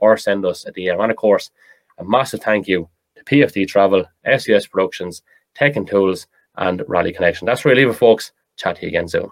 or 0.00 0.16
send 0.16 0.44
us 0.44 0.64
a 0.66 0.72
DM. 0.72 1.02
And 1.02 1.10
of 1.10 1.16
course, 1.16 1.50
a 1.98 2.04
massive 2.04 2.40
thank 2.40 2.68
you 2.68 2.88
to 3.16 3.24
PFD 3.24 3.66
Travel, 3.68 4.04
SES 4.24 4.66
Productions, 4.66 5.22
Tech 5.54 5.76
and 5.76 5.86
Tools, 5.88 6.26
and 6.56 6.82
Rally 6.88 7.12
Connection. 7.12 7.46
That's 7.46 7.64
where 7.64 7.74
I 7.74 7.76
leave 7.76 7.88
it, 7.88 7.94
folks. 7.94 8.32
Chat 8.56 8.76
to 8.76 8.82
you 8.82 8.88
again 8.88 9.08
soon. 9.08 9.30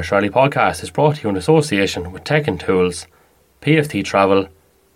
The 0.00 0.08
Rally 0.12 0.30
Podcast 0.30 0.82
is 0.82 0.88
brought 0.88 1.16
to 1.16 1.24
you 1.24 1.28
in 1.28 1.36
association 1.36 2.10
with 2.10 2.24
Tech 2.24 2.48
and 2.48 2.58
Tools, 2.58 3.06
PFT 3.60 4.02
Travel, 4.02 4.48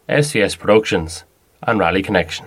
SCS 0.08 0.58
Productions, 0.58 1.24
and 1.62 1.78
Rally 1.78 2.00
Connection. 2.00 2.46